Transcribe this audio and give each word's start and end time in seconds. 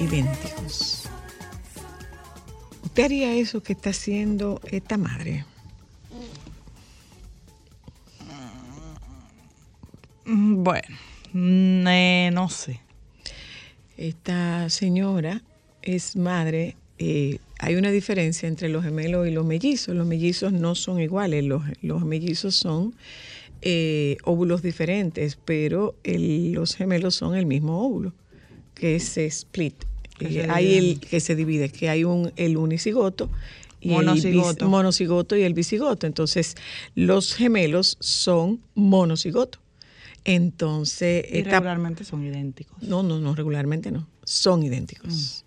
idénticos, 0.00 1.04
¿usted 2.82 3.04
haría 3.04 3.34
eso 3.34 3.62
que 3.62 3.74
está 3.74 3.90
haciendo 3.90 4.60
esta 4.70 4.96
madre? 4.96 5.44
Bueno, 10.24 10.96
eh, 11.34 12.30
no 12.32 12.48
sé. 12.48 12.80
Esta 13.96 14.70
señora 14.70 15.42
es 15.82 16.16
madre. 16.16 16.76
eh, 16.98 17.38
hay 17.58 17.74
una 17.74 17.90
diferencia 17.90 18.48
entre 18.48 18.68
los 18.68 18.84
gemelos 18.84 19.26
y 19.26 19.30
los 19.32 19.44
mellizos. 19.44 19.94
Los 19.94 20.06
mellizos 20.06 20.52
no 20.52 20.74
son 20.74 21.00
iguales. 21.00 21.44
Los, 21.44 22.04
mellizos 22.04 22.54
son 22.54 22.94
eh, 23.60 24.16
óvulos 24.24 24.62
diferentes, 24.62 25.36
pero 25.44 25.94
los 26.04 26.76
gemelos 26.76 27.14
son 27.16 27.34
el 27.34 27.44
mismo 27.46 27.84
óvulo, 27.84 28.14
que 28.74 28.98
se 29.00 29.26
split. 29.26 29.89
Que 30.28 30.46
hay 30.50 30.74
el 30.76 31.00
que 31.00 31.20
se 31.20 31.34
divide, 31.34 31.70
que 31.70 31.88
hay 31.88 32.04
un 32.04 32.32
el 32.36 32.56
unicigoto 32.56 33.30
y 33.80 33.88
el 33.90 33.94
Monocigoto. 34.04 34.64
bis- 34.66 34.70
monocigoto 34.70 35.36
y 35.36 35.42
el 35.42 35.54
bicigoto. 35.54 36.06
Entonces, 36.06 36.54
los 36.94 37.34
gemelos 37.34 37.96
son 38.00 38.60
monocigoto. 38.74 39.58
Entonces, 40.24 41.24
Y 41.30 41.38
esta 41.38 41.50
regularmente 41.52 42.04
son 42.04 42.24
idénticos. 42.24 42.82
no, 42.82 43.02
no, 43.02 43.18
no, 43.20 43.34
regularmente 43.34 43.90
no. 43.90 44.06
Son 44.24 44.62
idénticos. 44.62 45.44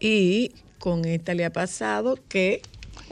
Y 0.00 0.52
con 0.78 1.04
esta 1.04 1.34
le 1.34 1.44
ha 1.44 1.52
pasado 1.52 2.18
que 2.28 2.62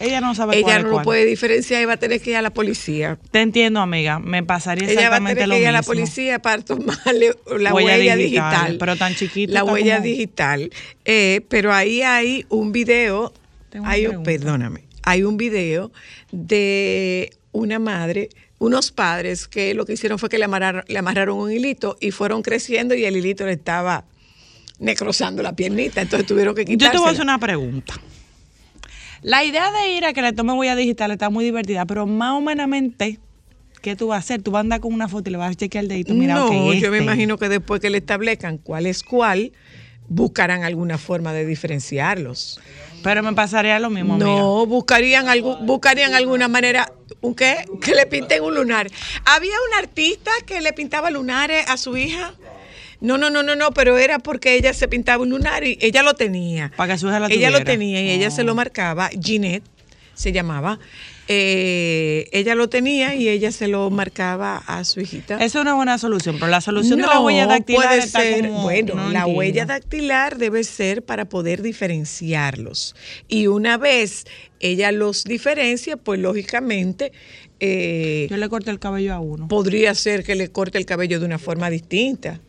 Ella 0.01 0.20
no 0.20 0.34
sabe 0.34 0.61
cuál 0.62 0.73
ella 0.73 0.77
es 0.79 0.83
no 0.84 0.89
lo 0.89 0.95
cuál. 0.97 1.05
puede 1.05 1.25
diferenciar 1.27 1.83
y 1.83 1.84
va 1.84 1.93
a 1.93 1.97
tener 1.98 2.20
que 2.20 2.31
ir 2.31 2.37
a 2.37 2.43
la 2.43 2.51
policía. 2.51 3.19
Te 3.31 3.41
entiendo, 3.41 3.81
amiga. 3.81 4.19
Me 4.19 4.43
pasaría 4.43 4.84
Ella 4.84 4.95
va 4.95 5.01
a 5.01 5.05
exactamente 5.06 5.34
tener 5.43 5.48
lo 5.48 5.55
que 5.56 5.61
ir 5.61 5.69
a 5.69 5.73
la 5.73 5.79
mismo. 5.81 5.93
policía 5.95 6.39
para 6.41 6.62
tomarle 6.65 7.34
la 7.59 7.75
Huella 7.75 7.97
huella, 7.97 8.17
digital, 8.17 8.51
digital, 8.51 8.77
pero 8.78 8.97
tan 8.97 9.15
chiquita 9.15 9.53
La 9.53 9.65
huella 9.65 9.97
como- 9.97 10.06
digital. 10.06 10.71
Eh, 11.05 11.43
pero 11.48 11.73
ahí 11.75 12.03
hay 12.03 12.47
un 12.48 12.73
video, 12.73 13.33
Tengo 13.69 13.87
hay 13.87 14.06
un, 14.06 14.23
perdóname, 14.23 14.84
hay 15.03 15.23
un 15.23 15.37
video 15.37 15.93
de 16.33 17.31
una 17.53 17.78
madre, 17.78 18.31
unos 18.59 18.93
padres 18.93 19.48
que 19.48 19.75
lo 19.75 19.84
que 19.87 19.93
hicieron 19.95 20.19
fue 20.19 20.28
que 20.28 20.39
le 20.39 20.45
amarraron, 20.47 20.84
le 20.89 20.98
amarraron 20.98 21.38
un 21.38 21.53
hilito 21.53 21.97
y 22.00 22.11
fueron 22.11 22.43
creciendo 22.43 22.94
y 22.94 23.05
el 23.05 23.17
hilito 23.17 23.44
le 23.47 23.53
estaba 23.53 24.05
necrosando 24.78 25.43
la 25.43 25.55
piernita, 25.55 26.00
entonces 26.00 26.27
tuvieron 26.27 26.55
que 26.55 26.65
Yo 26.65 26.91
te 26.91 26.97
voy 26.99 27.09
a 27.09 27.11
hacer 27.11 27.22
una 27.22 27.38
pregunta. 27.38 27.94
La 29.22 29.44
idea 29.44 29.70
de 29.70 29.92
ir 29.92 30.04
a 30.04 30.12
que 30.12 30.22
le 30.22 30.32
tome 30.32 30.53
huella 30.53 30.75
digital 30.76 31.10
está 31.10 31.31
muy 31.31 31.44
divertida, 31.44 31.84
pero 31.84 32.06
más 32.06 32.41
menos, 32.41 32.69
¿qué 33.82 33.97
tú 33.97 34.08
vas 34.08 34.16
a 34.16 34.19
hacer? 34.20 34.42
Tú 34.42 34.50
vas 34.50 34.60
a 34.60 34.62
andar 34.62 34.81
con 34.81 34.92
una 34.92 35.08
foto 35.08 35.28
y 35.28 35.32
le 35.32 35.38
vas 35.38 35.53
a 35.53 35.54
chequear 35.54 35.84
el 35.84 35.88
dedito. 35.88 36.14
Mira, 36.14 36.34
no, 36.34 36.47
ok, 36.47 36.53
yo 36.53 36.91
me 36.91 36.98
este. 36.98 36.98
imagino 36.98 37.36
que 37.38 37.48
después 37.48 37.81
que 37.81 37.91
le 37.91 37.98
establezcan 37.98 38.58
cuál 38.58 38.86
es 38.86 39.03
cuál, 39.03 39.53
buscarán 40.08 40.64
alguna 40.64 40.98
forma 40.98 41.32
de 41.32 41.44
diferenciarlos. 41.47 42.60
Pero 43.03 43.22
me 43.22 43.32
pasaría 43.32 43.78
lo 43.78 43.91
mismo, 43.91 44.14
amiga. 44.14 44.28
No, 44.28 44.66
buscarían, 44.66 45.28
algo, 45.28 45.56
buscarían 45.58 46.14
alguna 46.14 46.48
manera, 46.48 46.92
¿un 47.20 47.34
qué? 47.34 47.64
Que 47.81 47.94
le 47.94 48.06
pinten 48.06 48.42
un 48.42 48.54
lunar. 48.54 48.88
Había 49.25 49.54
un 49.69 49.78
artista 49.78 50.31
que 50.47 50.60
le 50.60 50.72
pintaba 50.72 51.10
lunares 51.10 51.64
a 51.69 51.76
su 51.76 51.97
hija. 51.97 52.34
No, 53.00 53.16
no, 53.19 53.31
no, 53.31 53.43
no, 53.43 53.56
no, 53.56 53.71
pero 53.72 53.97
era 53.99 54.19
porque 54.19 54.55
ella 54.56 54.72
se 54.75 54.87
pintaba 54.88 55.22
un 55.22 55.31
lunar 55.31 55.65
y 55.65 55.78
ella 55.81 56.03
lo 56.03 56.15
tenía. 56.15 56.71
Para 56.77 56.93
que 56.94 56.99
su 56.99 57.09
hija 57.09 57.21
la 57.21 57.27
Ella 57.28 57.50
lo 57.50 57.65
tenía 57.65 58.00
y 58.03 58.11
ella 58.11 58.31
se 58.31 58.44
lo 58.44 58.55
marcaba, 58.55 59.09
Ginette 59.21 59.65
se 60.15 60.33
llamaba. 60.33 60.78
Eh, 61.33 62.28
ella 62.33 62.55
lo 62.56 62.69
tenía 62.69 63.15
y 63.15 63.28
ella 63.28 63.53
se 63.53 63.69
lo 63.69 63.88
marcaba 63.88 64.59
a 64.66 64.83
su 64.84 65.00
hijita. 65.00 65.37
Esa 65.37 65.44
es 65.44 65.55
una 65.55 65.75
buena 65.75 65.97
solución, 65.97 66.37
pero 66.41 66.49
la 66.50 66.61
solución 66.61 67.00
de 67.00 67.06
la 67.06 67.21
huella 67.21 67.47
dactilar 67.47 67.87
puede 67.87 67.99
está 68.00 68.21
ser, 68.21 68.49
como- 68.49 68.62
bueno, 68.62 68.94
no 68.97 69.03
la 69.11 69.21
entiendo. 69.21 69.38
huella 69.38 69.65
dactilar 69.65 70.38
debe 70.38 70.65
ser 70.65 71.03
para 71.05 71.27
poder 71.27 71.62
diferenciarlos. 71.62 72.97
Y 73.28 73.47
una 73.47 73.78
vez 73.78 74.25
ella 74.59 74.93
los 74.93 75.25
diferencia, 75.25 75.97
pues 75.97 76.19
lógicamente 76.21 77.12
eh, 77.61 78.27
Yo 78.31 78.37
le 78.37 78.49
corté 78.49 78.71
el 78.71 78.78
cabello 78.78 79.15
a 79.15 79.21
uno. 79.21 79.47
podría 79.47 79.94
ser 79.94 80.25
que 80.25 80.34
le 80.34 80.50
corte 80.50 80.78
el 80.78 80.84
cabello 80.87 81.21
de 81.21 81.27
una 81.27 81.38
forma 81.38 81.71
distinta. 81.71 82.41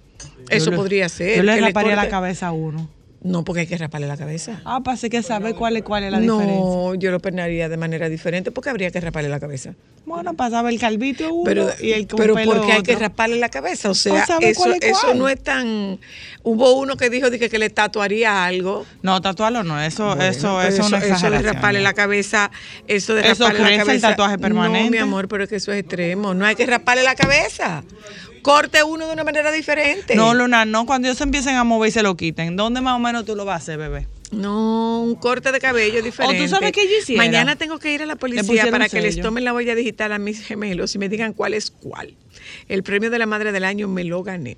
Eso 0.50 0.72
le- 0.72 0.78
podría 0.78 1.10
ser. 1.10 1.38
Yo 1.38 1.44
le 1.44 1.56
que 1.56 1.62
raparía 1.62 1.96
la 1.96 2.10
cabeza 2.10 2.48
a 2.48 2.52
uno. 2.52 2.90
No, 3.24 3.44
porque 3.44 3.62
hay 3.62 3.68
que 3.68 3.78
raparle 3.78 4.08
la 4.08 4.18
cabeza. 4.18 4.62
Ah, 4.66 4.82
para 4.84 4.98
que 4.98 5.22
saber 5.22 5.54
cuál 5.54 5.78
es, 5.78 5.84
cuál 5.84 6.04
es 6.06 6.12
la 6.12 6.20
diferencia. 6.20 6.56
No, 6.56 6.96
yo 6.96 7.12
lo 7.12 7.20
peinaría 7.20 7.70
de 7.70 7.78
manera 7.78 8.10
diferente 8.10 8.50
porque 8.50 8.72
habría 8.72 8.90
que 8.90 9.00
raparle 9.00 9.30
la 9.30 9.40
cabeza. 9.40 9.76
Bueno, 10.08 10.34
para 10.34 10.50
saber 10.50 10.74
el 10.74 10.80
calvito 10.80 11.32
uno 11.32 11.44
Pero, 11.44 11.70
y 11.80 11.92
el 11.92 12.08
con 12.08 12.18
pero 12.18 12.34
pelo 12.34 12.54
porque 12.56 12.72
hay 12.72 12.82
que 12.82 12.96
raparle 12.96 13.38
la 13.38 13.50
cabeza. 13.50 13.92
O 13.92 13.94
sea, 13.94 14.24
eso, 14.24 14.40
cuál 14.56 14.74
es 14.74 14.80
eso 14.82 15.14
no 15.14 15.30
es 15.30 15.40
tan. 15.40 16.00
Hubo 16.42 16.74
uno 16.80 16.98
que 16.98 17.12
dijo 17.12 17.30
que, 17.30 17.48
que 17.48 17.60
le 17.60 17.70
tatuaría 17.70 18.44
algo. 18.44 18.88
No, 19.04 19.22
tatuarlo 19.22 19.64
no, 19.64 19.80
eso, 19.80 20.08
Bueno, 20.08 20.24
eso, 20.24 20.56
pues 20.56 20.74
eso, 20.74 20.82
es 20.82 20.88
una 20.88 20.98
eso 20.98 21.30
de 21.30 21.42
raparle 21.44 21.82
la 21.82 21.94
cabeza, 21.94 22.50
eso 22.88 23.14
de 23.14 23.22
Eso 23.30 23.44
raparle 23.44 23.60
la 23.60 23.66
crece 23.68 23.82
el 23.82 23.86
cabeza. 23.88 24.10
tatuaje 24.10 24.40
permanente. 24.40 24.86
No, 24.86 24.92
mi 24.92 24.98
amor, 24.98 25.28
pero 25.28 25.44
es 25.44 25.50
que 25.52 25.58
eso 25.58 25.72
es 25.72 25.82
extremo. 25.82 26.34
No 26.34 26.44
hay 26.48 26.56
que 26.56 26.66
raparle 26.66 27.04
la 27.04 27.14
cabeza. 27.14 27.84
Corte 28.42 28.84
uno 28.84 29.08
de 29.08 29.14
una 29.14 29.24
manera 29.24 29.52
diferente. 29.52 30.16
No, 30.16 30.34
Luna, 30.34 30.66
no, 30.66 30.86
cuando 30.86 31.08
ellos 31.08 31.18
se 31.18 31.24
empiecen 31.24 31.56
a 31.56 31.64
mover 31.64 31.90
y 31.90 31.92
se 31.92 32.04
lo 32.04 32.16
quiten, 32.16 32.56
¿dónde 32.56 32.82
más 32.82 32.96
o 32.96 33.00
menos 33.00 33.26
tú 33.26 33.36
lo 33.36 33.46
vas 33.46 33.56
a 33.56 33.58
hacer, 33.58 33.78
bebé? 33.78 34.08
No, 34.32 35.02
un 35.02 35.16
corte 35.16 35.52
de 35.52 35.60
cabello 35.60 36.02
diferente. 36.02 36.48
sabes 36.48 36.72
qué 36.72 36.88
yo 36.88 37.00
hiciera? 37.02 37.24
Mañana 37.24 37.58
tengo 37.58 37.80
que 37.80 37.94
ir 37.94 38.02
a 38.02 38.06
la 38.06 38.16
policía 38.16 38.72
para 38.72 38.88
que 38.88 39.02
les 39.02 39.20
tomen 39.20 39.44
la 39.44 39.54
huella 39.54 39.76
digital 39.76 40.14
a 40.14 40.20
mis 40.20 40.42
gemelos 40.42 40.96
y 40.96 41.00
me 41.00 41.10
digan 41.10 41.34
cuál 41.34 41.54
es 41.54 41.70
cuál. 41.70 42.16
El 42.70 42.84
premio 42.84 43.10
de 43.10 43.20
la 43.20 43.26
madre 43.26 43.52
del 43.52 43.66
año 43.66 43.88
me 43.88 44.04
lo 44.04 44.24
gané. 44.24 44.58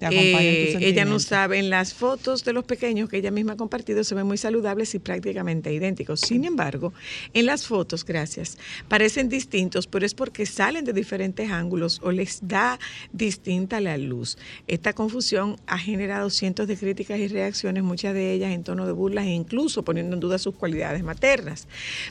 Eh, 0.00 0.78
ella 0.80 1.04
no 1.04 1.18
sabe, 1.18 1.58
en 1.58 1.70
las 1.70 1.92
fotos 1.92 2.44
de 2.44 2.52
los 2.52 2.64
pequeños 2.64 3.08
que 3.08 3.16
ella 3.16 3.32
misma 3.32 3.54
ha 3.54 3.56
compartido 3.56 4.04
se 4.04 4.14
ven 4.14 4.26
muy 4.26 4.38
saludables 4.38 4.94
y 4.94 5.00
prácticamente 5.00 5.72
idénticos. 5.72 6.20
Sin 6.20 6.44
embargo, 6.44 6.92
en 7.34 7.46
las 7.46 7.66
fotos, 7.66 8.04
gracias, 8.04 8.58
parecen 8.86 9.28
distintos, 9.28 9.88
pero 9.88 10.06
es 10.06 10.14
porque 10.14 10.46
salen 10.46 10.84
de 10.84 10.92
diferentes 10.92 11.50
ángulos 11.50 12.00
o 12.04 12.12
les 12.12 12.38
da 12.46 12.78
distinta 13.12 13.80
la 13.80 13.98
luz. 13.98 14.38
Esta 14.68 14.92
confusión 14.92 15.56
ha 15.66 15.78
generado 15.78 16.30
cientos 16.30 16.68
de 16.68 16.76
críticas 16.76 17.18
y 17.18 17.26
reacciones, 17.26 17.82
muchas 17.82 18.14
de 18.14 18.32
ellas 18.32 18.52
en 18.52 18.62
tono 18.62 18.86
de 18.86 18.92
burlas 18.92 19.24
e 19.24 19.30
incluso 19.30 19.82
poniendo 19.82 20.14
en 20.14 20.20
duda 20.20 20.38
sus 20.38 20.54
cualidades 20.54 21.02
maternas. 21.02 21.66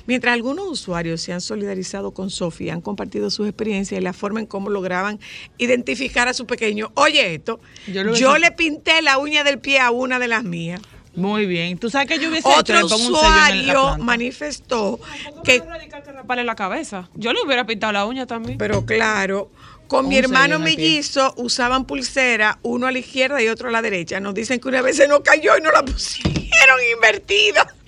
Mientras 0.07 0.33
algunos 0.33 0.67
usuarios 0.67 1.21
se 1.21 1.31
han 1.31 1.41
solidarizado 1.41 2.11
con 2.11 2.29
Sofía, 2.29 2.73
han 2.73 2.81
compartido 2.81 3.29
sus 3.29 3.47
experiencias 3.47 3.99
y 3.99 4.03
la 4.03 4.13
forma 4.13 4.41
en 4.41 4.45
cómo 4.45 4.69
lograban 4.69 5.19
identificar 5.57 6.27
a 6.27 6.33
su 6.33 6.45
pequeño. 6.45 6.91
Oye 6.95 7.33
esto, 7.33 7.61
Yo 7.87 8.03
lo 8.03 8.15
yo 8.15 8.31
hubiese- 8.31 8.39
le 8.39 8.51
pinté 8.51 9.01
la 9.01 9.17
uña 9.17 9.43
del 9.43 9.59
pie 9.59 9.79
a 9.79 9.91
una 9.91 10.19
de 10.19 10.27
las 10.27 10.43
mías. 10.43 10.81
Muy 11.15 11.45
bien. 11.47 11.77
¿Tú 11.79 11.89
sabes 11.89 12.07
que 12.07 12.19
yo 12.19 12.29
hubiese 12.29 12.47
Otro 12.47 12.77
hecho? 12.77 12.95
Usuario 12.95 13.97
manifestó 13.97 14.99
Que 15.43 15.61
que, 15.61 15.67
que 16.05 16.11
raparle 16.11 16.43
la 16.43 16.53
cabeza. 16.55 17.09
Yo 17.15 17.33
le 17.33 17.41
hubiera 17.43 17.65
pintado 17.65 17.91
la 17.93 18.05
uña 18.05 18.27
también. 18.27 18.57
pero 18.59 18.85
claro, 18.85 19.49
con 19.87 20.07
mi 20.09 20.17
hermano 20.17 20.59
mellizo 20.59 21.33
usaban 21.37 21.85
pulsera, 21.85 22.59
uno 22.61 22.85
a 22.85 22.91
la 22.91 22.99
izquierda 22.99 23.41
y 23.41 23.47
otro 23.47 23.69
a 23.69 23.71
la 23.71 23.81
derecha. 23.81 24.19
Nos 24.19 24.35
dicen 24.35 24.59
que 24.59 24.67
una 24.67 24.81
vez 24.83 24.97
se 24.97 25.07
nos 25.07 25.21
cayó 25.21 25.57
y 25.57 25.61
nos 25.61 25.73
la 25.73 25.83
pusieron 25.83 26.77
invertida. 26.93 27.73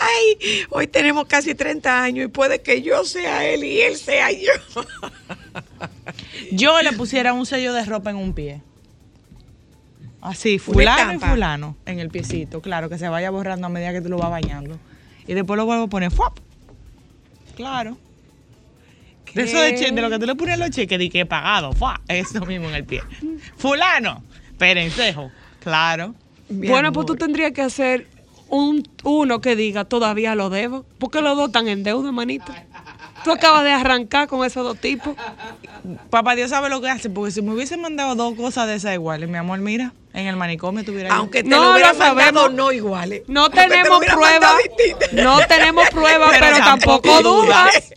Ay, 0.00 0.64
hoy 0.70 0.86
tenemos 0.86 1.26
casi 1.26 1.54
30 1.56 2.00
años 2.02 2.26
y 2.26 2.28
puede 2.28 2.60
que 2.62 2.80
yo 2.82 3.04
sea 3.04 3.44
él 3.44 3.64
y 3.64 3.80
él 3.80 3.96
sea 3.96 4.30
yo. 4.30 4.52
Yo 6.52 6.80
le 6.82 6.92
pusiera 6.92 7.32
un 7.32 7.44
sello 7.46 7.72
de 7.72 7.84
ropa 7.84 8.10
en 8.10 8.16
un 8.16 8.32
pie. 8.32 8.62
Así, 10.20 10.58
fulano 10.58 11.12
y 11.14 11.18
fulano 11.18 11.76
en 11.86 11.98
el 12.00 12.08
piecito. 12.08 12.60
Claro, 12.60 12.88
que 12.88 12.98
se 12.98 13.08
vaya 13.08 13.30
borrando 13.30 13.66
a 13.66 13.70
medida 13.70 13.92
que 13.92 14.00
tú 14.00 14.08
lo 14.08 14.18
vas 14.18 14.30
bañando. 14.30 14.78
Y 15.26 15.34
después 15.34 15.56
lo 15.56 15.66
vuelvo 15.66 15.84
a 15.84 15.88
poner 15.88 16.10
¡fuap! 16.10 16.38
Claro. 17.54 17.96
De 19.34 19.42
eso 19.42 19.60
de, 19.60 19.74
che- 19.74 19.90
de 19.90 20.00
lo 20.02 20.08
que 20.08 20.18
tú 20.18 20.26
le 20.26 20.34
pones 20.34 20.54
a 20.54 20.56
los 20.56 20.70
cheques, 20.70 20.98
de 20.98 21.10
que 21.10 21.20
he 21.20 21.26
pagado, 21.26 21.72
¡fua! 21.72 22.00
Eso 22.08 22.44
mismo 22.46 22.68
en 22.68 22.74
el 22.74 22.84
pie. 22.84 23.02
Fulano, 23.56 24.22
perencejo. 24.58 25.30
Claro. 25.60 26.14
Mi 26.48 26.68
bueno, 26.68 26.92
pues 26.92 27.06
tú 27.06 27.16
tendrías 27.16 27.52
que 27.52 27.60
hacer 27.62 28.06
un, 28.48 28.88
uno 29.02 29.40
que 29.40 29.56
diga, 29.56 29.84
todavía 29.84 30.34
lo 30.34 30.48
debo. 30.48 30.86
Porque 30.98 31.20
los 31.20 31.36
dos 31.36 31.48
están 31.48 31.68
en 31.68 31.82
deuda, 31.82 32.12
manito. 32.12 32.52
Tú 33.26 33.32
acabas 33.32 33.64
de 33.64 33.72
arrancar 33.72 34.28
con 34.28 34.46
esos 34.46 34.62
dos 34.62 34.78
tipos. 34.78 35.16
Papá 36.10 36.36
Dios 36.36 36.50
sabe 36.50 36.68
lo 36.68 36.80
que 36.80 36.88
hace, 36.88 37.10
porque 37.10 37.32
si 37.32 37.42
me 37.42 37.52
hubiesen 37.54 37.80
mandado 37.80 38.14
dos 38.14 38.36
cosas 38.36 38.68
de 38.68 38.76
esas 38.76 38.94
iguales, 38.94 39.28
mi 39.28 39.36
amor, 39.36 39.58
mira, 39.58 39.92
en 40.14 40.28
el 40.28 40.36
manicomio 40.36 40.84
tuviera. 40.84 41.12
Aunque 41.12 41.42
te 41.42 41.48
No, 41.48 41.60
lo 41.64 41.72
hubiera 41.72 41.92
lo 41.92 41.98
mandado 41.98 42.24
sabemos. 42.42 42.52
no 42.52 42.70
iguales. 42.70 43.22
No 43.26 43.50
te 43.50 43.66
tenemos 43.66 43.98
pruebas. 44.04 44.52
No 45.10 45.38
tenemos 45.48 45.88
pruebas, 45.90 46.30
pero, 46.38 46.46
Pero 46.54 46.64
tampoco 46.64 47.20
dudas. 47.22 47.92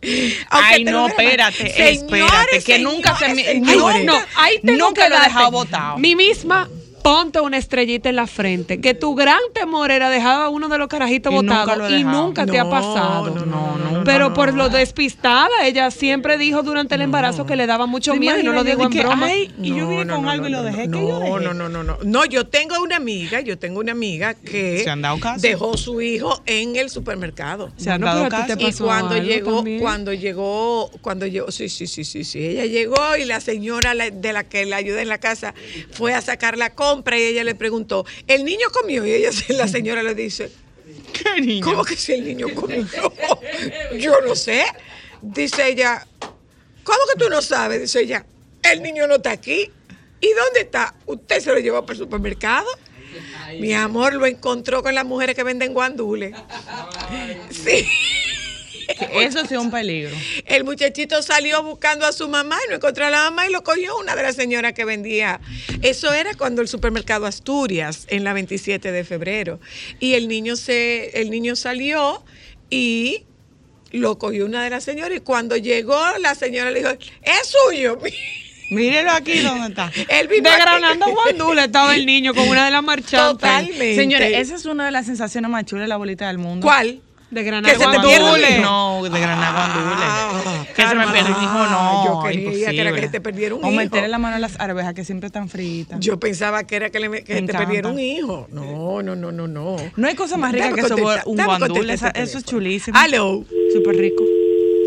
Ay, 0.50 0.84
no, 0.84 1.06
hubiera 1.06 1.08
mandado. 1.08 1.08
espérate, 1.10 1.92
espérate, 1.94 2.64
que 2.64 2.80
nunca 2.80 3.16
se 3.16 3.34
me- 3.36 3.44
señores, 3.46 3.62
no, 3.78 3.88
señores. 3.92 4.06
No, 4.06 4.20
ahí 4.36 4.60
tengo 4.66 4.88
Nunca 4.88 5.04
que 5.04 5.10
lo 5.10 5.16
he 5.18 5.22
dejado 5.22 5.52
botado. 5.52 5.98
Mi 6.00 6.16
misma, 6.16 6.68
ponte 7.04 7.40
una 7.42 7.58
estrellita 7.58 8.10
en 8.10 8.16
la 8.16 8.28
frente. 8.28 8.80
Que 8.82 8.94
tu 8.94 9.16
gran 9.16 9.40
temor 9.54 9.92
era 9.92 10.10
dejar 10.10 10.42
a 10.44 10.50
uno 10.50 10.68
de 10.70 10.78
los 10.78 10.88
carajitos 10.88 11.32
Y 11.32 11.36
nunca 11.38 11.66
botados 11.66 11.92
y 11.92 12.04
nunca 12.04 12.46
te 12.46 12.60
ha 12.60 12.70
pasado. 12.70 13.30
no, 13.34 13.46
no, 13.46 13.78
no, 13.78 14.04
Pero 14.04 14.34
por 14.34 14.54
lo 14.54 14.70
despistada, 14.70 15.50
ella 15.64 15.92
siempre 15.92 16.38
dijo 16.38 16.64
durante 16.64 16.96
el 16.96 17.02
embarazo 17.02 17.46
que 17.46 17.56
le 17.56 17.68
daba 17.68 17.86
mucho 17.86 18.14
¿Te 18.14 18.20
miedo 18.20 18.40
y 18.40 18.44
no 18.44 18.54
lo 18.54 18.64
digo 18.64 18.84
en 18.86 18.92
broma. 18.92 19.26
ay, 19.28 19.52
y 19.62 19.70
yo 19.76 19.88
vine 19.90 20.08
con 20.14 20.28
algo 20.28 20.48
y 20.48 20.52
lo 20.52 20.64
dejé, 20.64 20.88
no, 20.88 20.98
¿qué 21.00 21.08
yo 21.08 21.20
dejé? 21.20 21.32
No, 21.32 21.54
no, 21.54 21.70
no, 21.70 21.84
no. 21.84 21.98
No, 22.04 22.26
yo 22.26 22.48
tengo 22.48 22.80
una 22.82 22.98
amiga, 22.98 23.42
yo 23.42 23.58
tengo 23.58 23.80
una 23.80 23.92
amiga 23.92 24.34
que 24.34 24.82
¿Se 24.84 24.90
han 24.90 25.02
dado 25.02 25.20
caso? 25.20 25.42
dejó 25.42 25.78
su 25.78 26.02
hijo 26.02 26.42
en 26.46 26.76
el 26.76 26.90
supermercado. 26.90 27.72
Se 27.78 27.90
han 27.92 28.02
dado 28.02 28.28
caso. 28.30 28.54
Y 28.60 28.74
cuando 28.74 29.18
llegó, 29.18 29.56
también. 29.58 29.80
cuando 29.80 30.14
llegó, 30.14 30.90
cuando 31.02 31.26
llegó, 31.28 31.52
sí, 31.52 31.70
sí, 31.70 31.88
sí, 31.88 32.04
sí, 32.04 32.24
sí, 32.24 32.46
ella 32.46 32.66
llegó 32.66 33.16
y 33.18 33.26
la 33.26 33.40
señora 33.40 33.94
de 33.94 34.34
la 34.34 34.44
que 34.44 34.66
la 34.66 34.78
ayuda 34.78 35.02
en 35.02 35.08
la 35.10 35.18
casa 35.18 35.54
fue 35.92 36.14
a 36.14 36.22
sacar 36.22 36.58
la 36.58 36.72
compra 36.90 37.18
y 37.18 37.24
ella 37.24 37.44
le 37.44 37.56
preguntó, 37.56 38.06
¿el 38.28 38.44
niño 38.44 38.68
comió? 38.72 39.06
Y 39.06 39.12
ella, 39.14 39.30
la 39.50 39.68
señora 39.68 40.04
le 40.04 40.16
dice, 40.16 40.52
¿Qué 41.14 41.42
niño? 41.42 41.66
¿Cómo 41.66 41.84
que 41.84 41.96
si 41.96 42.14
el 42.14 42.26
niño 42.26 42.48
comió? 42.56 42.88
Yo 43.98 44.22
no 44.22 44.36
sé. 44.36 44.66
Dice 45.22 45.68
ella, 45.68 46.08
¿cómo 46.84 47.00
que 47.12 47.20
tú 47.20 47.30
no 47.30 47.42
sabes? 47.42 47.82
Dice 47.82 48.02
ella, 48.02 48.26
el 48.64 48.82
niño 48.82 49.08
no 49.08 49.16
está 49.16 49.32
aquí. 49.32 49.72
¿Y 50.22 50.34
dónde 50.34 50.62
está? 50.62 50.96
¿Usted 51.06 51.40
se 51.40 51.52
lo 51.52 51.60
llevó 51.60 51.82
para 51.82 51.94
el 51.94 52.00
supermercado? 52.00 52.68
Mi 53.60 53.74
amor 53.74 54.14
lo 54.14 54.26
encontró 54.26 54.84
con 54.84 54.94
las 54.94 55.06
mujeres 55.06 55.36
que 55.36 55.44
venden 55.44 55.74
guandules. 55.74 56.36
Sí. 57.50 57.88
Eso 59.14 59.46
sí 59.46 59.54
es 59.54 59.60
un 59.60 59.72
peligro. 59.72 60.16
El 60.46 60.64
muchachito 60.64 61.22
salió 61.22 61.64
buscando 61.64 62.06
a 62.06 62.12
su 62.12 62.28
mamá 62.28 62.58
y 62.66 62.70
no 62.70 62.76
encontró 62.76 63.06
a 63.06 63.10
la 63.10 63.24
mamá 63.30 63.48
y 63.48 63.52
lo 63.52 63.64
cogió 63.64 63.98
una 63.98 64.16
de 64.16 64.24
las 64.24 64.36
señoras 64.36 64.74
que 64.74 64.86
vendía. 64.86 65.40
Eso 65.82 66.14
era 66.14 66.34
cuando 66.34 66.62
el 66.62 66.68
supermercado 66.68 67.26
Asturias, 67.26 68.06
en 68.10 68.24
la 68.24 68.34
27 68.34 68.92
de 68.92 69.04
febrero. 69.04 69.60
Y 70.00 70.14
el 70.14 70.28
niño, 70.28 70.56
se, 70.56 71.22
el 71.22 71.30
niño 71.30 71.56
salió 71.56 72.24
y 72.70 73.26
lo 73.92 74.18
cogió 74.18 74.46
una 74.46 74.64
de 74.64 74.70
las 74.70 74.84
señoras 74.84 75.18
y 75.18 75.22
cuando 75.22 75.58
llegó 75.58 76.00
la 76.20 76.36
señora 76.36 76.72
le 76.72 76.80
dijo, 76.80 76.92
es 76.92 77.56
suyo. 77.68 78.00
Mírelo 78.70 79.12
aquí 79.12 79.40
donde 79.40 79.70
está. 79.70 79.92
Él. 80.10 80.28
Desgranando 80.28 81.08
guandula 81.10 81.66
estaba 81.66 81.96
el 81.96 82.06
niño 82.06 82.34
con 82.36 82.48
una 82.48 82.66
de 82.66 82.72
las 82.72 82.84
marchantes. 82.84 83.40
Totalmente. 83.40 83.96
Señores, 83.96 84.32
esa 84.36 84.56
es 84.56 84.66
una 84.66 84.86
de 84.86 84.92
las 84.92 85.08
sensaciones 85.08 85.50
más 85.50 85.66
chulas 85.66 85.86
de 85.86 85.88
la 85.88 85.98
bolita 85.98 86.28
del 86.28 86.38
mundo. 86.38 86.66
¿Cuál? 86.66 87.02
Desgranando 87.32 87.70
Que 87.70 87.76
se 87.76 87.92
te 87.92 88.16
hijo. 88.56 88.62
No, 88.62 89.04
de 89.04 89.20
granar 89.20 89.54
Ah, 89.56 90.64
que 90.76 90.82
se 90.88 90.96
me 90.96 91.04
ah, 91.04 91.12
pierda 91.12 91.30
el 91.30 91.44
hijo, 91.44 91.66
no. 91.68 92.06
yo 92.06 92.20
creía 92.24 92.70
que 92.72 92.82
era 92.82 92.92
que 92.94 93.08
te 93.08 93.22
perdiera 93.22 93.56
un 93.56 93.64
O 93.64 93.68
hijo. 93.68 93.76
meterle 93.78 94.08
la 94.08 94.18
mano 94.18 94.36
a 94.38 94.40
las 94.40 94.60
arvejas 94.60 94.94
que 94.94 95.04
siempre 95.06 95.28
están 95.28 95.48
fritas. 95.50 96.00
Yo 96.00 96.20
pensaba 96.20 96.64
que 96.64 96.76
era 96.76 96.90
que, 96.90 97.00
le, 97.00 97.24
que 97.24 97.36
Me 97.36 97.44
te 97.44 97.54
perdiera 97.54 97.90
un 97.90 98.00
hijo. 98.00 98.48
No, 98.52 99.02
no, 99.04 99.16
no, 99.16 99.32
no, 99.32 99.48
no. 99.48 99.76
no 99.96 100.08
hay 100.08 100.16
cosa 100.16 100.38
más 100.38 100.52
rica 100.54 100.66
Dame 100.70 100.76
que 100.76 100.82
eso, 100.88 100.96
contestar, 100.98 101.24
un 101.28 101.36
guandule. 101.44 101.94
Eso 101.94 102.08
es 102.16 102.44
chulísimo. 102.46 102.98
Aló. 102.98 103.44
Súper 103.74 103.96
rico. 103.96 104.24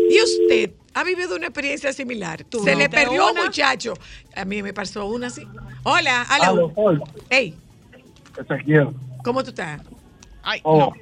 ¿Y 0.09 0.21
usted 0.21 0.71
ha 0.93 1.03
vivido 1.03 1.35
una 1.35 1.47
experiencia 1.47 1.93
similar? 1.93 2.43
Tú 2.43 2.63
Se 2.63 2.73
no. 2.73 2.79
le 2.79 2.89
¿Te 2.89 2.97
perdió 2.97 3.31
un 3.31 3.37
muchacho. 3.37 3.93
A 4.35 4.43
mí 4.45 4.61
me 4.61 4.73
pasó 4.73 5.05
una 5.05 5.27
así. 5.27 5.47
Hola, 5.83 6.23
aló. 6.23 6.43
Aló, 6.45 6.71
hola. 6.75 7.03
Hey. 7.29 7.55
¿cómo 9.23 9.43
tú 9.43 9.49
estás? 9.51 9.81
Ay, 10.43 10.59
Oh, 10.63 10.77
no. 10.79 10.93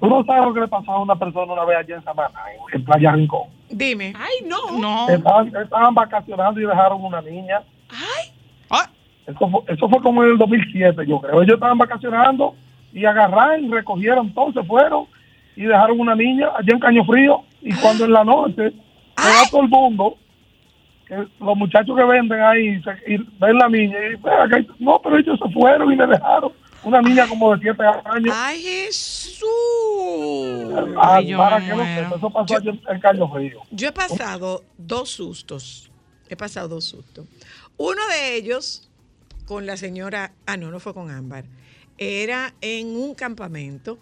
¿Tú 0.00 0.06
no 0.08 0.24
sabes 0.24 0.44
lo 0.44 0.52
que 0.54 0.60
le 0.60 0.68
pasó 0.68 0.92
a 0.92 1.00
una 1.02 1.16
persona 1.16 1.52
una 1.52 1.64
vez 1.64 1.78
allá 1.78 1.96
en 1.96 2.04
Samaná, 2.04 2.40
en, 2.52 2.78
en 2.80 2.84
Playa 2.84 3.12
Rincón? 3.12 3.42
Dime. 3.70 4.12
Ay, 4.16 4.46
no. 4.46 4.78
No. 4.78 5.08
Estaban, 5.08 5.52
estaban 5.56 5.94
vacacionando 5.94 6.60
y 6.60 6.66
dejaron 6.66 7.04
una 7.04 7.20
niña. 7.22 7.62
Ay. 7.90 8.30
Eso 9.26 9.48
fue, 9.50 9.60
eso 9.74 9.88
fue 9.88 10.00
como 10.02 10.22
en 10.22 10.30
el 10.30 10.38
2007, 10.38 11.04
yo 11.04 11.20
creo. 11.20 11.42
Ellos 11.42 11.54
estaban 11.54 11.78
vacacionando 11.78 12.54
y 12.92 13.04
agarraron, 13.04 13.72
recogieron 13.72 14.32
todo, 14.32 14.52
se 14.52 14.62
fueron 14.62 15.06
y 15.56 15.62
dejaron 15.62 15.98
una 15.98 16.14
niña 16.14 16.48
allá 16.56 16.72
en 16.72 16.78
Caño 16.78 17.04
Frío. 17.04 17.42
Y 17.60 17.74
cuando 17.74 18.04
en 18.04 18.12
la 18.12 18.22
noche 18.22 18.70
se 18.70 19.28
va 19.28 19.50
todo 19.50 19.62
el 19.62 19.68
mundo, 19.68 20.16
que 21.08 21.16
los 21.40 21.56
muchachos 21.56 21.96
que 21.96 22.04
venden 22.04 22.40
ahí 22.40 22.80
se- 22.82 23.14
y 23.14 23.16
ven 23.40 23.58
la 23.58 23.68
niña 23.68 23.96
y 23.98 24.14
"Ven 24.14 24.32
acá", 24.40 24.60
y, 24.60 24.68
no, 24.78 25.00
pero 25.02 25.18
ellos 25.18 25.40
se 25.44 25.50
fueron 25.52 25.92
y 25.92 25.96
le 25.96 26.06
dejaron 26.06 26.52
una 26.86 27.02
niña 27.02 27.28
como 27.28 27.54
de 27.54 27.62
7 27.62 27.82
años. 28.04 28.34
Ay, 28.36 28.62
Jesús. 28.62 29.42
Ah, 30.96 31.16
Ay, 31.16 31.26
yo 31.28 31.38
para 31.38 31.58
que 31.60 31.72
eso 32.16 32.30
pasó 32.30 32.56
allá 32.56 32.70
en, 32.70 32.80
en 32.88 33.00
Caño 33.00 33.32
Frío. 33.32 33.60
Yo 33.70 33.88
he 33.88 33.92
pasado 33.92 34.64
dos 34.78 35.10
sustos. 35.10 35.90
He 36.28 36.36
pasado 36.36 36.68
dos 36.68 36.84
sustos. 36.84 37.26
Uno 37.76 38.00
de 38.08 38.36
ellos 38.36 38.88
con 39.44 39.66
la 39.66 39.76
señora, 39.76 40.32
ah, 40.46 40.56
no, 40.56 40.70
no 40.70 40.80
fue 40.80 40.94
con 40.94 41.10
Ámbar. 41.10 41.44
Era 41.98 42.54
en 42.60 42.88
un 42.88 43.14
campamento 43.14 43.98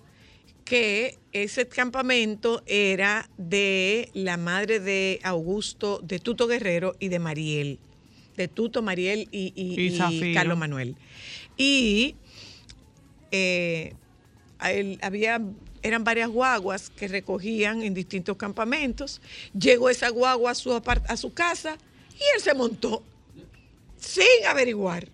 que 0.64 1.18
ese 1.32 1.68
campamento 1.68 2.62
era 2.66 3.28
de 3.36 4.08
la 4.14 4.36
madre 4.38 4.80
de 4.80 5.20
Augusto, 5.22 6.00
de 6.02 6.18
Tuto 6.18 6.46
Guerrero 6.46 6.96
y 6.98 7.08
de 7.08 7.18
Mariel. 7.18 7.78
De 8.36 8.48
Tuto, 8.48 8.80
Mariel 8.82 9.28
y, 9.30 9.52
y- 9.54 9.80
Y 9.80 9.86
y 9.88 9.96
Zafiro. 9.96 10.34
Carlos 10.34 10.58
Manuel. 10.58 10.96
Y 11.56 12.16
eh, 13.36 13.94
él 14.62 15.00
había, 15.02 15.42
eran 15.82 16.04
varias 16.04 16.28
guaguas 16.28 16.88
que 16.90 17.08
recogían 17.08 17.82
en 17.82 17.92
distintos 17.92 18.36
campamentos. 18.36 19.20
Llegó 19.58 19.90
esa 19.90 20.08
guagua 20.10 20.52
a 20.52 20.54
su, 20.54 20.72
a 20.72 21.16
su 21.16 21.34
casa 21.34 21.76
y 22.12 22.22
él 22.36 22.40
se 22.40 22.54
montó 22.54 23.02
sin 23.96 24.46
averiguar. 24.48 25.08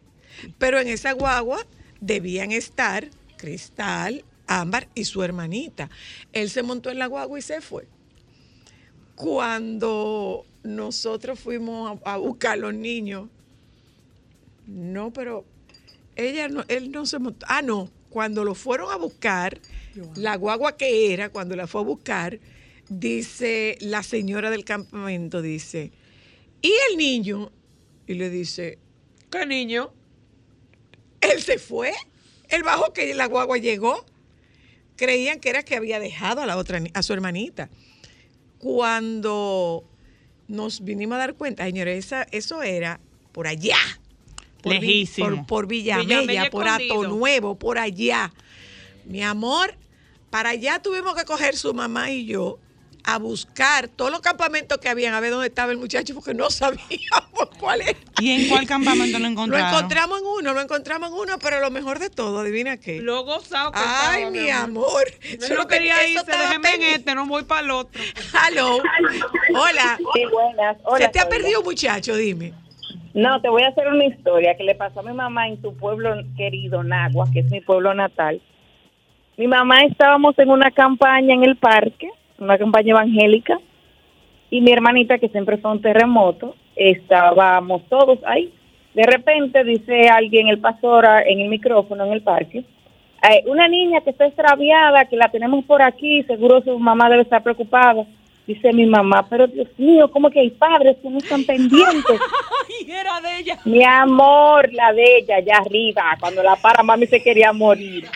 Pero 0.58 0.78
en 0.78 0.88
esa 0.88 1.12
guagua 1.12 1.66
debían 2.00 2.52
estar 2.52 3.08
Cristal, 3.38 4.22
Ámbar 4.46 4.88
y 4.94 5.06
su 5.06 5.22
hermanita. 5.22 5.88
Él 6.32 6.50
se 6.50 6.62
montó 6.62 6.90
en 6.90 6.98
la 6.98 7.06
guagua 7.06 7.38
y 7.38 7.42
se 7.42 7.62
fue. 7.62 7.88
Cuando 9.14 10.44
nosotros 10.62 11.40
fuimos 11.40 11.98
a 12.04 12.18
buscar 12.18 12.52
a 12.52 12.56
los 12.56 12.74
niños, 12.74 13.28
no, 14.66 15.10
pero 15.10 15.46
ella 16.16 16.48
no, 16.48 16.64
él 16.68 16.90
no 16.90 17.06
se 17.06 17.18
montó. 17.18 17.46
Ah, 17.48 17.62
no, 17.62 17.90
cuando 18.10 18.44
lo 18.44 18.54
fueron 18.54 18.90
a 18.92 18.96
buscar, 18.96 19.58
la 20.16 20.36
guagua 20.36 20.76
que 20.76 21.12
era, 21.14 21.30
cuando 21.30 21.56
la 21.56 21.66
fue 21.66 21.80
a 21.80 21.84
buscar, 21.84 22.38
dice 22.88 23.78
la 23.80 24.02
señora 24.02 24.50
del 24.50 24.64
campamento, 24.64 25.40
dice, 25.42 25.92
¿y 26.60 26.72
el 26.90 26.96
niño? 26.98 27.50
Y 28.06 28.14
le 28.14 28.28
dice, 28.30 28.78
¿Qué 29.30 29.46
niño? 29.46 29.92
él 31.20 31.40
se 31.42 31.58
fue, 31.58 31.92
él 32.48 32.62
bajó 32.62 32.92
que 32.92 33.14
la 33.14 33.26
guagua 33.26 33.58
llegó. 33.58 34.04
Creían 34.96 35.38
que 35.40 35.48
era 35.50 35.62
que 35.62 35.76
había 35.76 36.00
dejado 36.00 36.40
a 36.42 36.46
la 36.46 36.56
otra, 36.56 36.82
a 36.92 37.02
su 37.02 37.12
hermanita. 37.12 37.70
Cuando 38.58 39.84
nos 40.48 40.82
vinimos 40.84 41.16
a 41.16 41.18
dar 41.18 41.34
cuenta, 41.34 41.64
señores, 41.64 42.04
esa- 42.06 42.26
eso 42.30 42.62
era 42.62 43.00
por 43.32 43.46
allá. 43.46 43.76
Por, 44.62 44.72
Lejísimo. 44.74 45.28
por, 45.28 45.46
por 45.46 45.66
Villamella, 45.66 46.20
Villamella 46.20 46.50
por. 46.50 46.68
Ato 46.68 47.02
Nuevo, 47.08 47.58
por 47.58 47.78
allá. 47.78 48.32
Mi 49.04 49.22
amor, 49.22 49.74
para 50.30 50.50
allá 50.50 50.80
tuvimos 50.80 51.14
que 51.14 51.24
coger 51.24 51.56
su 51.56 51.72
mamá 51.74 52.10
y 52.10 52.26
yo 52.26 52.58
a 53.02 53.16
buscar 53.18 53.88
todos 53.88 54.10
los 54.10 54.20
campamentos 54.20 54.76
que 54.76 54.90
habían, 54.90 55.14
a 55.14 55.20
ver 55.20 55.30
dónde 55.30 55.46
estaba 55.46 55.72
el 55.72 55.78
muchacho, 55.78 56.12
porque 56.14 56.34
no 56.34 56.50
sabíamos 56.50 57.48
cuál 57.58 57.80
era. 57.80 57.98
¿Y 58.20 58.30
en 58.30 58.48
cuál 58.50 58.66
campamento 58.66 59.18
lo 59.18 59.24
Lo 59.24 59.30
encontraron? 59.30 59.68
encontramos 59.74 60.18
en 60.20 60.26
uno, 60.26 60.52
lo 60.52 60.60
encontramos 60.60 61.08
en 61.08 61.14
uno, 61.14 61.38
pero 61.38 61.60
lo 61.60 61.70
mejor 61.70 61.98
de 61.98 62.10
todo, 62.10 62.40
adivina 62.40 62.76
qué. 62.76 63.00
Lo 63.00 63.24
gozado 63.24 63.72
que 63.72 63.78
Ay, 63.82 64.24
estaba, 64.24 64.30
mi 64.30 64.50
amor. 64.50 65.04
Yo 65.40 65.48
no 65.48 65.54
lo 65.62 65.66
que- 65.66 65.76
quería 65.76 66.06
irse, 66.06 66.26
déjeme 66.30 66.74
en 66.74 66.82
este, 66.82 67.14
no 67.14 67.26
voy 67.26 67.44
para 67.44 67.62
el 67.62 67.70
otro. 67.70 68.02
Hello. 68.48 68.76
Hola. 69.54 69.98
Sí, 70.14 70.22
buenas. 70.30 70.76
Hola, 70.84 71.06
Se 71.06 71.12
te 71.12 71.20
ha 71.20 71.28
perdido 71.28 71.60
un 71.60 71.64
muchacho, 71.64 72.14
dime. 72.16 72.52
No, 73.14 73.40
te 73.40 73.48
voy 73.48 73.62
a 73.62 73.68
hacer 73.68 73.88
una 73.88 74.04
historia 74.04 74.56
que 74.56 74.62
le 74.64 74.74
pasó 74.76 75.00
a 75.00 75.02
mi 75.02 75.12
mamá 75.12 75.48
en 75.48 75.60
su 75.60 75.76
pueblo 75.76 76.14
querido, 76.36 76.82
Nagua, 76.84 77.26
que 77.32 77.40
es 77.40 77.50
mi 77.50 77.60
pueblo 77.60 77.92
natal. 77.92 78.40
Mi 79.36 79.48
mamá 79.48 79.80
estábamos 79.82 80.38
en 80.38 80.50
una 80.50 80.70
campaña 80.70 81.34
en 81.34 81.42
el 81.44 81.56
parque, 81.56 82.08
una 82.38 82.56
campaña 82.56 82.90
evangélica, 82.90 83.58
y 84.50 84.60
mi 84.60 84.70
hermanita, 84.70 85.18
que 85.18 85.28
siempre 85.28 85.56
fue 85.56 85.72
un 85.72 85.80
terremoto, 85.82 86.54
estábamos 86.76 87.82
todos 87.88 88.18
ahí. 88.24 88.52
De 88.94 89.04
repente 89.04 89.64
dice 89.64 90.08
alguien, 90.08 90.48
el 90.48 90.58
pastor, 90.60 91.06
a- 91.06 91.22
en 91.22 91.40
el 91.40 91.48
micrófono 91.48 92.04
en 92.04 92.12
el 92.12 92.22
parque, 92.22 92.58
eh, 92.58 93.42
una 93.46 93.66
niña 93.68 94.00
que 94.02 94.10
está 94.10 94.26
extraviada, 94.26 95.04
que 95.06 95.16
la 95.16 95.30
tenemos 95.30 95.64
por 95.64 95.82
aquí, 95.82 96.22
seguro 96.24 96.62
su 96.62 96.78
mamá 96.78 97.08
debe 97.08 97.22
estar 97.22 97.42
preocupada. 97.42 98.04
Dice 98.47 98.73
mi 98.73 98.87
mamá, 98.87 99.26
pero 99.28 99.47
Dios 99.47 99.68
mío, 99.78 100.11
¿cómo 100.11 100.28
que 100.30 100.40
hay 100.40 100.50
padres 100.50 100.97
que 101.00 101.09
no 101.09 101.18
están 101.18 101.44
pendientes? 101.44 102.04
Ay, 102.68 102.90
era 102.90 103.20
de 103.20 103.38
ella. 103.38 103.59
Mi 103.64 103.85
amor, 103.85 104.73
la 104.73 104.92
de 104.92 105.18
ella, 105.18 105.37
allá 105.37 105.59
arriba, 105.64 106.16
cuando 106.18 106.42
la 106.42 106.56
para, 106.56 106.82
mami 106.82 107.06
se 107.06 107.23
quería 107.23 107.52
morir. 107.52 108.09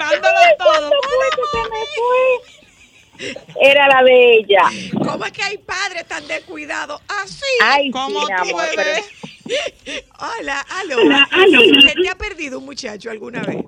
Dándolo 0.00 0.38
todo. 0.58 0.66
¿Cuándo 0.66 0.96
fue 1.02 1.26
que 1.36 1.42
se 1.52 1.70
me 1.70 3.34
fue? 3.54 3.70
Era 3.70 3.86
la 3.88 4.02
de 4.02 4.34
ella. 4.38 4.62
¿Cómo 5.04 5.24
es 5.26 5.32
que 5.32 5.42
hay 5.42 5.58
padres 5.58 6.06
tan 6.06 6.26
descuidados? 6.26 7.00
Así. 7.22 7.44
Ay, 7.62 7.90
¿Cómo 7.90 8.20
sí, 8.26 8.32
mi 8.32 8.36
tú, 8.50 8.56
amor, 8.56 8.64
pero- 8.74 8.90
bebé? 9.46 10.04
Hola, 10.40 10.64
aló. 10.80 10.96
¿Se 11.82 11.94
te 11.94 12.08
ha 12.08 12.14
perdido 12.16 12.58
un 12.58 12.64
muchacho 12.64 13.10
alguna 13.10 13.42
vez? 13.42 13.64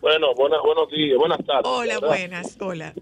Bueno, 0.00 0.34
buenas, 0.34 0.60
buenos 0.62 0.88
días, 0.90 1.18
buenas 1.18 1.38
tardes. 1.44 1.64
Hola, 1.64 1.94
¿verdad? 1.94 2.08
buenas. 2.08 2.56
Hola. 2.60 2.94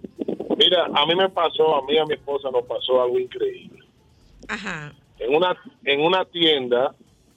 Mira, 0.65 0.87
a 0.95 1.07
mí 1.07 1.15
me 1.15 1.29
pasó, 1.29 1.77
a 1.77 1.83
mí 1.83 1.93
y 1.93 1.99
a 1.99 2.07
mi 2.07 2.15
esposa 2.15 2.51
nos 2.51 2.65
pasó 2.65 3.03
algo 3.03 3.19
increíble. 3.19 3.81
Ajá. 4.49 4.95
En 5.19 5.35
una, 5.35 5.57
en 5.85 6.01
una 6.01 6.25
tienda 6.25 6.95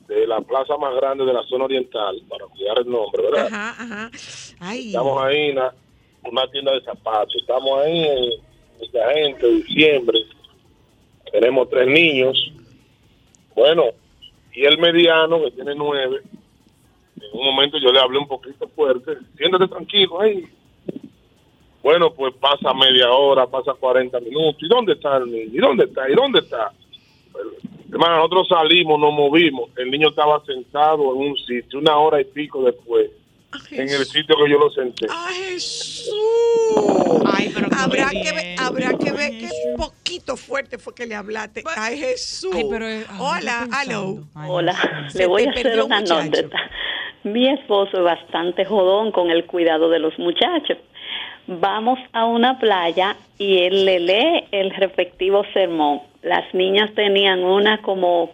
de 0.08 0.26
la 0.26 0.40
plaza 0.40 0.78
más 0.78 0.96
grande 0.96 1.26
de 1.26 1.34
la 1.34 1.44
zona 1.44 1.66
oriental, 1.66 2.22
para 2.30 2.46
cuidar 2.46 2.80
el 2.80 2.90
nombre, 2.90 3.24
¿verdad? 3.24 3.48
Ajá, 3.48 3.84
ajá. 3.84 4.12
Ay. 4.60 4.88
Estamos 4.88 5.22
ahí 5.22 5.50
en 5.50 5.60
una 6.24 6.48
tienda 6.48 6.72
de 6.72 6.82
zapatos. 6.82 7.36
Estamos 7.36 7.80
ahí 7.82 8.04
en 8.06 8.30
mucha 8.80 9.14
gente, 9.14 9.48
diciembre. 9.48 10.20
Tenemos 11.32 11.70
tres 11.70 11.88
niños. 11.88 12.54
Bueno, 13.54 13.84
y 14.54 14.64
el 14.64 14.78
mediano, 14.78 15.44
que 15.44 15.52
tiene 15.52 15.76
nueve, 15.76 16.22
en 17.18 17.40
un 17.40 17.46
momento 17.46 17.78
yo 17.78 17.92
le 17.92 18.00
hablé 18.00 18.20
un 18.20 18.28
poquito 18.28 18.68
fuerte. 18.70 19.18
Siéntate 19.36 19.68
tranquilo, 19.68 20.22
ahí. 20.22 20.48
Bueno, 21.88 22.12
pues 22.12 22.34
pasa 22.34 22.74
media 22.74 23.10
hora, 23.10 23.48
pasa 23.48 23.72
40 23.74 24.20
minutos. 24.20 24.62
¿Y 24.62 24.68
dónde 24.68 24.92
está 24.92 25.16
el 25.16 25.32
niño? 25.32 25.52
¿Y 25.54 25.58
dónde 25.58 25.86
está? 25.86 26.10
¿Y 26.10 26.16
dónde 26.16 26.40
está? 26.40 26.74
Hermano, 27.90 28.18
nosotros 28.18 28.50
salimos, 28.50 29.00
nos 29.00 29.14
movimos. 29.14 29.70
El 29.78 29.90
niño 29.90 30.10
estaba 30.10 30.44
sentado 30.44 31.16
en 31.16 31.30
un 31.30 31.38
sitio, 31.38 31.80
una 31.80 31.96
hora 31.96 32.20
y 32.20 32.26
pico 32.26 32.62
después, 32.62 33.10
en 33.72 33.88
el 33.88 34.04
sitio 34.04 34.36
que 34.36 34.52
yo 34.52 34.60
lo 34.60 34.70
senté. 34.72 35.08
¡Ay, 35.10 35.36
Jesús! 35.36 36.12
Ay, 37.26 37.54
pero 37.56 37.70
habrá 37.72 38.10
que, 38.10 38.34
ver, 38.34 38.60
habrá 38.60 38.90
que 38.98 39.12
ver 39.14 39.32
qué 39.40 39.50
poquito 39.78 40.36
fuerte 40.36 40.78
fue 40.78 40.94
que 40.94 41.06
le 41.06 41.16
hablaste. 41.16 41.64
¡Ay, 41.78 42.00
Jesús! 42.00 42.52
Ay, 42.54 42.66
pero, 42.70 42.86
eh, 42.86 43.06
ay, 43.08 43.18
Hola, 43.18 43.68
aló. 43.72 44.28
Hola, 44.36 45.08
le 45.16 45.26
voy 45.26 45.46
a 45.46 45.52
hacer 45.52 45.82
una 45.82 46.00
anécdota. 46.00 46.58
Mi 47.24 47.50
esposo 47.50 47.98
es 47.98 48.04
bastante 48.04 48.66
jodón 48.66 49.14
con 49.14 49.32
el 49.32 49.46
cuidado 49.46 49.90
de 49.90 50.00
los 50.00 50.20
muchachos. 50.20 50.78
Vamos 51.48 51.98
a 52.12 52.26
una 52.26 52.60
playa 52.60 53.16
y 53.38 53.60
él 53.64 53.86
le 53.86 54.00
lee 54.02 54.44
el 54.52 54.72
respectivo 54.72 55.46
sermón. 55.54 56.02
Las 56.22 56.54
niñas 56.54 56.94
tenían 56.94 57.44
una 57.46 57.82
como 57.82 58.32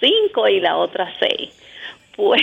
cinco 0.00 0.46
y 0.46 0.60
la 0.60 0.76
otra 0.76 1.10
seis. 1.18 1.58
Pues 2.14 2.42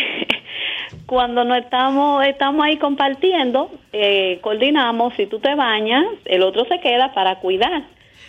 cuando 1.05 1.43
no 1.43 1.53
estamos, 1.55 2.25
estamos 2.25 2.65
ahí 2.65 2.77
compartiendo, 2.77 3.69
eh, 3.91 4.39
coordinamos, 4.41 5.13
si 5.13 5.27
tú 5.27 5.38
te 5.38 5.53
bañas, 5.53 6.05
el 6.25 6.41
otro 6.41 6.65
se 6.65 6.79
queda 6.79 7.13
para 7.13 7.35
cuidar. 7.35 7.83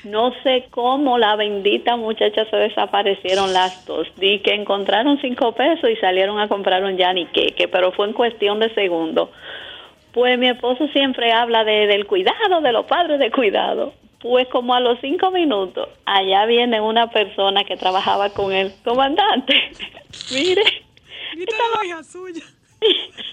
No 0.05 0.35
sé 0.43 0.67
cómo 0.71 1.17
la 1.17 1.35
bendita 1.35 1.97
muchacha 1.97 2.45
se 2.51 2.57
desaparecieron 2.57 3.55
las 3.55 3.87
dos. 3.87 4.07
Di 4.17 4.41
que 4.41 4.53
encontraron 4.53 5.19
cinco 5.23 5.53
pesos 5.53 5.89
y 5.89 5.97
salieron 5.97 6.39
a 6.39 6.49
comprar 6.49 6.85
un 6.85 6.99
yaniqueque, 6.99 7.69
pero 7.69 7.91
fue 7.93 8.07
en 8.09 8.13
cuestión 8.13 8.61
de 8.61 8.69
segundos. 8.75 9.31
Pues 10.15 10.39
mi 10.39 10.49
esposo 10.49 10.87
siempre 10.89 11.33
habla 11.33 11.65
de, 11.65 11.87
del 11.89 12.07
cuidado, 12.07 12.61
de 12.63 12.73
los 12.73 12.87
padres 12.87 13.19
de 13.19 13.31
cuidado. 13.31 13.93
Pues 14.21 14.47
como 14.49 14.73
a 14.75 14.81
los 14.81 14.99
cinco 15.01 15.31
minutos, 15.31 15.89
allá 16.07 16.47
viene 16.47 16.81
una 16.81 17.11
persona 17.11 17.65
que 17.65 17.77
trabajaba 17.77 18.31
con 18.31 18.53
el 18.53 18.73
comandante. 18.85 19.55
Mire, 20.33 20.63
Viste 21.37 21.55
la 21.77 21.85
hija 21.87 22.03
suya. 22.05 22.43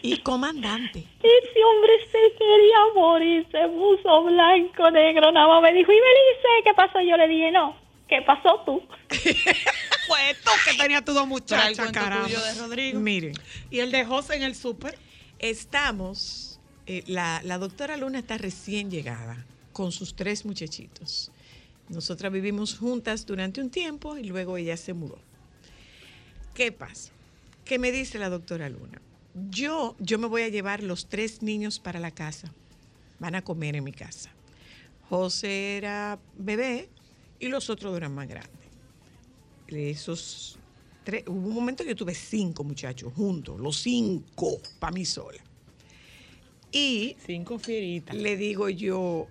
Y 0.02 0.18
comandante. 0.20 1.00
ese 1.22 1.64
hombre 1.64 1.92
se 2.12 2.38
quería 2.38 2.78
morir, 2.96 3.46
se 3.52 3.68
puso 3.68 4.24
blanco, 4.24 4.90
negro, 4.92 5.32
nada 5.32 5.48
más 5.48 5.62
me 5.62 5.74
dijo, 5.74 5.92
y 5.92 5.96
Belice, 5.96 6.64
¿qué 6.64 6.74
pasó? 6.74 7.02
Yo 7.02 7.18
le 7.18 7.28
dije, 7.28 7.52
no, 7.52 7.76
¿qué 8.08 8.22
pasó 8.22 8.62
tú? 8.66 8.82
Fue 9.10 10.36
tú 10.44 10.52
que 10.66 10.78
tenías 10.78 11.04
tus 11.06 11.14
dos 11.16 11.28
muchachas, 11.28 11.92
caramba. 11.92 12.26
tuyo 12.28 12.40
de 12.42 12.54
Rodrigo. 12.62 13.00
Miren, 13.02 13.34
Y 13.70 13.80
el 13.80 13.92
de 13.92 14.06
José 14.06 14.36
en 14.38 14.44
el 14.44 14.56
súper. 14.56 14.98
estamos, 15.40 16.51
eh, 16.94 17.04
la, 17.08 17.58
doctora 17.58 17.96
Luna 17.96 18.20
está 18.20 18.38
recién 18.38 18.92
llegada 18.92 19.46
con 19.72 19.94
sus 19.94 20.14
tres 20.14 20.44
muchachitos. 20.44 21.32
Nosotras 21.88 22.34
vivimos 22.34 22.78
juntas 22.78 23.26
durante 23.26 23.62
un 23.62 23.70
tiempo 23.70 24.18
y 24.18 24.26
luego 24.26 24.58
ella 24.58 24.76
se 24.76 24.94
mudó. 24.94 25.18
¿Qué 26.54 26.74
pasa? 26.74 27.14
¿Qué 27.64 27.80
me 27.80 27.94
dice 27.94 28.20
la 28.20 28.28
doctora 28.28 28.68
Luna? 28.68 29.02
Yo, 29.50 29.96
yo 30.00 30.20
me 30.20 30.28
voy 30.28 30.42
a 30.42 30.50
llevar 30.50 30.84
los 30.84 31.08
tres 31.08 31.42
niños 31.42 31.80
para 31.80 31.98
la 32.02 32.12
casa. 32.12 32.54
Van 33.20 33.36
a 33.36 33.42
comer 33.42 33.78
en 33.78 33.86
mi 33.86 33.94
casa. 33.94 34.30
José 35.08 35.78
era 35.78 36.20
bebé 36.38 36.90
y 37.40 37.48
los 37.48 37.70
otros 37.70 37.96
eran 37.96 38.14
más 38.14 38.28
grandes. 38.28 38.68
Esos 39.68 40.60
hubo 41.26 41.48
un 41.48 41.56
momento 41.56 41.86
que 41.86 41.92
yo 41.92 41.96
tuve 41.96 42.16
cinco 42.16 42.66
muchachos 42.66 43.14
juntos, 43.14 43.58
los 43.62 43.78
cinco, 43.78 44.60
para 44.78 44.92
mí 44.92 45.06
sola. 45.06 45.42
Y 46.72 47.16
Cinco 47.26 47.60
fieritas. 47.60 48.16
le 48.16 48.38
digo 48.38 48.70
yo, 48.70 49.28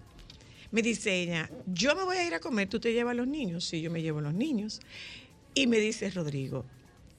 me 0.70 0.82
dice 0.82 1.22
ella, 1.22 1.50
yo 1.66 1.96
me 1.96 2.04
voy 2.04 2.16
a 2.16 2.26
ir 2.26 2.34
a 2.34 2.40
comer, 2.40 2.68
¿tú 2.68 2.80
te 2.80 2.92
llevas 2.92 3.12
a 3.12 3.14
los 3.14 3.26
niños? 3.26 3.64
Sí, 3.64 3.80
yo 3.80 3.90
me 3.90 4.02
llevo 4.02 4.18
a 4.18 4.22
los 4.22 4.34
niños. 4.34 4.80
Y 5.54 5.66
me 5.66 5.78
dice 5.78 6.10
Rodrigo, 6.10 6.64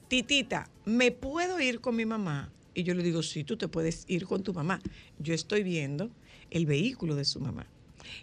titita, 0.08 0.70
¿me 0.84 1.10
puedo 1.10 1.60
ir 1.60 1.80
con 1.80 1.96
mi 1.96 2.06
mamá? 2.06 2.50
Y 2.74 2.84
yo 2.84 2.94
le 2.94 3.02
digo, 3.02 3.22
sí, 3.22 3.44
tú 3.44 3.56
te 3.56 3.68
puedes 3.68 4.04
ir 4.08 4.26
con 4.26 4.42
tu 4.42 4.54
mamá. 4.54 4.80
Yo 5.18 5.34
estoy 5.34 5.62
viendo 5.62 6.10
el 6.50 6.66
vehículo 6.66 7.14
de 7.14 7.24
su 7.24 7.40
mamá. 7.40 7.66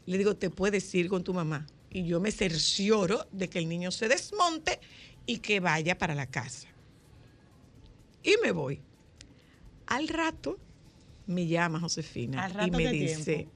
Le 0.06 0.18
digo, 0.18 0.36
te 0.36 0.50
puedes 0.50 0.94
ir 0.96 1.10
con 1.10 1.24
tu 1.24 1.34
mamá. 1.34 1.68
Y 1.91 2.06
yo 2.06 2.20
me 2.20 2.32
cercioro 2.32 3.27
de 3.32 3.50
que 3.50 3.60
el 3.60 3.70
niño 3.70 3.91
se 3.91 4.08
desmonte 4.08 4.79
y 5.25 5.39
que 5.39 5.60
vaya 5.60 5.98
para 5.98 6.15
la 6.15 6.25
casa. 6.27 6.68
Y 8.24 8.36
me 8.41 8.51
voy. 8.51 8.82
Al 9.86 10.08
rato 10.08 10.58
me 11.29 11.45
llama 11.45 11.79
Josefina 11.79 12.45
¿Al 12.45 12.67
y 12.67 12.71
me 12.71 12.91
dice, 12.91 13.36
tiempo? 13.36 13.51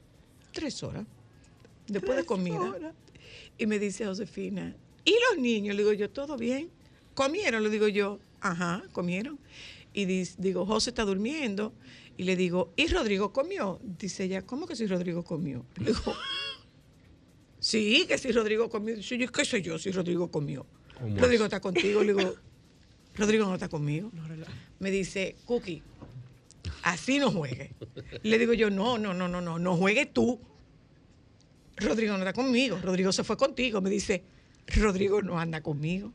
tres 0.52 0.84
horas, 0.84 1.06
después 1.88 2.16
de 2.18 2.24
comida. 2.24 2.94
Y 3.58 3.66
me 3.66 3.80
dice 3.80 4.06
Josefina, 4.06 4.76
¿y 5.04 5.16
los 5.30 5.42
niños? 5.42 5.76
Le 5.76 5.82
digo 5.82 5.94
yo, 5.94 6.10
¿todo 6.10 6.38
bien? 6.38 6.70
¿Comieron? 7.16 7.64
Le 7.64 7.70
digo 7.70 7.88
yo, 7.88 8.20
ajá, 8.42 8.84
comieron. 8.92 9.40
Y 9.92 10.06
digo, 10.06 10.66
José 10.68 10.92
está 10.92 11.04
durmiendo. 11.04 11.74
Y 12.16 12.24
le 12.24 12.36
digo, 12.36 12.72
¿y 12.76 12.88
Rodrigo 12.88 13.34
comió? 13.34 13.80
Dice 13.84 14.26
ella, 14.26 14.44
¿cómo 14.44 14.68
que 14.68 14.76
si 14.76 14.86
Rodrigo 14.86 15.24
comió? 15.24 15.66
Le 15.78 15.86
digo, 15.86 16.16
sí, 17.60 18.06
que 18.08 18.20
si 18.20 18.32
Rodrigo 18.32 18.70
comió. 18.70 18.96
Dice, 18.96 19.18
yo, 19.18 19.32
¿qué 19.32 19.46
sé 19.46 19.64
yo 19.64 19.80
si 19.80 19.92
Rodrigo 19.92 20.30
comió? 20.30 20.68
Rodrigo 21.00 21.46
está 21.46 21.60
contigo. 21.60 22.04
Le 22.04 22.14
digo, 22.14 22.36
Rodrigo 23.16 23.46
no 23.46 23.56
está 23.56 23.68
conmigo. 23.68 24.12
Me 24.80 24.92
dice, 24.92 25.36
Cookie, 25.46 25.82
así 26.82 27.20
no 27.20 27.32
juegue. 27.32 27.76
Le 28.24 28.38
digo 28.38 28.54
yo, 28.54 28.70
no, 28.70 28.98
no, 28.98 29.14
no, 29.14 29.28
no, 29.28 29.42
no, 29.42 29.60
no 29.60 29.78
juegue 29.78 30.06
tú. 30.06 30.40
Rodrigo 31.78 32.14
no 32.14 32.20
está 32.20 32.34
conmigo. 32.34 32.80
Rodrigo 32.82 33.12
se 33.12 33.24
fue 33.24 33.38
contigo. 33.38 33.82
Me 33.82 33.90
dice, 33.90 34.24
Rodrigo 34.68 35.22
no 35.22 35.40
anda 35.40 35.62
conmigo. 35.62 36.12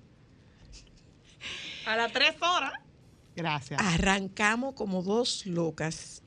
A 1.87 1.97
las 1.97 2.12
tres 2.12 2.35
horas. 2.41 2.73
Gracias. 3.35 3.81
Arrancamos 3.81 4.75
como 4.75 5.03
dos 5.03 5.47
locas. 5.47 6.23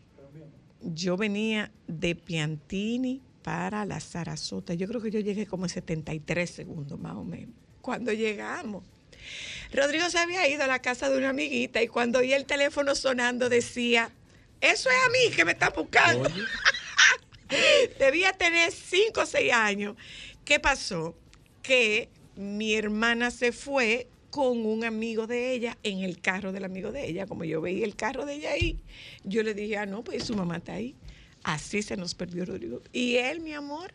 Yo 0.81 1.17
venía 1.17 1.71
de 1.87 2.15
Piantini 2.15 3.21
para 3.43 3.85
la 3.85 3.99
Sarasota. 3.99 4.73
Yo 4.73 4.87
creo 4.87 5.01
que 5.01 5.11
yo 5.11 5.19
llegué 5.19 5.45
como 5.45 5.65
en 5.65 5.69
73 5.69 6.49
segundos 6.49 6.99
más 6.99 7.15
o 7.15 7.23
menos. 7.23 7.53
Cuando 7.81 8.13
llegamos, 8.13 8.83
Rodrigo 9.73 10.09
se 10.09 10.19
había 10.19 10.47
ido 10.47 10.63
a 10.63 10.67
la 10.67 10.79
casa 10.79 11.09
de 11.09 11.17
una 11.17 11.29
amiguita 11.29 11.81
y 11.81 11.87
cuando 11.87 12.19
oí 12.19 12.33
el 12.33 12.45
teléfono 12.45 12.95
sonando 12.95 13.49
decía, 13.49 14.11
eso 14.61 14.89
es 14.89 14.95
a 15.05 15.09
mí 15.09 15.35
que 15.35 15.43
me 15.43 15.51
está 15.51 15.69
buscando. 15.69 16.29
Debía 17.99 18.31
tener 18.33 18.71
5 18.71 19.21
o 19.21 19.25
6 19.25 19.51
años. 19.51 19.95
¿Qué 20.45 20.59
pasó? 20.59 21.15
Que 21.61 22.09
mi 22.35 22.75
hermana 22.75 23.31
se 23.31 23.51
fue 23.51 24.07
con 24.29 24.65
un 24.65 24.85
amigo 24.85 25.27
de 25.27 25.51
ella 25.51 25.77
en 25.83 25.99
el 25.99 26.21
carro 26.21 26.51
del 26.51 26.63
amigo 26.63 26.91
de 26.91 27.07
ella. 27.07 27.27
Como 27.27 27.43
yo 27.43 27.59
veía 27.59 27.85
el 27.85 27.95
carro 27.95 28.25
de 28.25 28.35
ella 28.35 28.51
ahí, 28.51 28.79
yo 29.23 29.43
le 29.43 29.53
dije, 29.53 29.77
ah, 29.77 29.85
no, 29.85 30.03
pues 30.03 30.23
su 30.23 30.35
mamá 30.35 30.57
está 30.57 30.73
ahí. 30.73 30.95
Así 31.43 31.81
se 31.81 31.97
nos 31.97 32.13
perdió 32.13 32.45
Rodrigo. 32.45 32.81
Y 32.93 33.15
él, 33.15 33.41
mi 33.41 33.53
amor, 33.53 33.93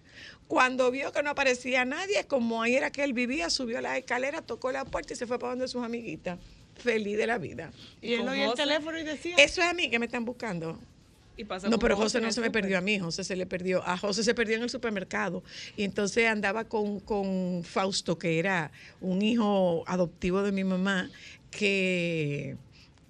cuando 0.48 0.90
vio 0.90 1.12
que 1.12 1.22
no 1.22 1.30
aparecía 1.30 1.84
nadie, 1.84 2.26
como 2.26 2.60
ahí 2.60 2.74
era 2.74 2.90
que 2.90 3.04
él 3.04 3.12
vivía, 3.12 3.50
subió 3.50 3.80
la 3.80 3.96
escalera, 3.96 4.42
tocó 4.42 4.72
la 4.72 4.84
puerta 4.84 5.12
y 5.12 5.16
se 5.16 5.26
fue 5.26 5.38
para 5.38 5.50
donde 5.50 5.68
sus 5.68 5.84
amiguitas. 5.84 6.38
Feliz 6.78 7.16
de 7.16 7.26
la 7.26 7.38
vida. 7.38 7.72
Y 8.00 8.14
él 8.14 8.28
oía 8.28 8.46
el 8.46 8.54
teléfono 8.54 8.98
y 8.98 9.04
decía. 9.04 9.36
Eso 9.36 9.62
es 9.62 9.68
a 9.68 9.74
mí 9.74 9.90
que 9.90 9.98
me 9.98 10.06
están 10.06 10.24
buscando. 10.24 10.78
Y 11.36 11.44
pasa 11.44 11.68
No, 11.68 11.78
pero 11.78 11.96
José 11.96 12.20
no 12.20 12.32
se 12.32 12.40
me 12.40 12.50
perdió 12.50 12.78
a 12.78 12.80
mí, 12.80 12.98
José 12.98 13.22
se 13.22 13.36
le 13.36 13.46
perdió. 13.46 13.86
A 13.86 13.98
José 13.98 14.24
se 14.24 14.34
perdió 14.34 14.56
en 14.56 14.62
el 14.62 14.70
supermercado. 14.70 15.42
Y 15.76 15.84
entonces 15.84 16.26
andaba 16.26 16.64
con, 16.64 17.00
con 17.00 17.62
Fausto, 17.62 18.18
que 18.18 18.38
era 18.38 18.70
un 19.00 19.20
hijo 19.22 19.84
adoptivo 19.86 20.42
de 20.42 20.52
mi 20.52 20.64
mamá, 20.64 21.10
que, 21.50 22.56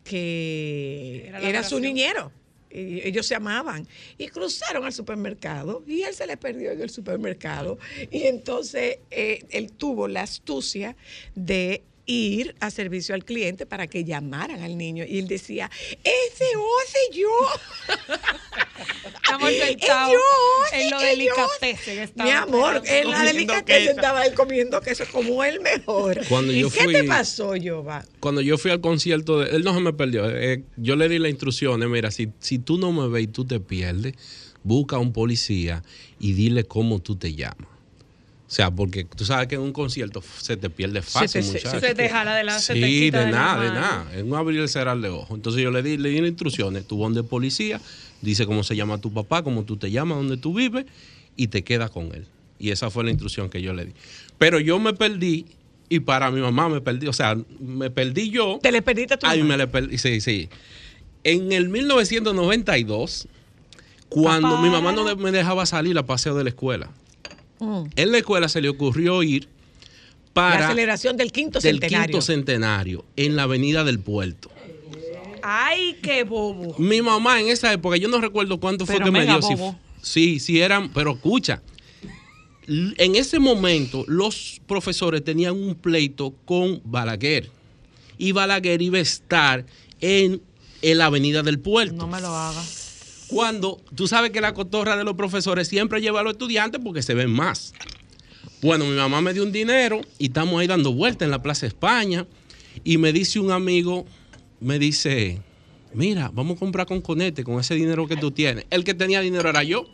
que 0.02 1.32
Era 1.40 1.62
su 1.62 1.78
niñero. 1.78 2.32
Y 2.68 3.06
ellos 3.06 3.26
se 3.26 3.36
amaban. 3.36 3.86
Y 4.18 4.28
cruzaron 4.28 4.84
al 4.84 4.92
supermercado 4.92 5.84
y 5.86 6.02
él 6.02 6.12
se 6.12 6.26
le 6.26 6.36
perdió 6.36 6.72
en 6.72 6.80
el 6.80 6.90
supermercado. 6.90 7.78
Y 8.10 8.24
entonces 8.24 8.98
eh, 9.10 9.44
él 9.50 9.72
tuvo 9.72 10.08
la 10.08 10.22
astucia 10.22 10.96
de 11.34 11.84
ir 12.06 12.54
a 12.60 12.70
servicio 12.70 13.14
al 13.14 13.24
cliente 13.24 13.66
para 13.66 13.86
que 13.88 14.04
llamaran 14.04 14.62
al 14.62 14.78
niño. 14.78 15.04
Y 15.06 15.18
él 15.18 15.26
decía, 15.28 15.70
ese 16.04 16.44
José 16.54 16.98
yo. 17.12 17.28
Estamos 19.22 19.50
sentados 19.50 20.12
Ellos, 20.12 20.22
en 20.72 20.90
lo 20.90 21.00
ellos. 21.00 21.02
delicatessen. 21.02 22.10
Mi 22.16 22.30
amor, 22.30 22.82
en 22.84 23.10
la 23.10 23.64
queso. 23.64 23.90
estaba 23.90 24.24
él 24.24 24.34
comiendo 24.34 24.80
queso 24.80 25.04
como 25.10 25.42
el 25.42 25.60
mejor. 25.60 26.20
Cuando 26.28 26.52
¿Y 26.52 26.60
yo 26.60 26.70
qué 26.70 26.84
fui- 26.84 26.92
te 26.94 27.04
pasó, 27.04 27.52
Jova? 27.62 28.04
Cuando 28.20 28.40
yo 28.40 28.56
fui 28.58 28.70
al 28.70 28.80
concierto, 28.80 29.40
de, 29.40 29.56
él 29.56 29.64
no 29.64 29.74
se 29.74 29.80
me 29.80 29.92
perdió. 29.92 30.28
eh, 30.30 30.62
yo 30.76 30.94
le 30.96 31.08
di 31.08 31.18
las 31.18 31.30
instrucciones, 31.30 31.88
mira, 31.88 32.10
si, 32.10 32.28
si 32.38 32.58
tú 32.58 32.78
no 32.78 32.92
me 32.92 33.08
ves 33.08 33.24
y 33.24 33.26
tú 33.28 33.44
te 33.44 33.58
pierdes, 33.60 34.14
busca 34.62 34.96
a 34.96 34.98
un 34.98 35.12
policía 35.12 35.82
y 36.20 36.32
dile 36.34 36.64
cómo 36.64 37.00
tú 37.00 37.16
te 37.16 37.34
llamas. 37.34 37.68
O 38.48 38.50
sea, 38.50 38.70
porque 38.70 39.04
tú 39.04 39.24
sabes 39.24 39.48
que 39.48 39.56
en 39.56 39.60
un 39.60 39.72
concierto 39.72 40.22
se 40.38 40.56
te 40.56 40.70
pierde 40.70 41.02
fácil, 41.02 41.40
te- 41.40 41.42
se- 41.42 41.52
muchacho. 41.54 41.80
Se 41.80 41.94
te 41.96 42.08
jala 42.08 42.34
de 42.36 42.44
la 42.44 42.58
se 42.60 42.74
te 42.74 42.86
Sí, 42.86 43.00
quita 43.06 43.24
de 43.24 43.32
nada, 43.32 43.60
de 43.62 43.70
nada. 43.70 44.14
Es 44.14 44.22
un 44.22 44.34
abrir 44.34 44.62
y 44.62 44.68
cerrar 44.68 44.98
de 45.00 45.08
ojos. 45.08 45.30
Entonces 45.32 45.60
yo 45.62 45.70
le 45.72 45.82
di, 45.82 45.96
le 45.96 46.10
di 46.10 46.20
las 46.20 46.28
instrucciones. 46.28 46.86
Tú 46.86 46.96
donde 46.98 47.24
policía, 47.24 47.80
dice 48.22 48.46
cómo 48.46 48.62
se 48.62 48.76
llama 48.76 48.98
tu 48.98 49.12
papá, 49.12 49.42
cómo 49.42 49.64
tú 49.64 49.76
te 49.76 49.90
llamas, 49.90 50.18
dónde 50.18 50.36
tú 50.36 50.54
vives 50.54 50.86
y 51.34 51.48
te 51.48 51.64
quedas 51.64 51.90
con 51.90 52.14
él. 52.14 52.24
Y 52.60 52.70
esa 52.70 52.88
fue 52.88 53.02
la 53.02 53.10
instrucción 53.10 53.50
que 53.50 53.60
yo 53.62 53.74
le 53.74 53.86
di. 53.86 53.92
Pero 54.38 54.60
yo 54.60 54.78
me 54.78 54.92
perdí 54.94 55.46
y 55.88 56.00
para 56.00 56.30
mi 56.30 56.40
mamá 56.40 56.68
me 56.68 56.80
perdí. 56.80 57.08
O 57.08 57.12
sea, 57.12 57.36
me 57.60 57.90
perdí 57.90 58.30
yo. 58.30 58.60
¿Te 58.62 58.70
le 58.70 58.80
perdiste 58.80 59.14
a 59.14 59.18
tu 59.18 59.26
Ay, 59.26 59.40
mamá? 59.40 59.48
me 59.50 59.56
le 59.58 59.66
perdí. 59.66 59.98
Sí, 59.98 60.20
sí. 60.20 60.48
En 61.24 61.50
el 61.50 61.68
1992, 61.68 63.26
cuando 64.08 64.50
Papá. 64.50 64.62
mi 64.62 64.70
mamá 64.70 64.92
no 64.92 65.04
de- 65.04 65.16
me 65.16 65.32
dejaba 65.32 65.66
salir 65.66 65.98
a 65.98 66.06
paseo 66.06 66.34
de 66.36 66.44
la 66.44 66.50
escuela, 66.50 66.90
Mm. 67.58 67.84
en 67.96 68.12
la 68.12 68.18
escuela 68.18 68.48
se 68.48 68.60
le 68.60 68.68
ocurrió 68.68 69.22
ir 69.22 69.44
La 69.44 69.48
para 70.34 70.68
celebración 70.68 71.16
del 71.16 71.32
quinto 71.32 71.58
del 71.60 71.78
centenario. 71.80 72.06
quinto 72.06 72.20
centenario 72.22 73.04
en 73.16 73.36
la 73.36 73.44
avenida 73.44 73.82
del 73.84 73.98
puerto. 74.00 74.50
Ay, 75.42 75.96
qué 76.02 76.24
bobo. 76.24 76.74
Mi 76.78 77.00
mamá 77.02 77.40
en 77.40 77.48
esa 77.48 77.72
época, 77.72 77.96
yo 77.96 78.08
no 78.08 78.20
recuerdo 78.20 78.58
cuánto 78.58 78.84
fue 78.84 79.00
que 79.00 79.10
me 79.10 79.24
dio. 79.24 79.40
si- 79.42 79.54
bobo. 79.54 79.78
Sí, 80.02 80.38
sí, 80.40 80.60
eran, 80.60 80.92
pero 80.92 81.12
escucha. 81.12 81.62
En 82.68 83.14
ese 83.14 83.38
momento, 83.38 84.04
los 84.08 84.60
profesores 84.66 85.22
tenían 85.22 85.54
un 85.54 85.74
pleito 85.76 86.34
con 86.44 86.80
Balaguer. 86.84 87.48
Y 88.18 88.32
Balaguer 88.32 88.82
iba 88.82 88.98
a 88.98 89.02
estar 89.02 89.64
en, 90.00 90.42
en 90.82 90.98
la 90.98 91.06
avenida 91.06 91.42
del 91.44 91.60
puerto. 91.60 91.94
No 91.94 92.08
me 92.08 92.20
lo 92.20 92.28
haga. 92.28 92.60
Cuando 93.28 93.80
tú 93.94 94.06
sabes 94.06 94.30
que 94.30 94.40
la 94.40 94.54
cotorra 94.54 94.96
de 94.96 95.04
los 95.04 95.14
profesores 95.14 95.68
siempre 95.68 96.00
lleva 96.00 96.20
a 96.20 96.22
los 96.22 96.34
estudiantes 96.34 96.80
porque 96.82 97.02
se 97.02 97.14
ven 97.14 97.30
más. 97.30 97.72
Bueno, 98.62 98.84
mi 98.84 98.96
mamá 98.96 99.20
me 99.20 99.34
dio 99.34 99.42
un 99.42 99.52
dinero 99.52 100.00
y 100.18 100.26
estamos 100.26 100.60
ahí 100.60 100.66
dando 100.66 100.92
vueltas 100.92 101.26
en 101.26 101.30
la 101.30 101.42
Plaza 101.42 101.66
España. 101.66 102.26
Y 102.84 102.98
me 102.98 103.12
dice 103.12 103.40
un 103.40 103.50
amigo, 103.50 104.06
me 104.60 104.78
dice, 104.78 105.40
mira, 105.92 106.30
vamos 106.32 106.56
a 106.56 106.60
comprar 106.60 106.86
con 106.86 107.00
Conete 107.00 107.42
con 107.42 107.58
ese 107.58 107.74
dinero 107.74 108.06
que 108.06 108.16
tú 108.16 108.30
tienes. 108.30 108.66
El 108.70 108.84
que 108.84 108.94
tenía 108.94 109.20
dinero 109.20 109.48
era 109.48 109.62
yo. 109.62 109.86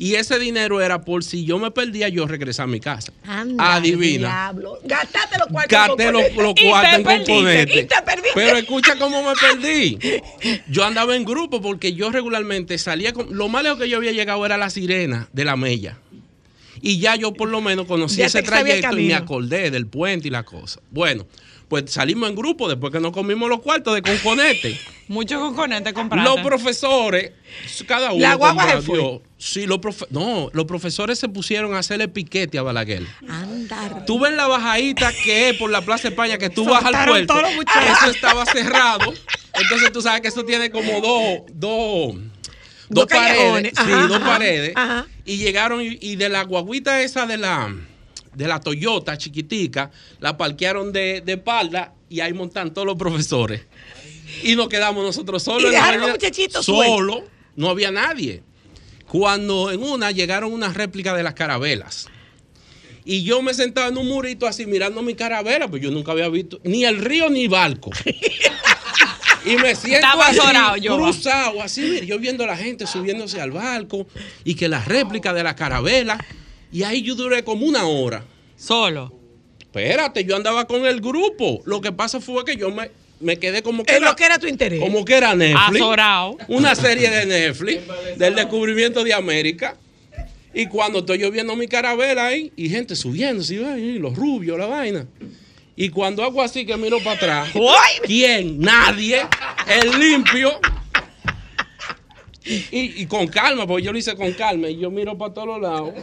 Y 0.00 0.14
ese 0.14 0.38
dinero 0.38 0.80
era 0.80 1.02
por 1.02 1.22
si 1.22 1.44
yo 1.44 1.58
me 1.58 1.70
perdía, 1.72 2.08
yo 2.08 2.26
regresar 2.26 2.64
a 2.64 2.66
mi 2.68 2.80
casa. 2.80 3.12
Anda, 3.22 3.74
Adivina. 3.74 4.28
diablo. 4.28 4.78
Gastaste 4.82 5.36
los 5.38 5.48
cuartos. 5.48 5.78
Gasté 5.78 6.10
los, 6.10 6.22
cuartos 6.32 6.94
en 6.94 7.04
perdiste, 7.04 7.32
componente. 7.32 7.80
Y 7.80 7.84
te 7.84 8.02
perdiste. 8.02 8.30
Pero 8.34 8.56
escucha 8.56 8.96
cómo 8.98 9.22
me 9.22 9.34
perdí. 9.34 9.98
Yo 10.70 10.86
andaba 10.86 11.14
en 11.14 11.26
grupo 11.26 11.60
porque 11.60 11.92
yo 11.92 12.10
regularmente 12.10 12.78
salía 12.78 13.12
con. 13.12 13.36
Lo 13.36 13.50
más 13.50 13.62
lejos 13.62 13.78
que 13.78 13.90
yo 13.90 13.98
había 13.98 14.12
llegado 14.12 14.46
era 14.46 14.56
la 14.56 14.70
sirena 14.70 15.28
de 15.34 15.44
la 15.44 15.56
Mella. 15.56 15.98
Y 16.80 16.98
ya 16.98 17.14
yo 17.16 17.34
por 17.34 17.50
lo 17.50 17.60
menos 17.60 17.86
conocí 17.86 18.16
Ya 18.16 18.26
ese 18.26 18.42
trayecto 18.42 18.98
y 18.98 19.08
me 19.08 19.14
acordé 19.14 19.70
del 19.70 19.86
puente 19.86 20.28
y 20.28 20.30
la 20.30 20.44
cosa. 20.44 20.80
Bueno, 20.90 21.26
pues 21.68 21.90
salimos 21.92 22.30
en 22.30 22.36
grupo 22.36 22.70
después 22.70 22.90
que 22.90 23.00
nos 23.00 23.12
comimos 23.12 23.50
los 23.50 23.60
cuartos 23.60 23.94
de 23.94 24.00
Conconete. 24.00 24.80
Mucho 25.08 25.38
conconete 25.38 25.92
compraste. 25.92 26.30
Los 26.30 26.40
profesores, 26.40 27.32
cada 27.86 28.12
uno. 28.12 28.22
La 28.22 28.34
guagua 28.36 28.64
se 28.64 28.76
compartió. 28.76 29.29
Sí, 29.42 29.64
los 29.66 29.78
profe- 29.78 30.06
no, 30.10 30.50
los 30.52 30.66
profesores 30.66 31.18
se 31.18 31.26
pusieron 31.26 31.72
a 31.74 31.78
hacerle 31.78 32.08
piquete 32.08 32.58
a 32.58 32.62
Balaguer. 32.62 33.06
Andar. 33.26 34.04
Tú 34.04 34.20
ves 34.20 34.34
la 34.34 34.46
bajadita 34.46 35.10
que 35.24 35.48
es 35.48 35.56
por 35.56 35.70
la 35.70 35.80
Plaza 35.80 36.08
España, 36.08 36.36
que 36.36 36.50
tú 36.50 36.66
vas 36.66 36.84
al 36.84 37.06
puerto. 37.08 37.26
todos 37.32 37.42
los 37.44 37.54
muchachos. 37.54 37.98
Eso 38.02 38.10
estaba 38.10 38.44
cerrado. 38.44 39.14
Entonces 39.54 39.92
tú 39.92 40.02
sabes 40.02 40.20
que 40.20 40.28
eso 40.28 40.44
tiene 40.44 40.70
como 40.70 41.00
dos, 41.00 41.40
dos, 41.54 42.16
Dos 42.90 43.06
paredes. 43.06 43.72
Sí, 43.74 43.82
Ajá, 43.92 44.06
dos 44.08 44.18
paredes. 44.20 44.72
ajá. 44.76 45.06
Y 45.24 45.38
llegaron 45.38 45.80
y, 45.80 45.96
y 46.02 46.16
de 46.16 46.28
la 46.28 46.42
guaguita 46.44 47.00
esa 47.00 47.24
de 47.24 47.38
la, 47.38 47.74
de 48.34 48.46
la 48.46 48.60
Toyota 48.60 49.16
chiquitica, 49.16 49.90
la 50.18 50.36
parquearon 50.36 50.92
de, 50.92 51.22
de 51.22 51.32
espalda 51.32 51.94
y 52.10 52.20
ahí 52.20 52.34
montan 52.34 52.74
todos 52.74 52.86
los 52.86 52.96
profesores. 52.96 53.62
Y 54.42 54.54
nos 54.54 54.68
quedamos 54.68 55.02
nosotros 55.02 55.42
solos. 55.42 55.62
Y 55.62 55.66
en 55.68 55.72
la 55.72 55.78
dejaron 55.78 56.00
los 56.02 56.10
muchachitos 56.10 56.66
Solo, 56.66 57.24
no 57.56 57.70
había 57.70 57.90
nadie. 57.90 58.42
Cuando 59.10 59.70
en 59.70 59.82
una 59.82 60.10
llegaron 60.10 60.52
unas 60.52 60.74
réplicas 60.74 61.16
de 61.16 61.22
las 61.22 61.34
carabelas. 61.34 62.08
Y 63.04 63.22
yo 63.24 63.42
me 63.42 63.54
sentaba 63.54 63.88
en 63.88 63.98
un 63.98 64.06
murito 64.06 64.46
así 64.46 64.66
mirando 64.66 65.02
mi 65.02 65.14
carabela, 65.14 65.68
pues 65.68 65.82
yo 65.82 65.90
nunca 65.90 66.12
había 66.12 66.28
visto 66.28 66.60
ni 66.64 66.84
el 66.84 66.98
río 66.98 67.28
ni 67.30 67.48
barco. 67.48 67.90
Y 69.44 69.56
me 69.56 69.74
siento 69.74 70.06
así, 70.20 70.82
yo, 70.82 70.98
cruzado, 70.98 71.62
así, 71.62 71.80
mira, 71.80 72.04
yo 72.04 72.18
viendo 72.18 72.44
a 72.44 72.48
la 72.48 72.56
gente 72.58 72.86
subiéndose 72.86 73.40
al 73.40 73.50
barco 73.50 74.06
y 74.44 74.54
que 74.54 74.68
las 74.68 74.86
réplicas 74.86 75.34
de 75.34 75.42
la 75.42 75.56
carabela. 75.56 76.22
Y 76.70 76.82
ahí 76.82 77.02
yo 77.02 77.14
duré 77.14 77.42
como 77.42 77.64
una 77.64 77.86
hora. 77.86 78.22
Solo. 78.56 79.18
Espérate, 79.58 80.24
yo 80.24 80.36
andaba 80.36 80.66
con 80.66 80.84
el 80.84 81.00
grupo. 81.00 81.62
Lo 81.64 81.80
que 81.80 81.90
pasa 81.90 82.20
fue 82.20 82.44
que 82.44 82.56
yo 82.56 82.70
me, 82.70 82.90
me 83.20 83.38
quedé 83.38 83.62
como 83.62 83.84
que 83.84 83.94
Es 83.96 84.00
lo 84.00 84.16
que 84.16 84.24
era 84.24 84.38
tu 84.38 84.46
interés. 84.46 84.80
como 84.80 85.04
que 85.04 85.14
era 85.14 85.34
Netflix. 85.34 85.80
Azorado. 85.80 86.36
Una 86.48 86.74
serie 86.74 87.10
de 87.10 87.26
Netflix 87.26 87.82
del 88.16 88.34
descubrimiento 88.34 89.04
de 89.04 89.14
América. 89.14 89.76
Y 90.52 90.66
cuando 90.66 90.98
estoy 91.00 91.18
yo 91.18 91.30
viendo 91.30 91.54
mi 91.54 91.68
carabela 91.68 92.26
ahí, 92.26 92.52
y 92.56 92.68
gente 92.68 92.96
subiendo, 92.96 93.42
así, 93.42 93.62
ay, 93.64 93.98
los 94.00 94.16
rubios, 94.16 94.58
la 94.58 94.66
vaina. 94.66 95.06
Y 95.76 95.90
cuando 95.90 96.24
hago 96.24 96.42
así 96.42 96.66
que 96.66 96.76
miro 96.76 96.98
para 96.98 97.12
atrás, 97.16 97.48
¿quién? 98.04 98.58
Nadie. 98.58 99.22
El 99.68 99.98
limpio. 99.98 100.58
Y, 102.44 103.02
y 103.02 103.06
con 103.06 103.28
calma, 103.28 103.66
porque 103.66 103.84
yo 103.84 103.92
lo 103.92 103.98
hice 103.98 104.16
con 104.16 104.32
calma. 104.32 104.68
Y 104.68 104.78
yo 104.78 104.90
miro 104.90 105.16
para 105.16 105.32
todos 105.32 105.46
los 105.46 105.60
lados. 105.60 105.94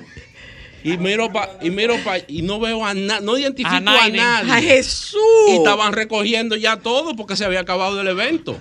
Y 0.84 0.98
miro 0.98 1.32
para 1.32 1.58
y 1.62 1.70
miro 1.70 1.96
pa, 2.04 2.18
y 2.28 2.42
no 2.44 2.60
veo 2.60 2.86
a 2.86 2.94
nadie, 2.94 3.26
no 3.26 3.38
identifico 3.38 3.74
A 3.74 3.78
a, 3.78 3.82
nadie. 3.82 4.22
¡A 4.22 4.62
Jesús! 4.62 5.20
Y 5.50 5.56
estaban 5.58 5.94
recogiendo 5.94 6.56
ya 6.56 6.78
todo 6.78 7.16
porque 7.16 7.36
se 7.36 7.46
había 7.46 7.62
acabado 7.62 8.00
el 8.00 8.08
evento. 8.08 8.58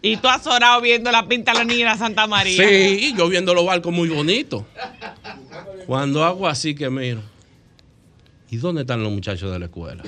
Y 0.00 0.16
tú 0.16 0.28
azorado 0.28 0.80
viendo 0.80 1.10
la 1.10 1.26
pinta 1.26 1.52
de 1.52 1.58
la 1.58 1.64
niña 1.64 1.92
de 1.92 1.98
Santa 1.98 2.26
María. 2.26 2.66
Sí, 2.66 3.14
yo 3.16 3.28
viendo 3.28 3.52
los 3.54 3.66
barcos 3.66 3.92
muy 3.92 4.08
bonitos. 4.08 4.64
Cuando 5.86 6.24
hago 6.24 6.46
así 6.46 6.74
que 6.74 6.88
miro. 6.88 7.20
¿Y 8.50 8.56
dónde 8.56 8.82
están 8.82 9.02
los 9.02 9.12
muchachos 9.12 9.50
de 9.52 9.58
la 9.58 9.66
escuela? 9.66 10.04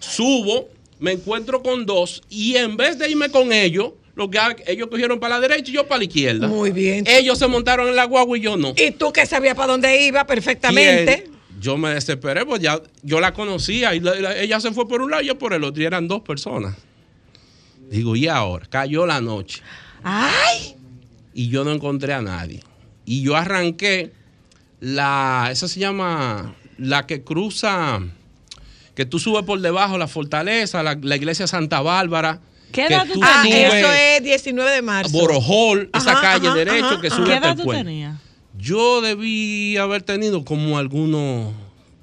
Subo, 0.00 0.68
me 0.98 1.12
encuentro 1.12 1.62
con 1.62 1.86
dos 1.86 2.22
y 2.28 2.56
en 2.56 2.76
vez 2.76 2.98
de 2.98 3.08
irme 3.08 3.30
con 3.30 3.52
ellos, 3.52 3.92
lo 4.18 4.28
que 4.30 4.38
ellos 4.66 4.88
cogieron 4.88 5.18
para 5.20 5.38
la 5.38 5.48
derecha 5.48 5.70
y 5.70 5.74
yo 5.74 5.86
para 5.86 5.98
la 5.98 6.04
izquierda. 6.04 6.46
Muy 6.48 6.70
bien. 6.72 7.04
Ellos 7.06 7.38
se 7.38 7.46
montaron 7.46 7.88
en 7.88 7.96
la 7.96 8.04
guagua 8.04 8.36
y 8.36 8.40
yo 8.42 8.56
no. 8.56 8.74
Y 8.76 8.90
tú 8.90 9.12
que 9.12 9.24
sabías 9.24 9.54
para 9.54 9.68
dónde 9.72 10.02
iba 10.04 10.26
perfectamente. 10.26 11.30
Yo 11.60 11.76
me 11.76 11.90
desesperé, 11.94 12.44
pues 12.46 12.60
ya 12.60 12.80
yo 13.02 13.20
la 13.20 13.32
conocía 13.32 13.94
y 13.94 14.00
la- 14.00 14.14
la- 14.16 14.36
ella 14.36 14.60
se 14.60 14.70
fue 14.72 14.86
por 14.86 15.00
un 15.02 15.10
lado 15.10 15.22
y 15.22 15.26
yo 15.26 15.38
por 15.38 15.52
el 15.54 15.64
otro 15.64 15.82
y 15.82 15.86
eran 15.86 16.06
dos 16.06 16.20
personas. 16.22 16.76
Digo, 17.90 18.14
y 18.16 18.28
ahora, 18.28 18.66
cayó 18.68 19.06
la 19.06 19.20
noche 19.20 19.62
¡Ay! 20.04 20.76
y 21.32 21.48
yo 21.48 21.64
no 21.64 21.72
encontré 21.72 22.12
a 22.12 22.20
nadie. 22.22 22.62
Y 23.06 23.22
yo 23.22 23.34
arranqué 23.36 24.12
la, 24.80 25.48
esa 25.50 25.66
se 25.68 25.80
llama 25.80 26.54
la 26.76 27.06
que 27.06 27.22
cruza, 27.24 28.00
que 28.94 29.06
tú 29.06 29.18
subes 29.18 29.44
por 29.44 29.60
debajo, 29.60 29.96
la 29.98 30.06
fortaleza, 30.06 30.82
la, 30.82 30.98
la 31.00 31.16
iglesia 31.16 31.46
Santa 31.46 31.80
Bárbara. 31.80 32.40
¿Qué 32.72 32.86
que 32.86 32.94
edad 32.94 33.06
tú 33.12 33.20
Ah, 33.22 33.40
tenías? 33.42 33.74
eso 33.74 33.92
es 33.92 34.22
19 34.22 34.70
de 34.70 34.82
marzo. 34.82 35.12
Borojol, 35.12 35.90
esa 35.94 36.12
Ajá, 36.12 36.20
calle 36.20 36.48
ajá, 36.48 36.56
derecho 36.56 36.84
ajá, 36.86 37.00
que 37.00 37.10
sube 37.10 37.24
¿Qué 37.26 37.34
hasta 37.34 37.48
edad 37.48 37.58
el 37.58 37.64
tú 37.64 37.70
tenías? 37.72 38.18
Yo 38.58 39.00
debí 39.00 39.76
haber 39.76 40.02
tenido 40.02 40.44
como 40.44 40.78
algunos 40.78 41.54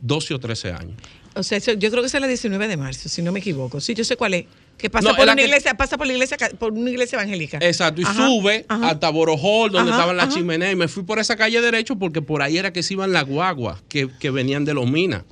12 0.02 0.34
o 0.34 0.40
13 0.40 0.72
años. 0.72 0.94
O 1.36 1.44
sea, 1.44 1.58
yo 1.60 1.92
creo 1.92 2.02
que 2.02 2.08
es 2.08 2.14
la 2.14 2.28
19 2.28 2.68
de 2.70 2.78
marzo, 2.78 3.10
si 3.10 3.22
no 3.22 3.34
me 3.34 3.40
equivoco. 3.40 3.82
Sí, 3.82 3.94
yo 3.94 4.06
sé 4.06 4.16
cuál 4.16 4.36
es. 4.36 4.46
Que 4.78 4.90
pasa 4.90 5.10
No, 5.10 5.16
por 5.16 5.26
una 5.26 5.36
que- 5.36 5.44
iglesia, 5.44 5.76
pasa 5.76 5.98
por 5.98 6.08
la 6.08 6.14
iglesia, 6.14 6.38
por 6.58 6.72
una 6.72 6.90
iglesia 6.90 7.18
evangélica. 7.18 7.58
Exacto, 7.62 8.02
y 8.02 8.06
Ajá, 8.06 8.26
sube 8.28 8.66
ajá. 8.70 8.90
hasta 8.90 9.10
Borojol, 9.10 9.72
donde 9.72 9.92
Ajá, 9.92 10.00
estaban 10.00 10.18
las 10.18 10.34
chimeneas, 10.34 10.72
y 10.72 10.76
me 10.78 10.88
fui 10.88 11.04
por 11.04 11.20
esa 11.20 11.36
calle 11.36 11.60
derecho 11.62 11.98
porque 11.98 12.22
por 12.22 12.42
ahí 12.42 12.58
era 12.58 12.72
que 12.72 12.84
se 12.84 12.94
iban 12.94 13.12
las 13.12 13.26
guaguas 13.26 13.84
que, 13.90 14.10
que 14.20 14.32
venían 14.32 14.64
de 14.64 14.74
los 14.74 14.90
minas. 14.90 15.24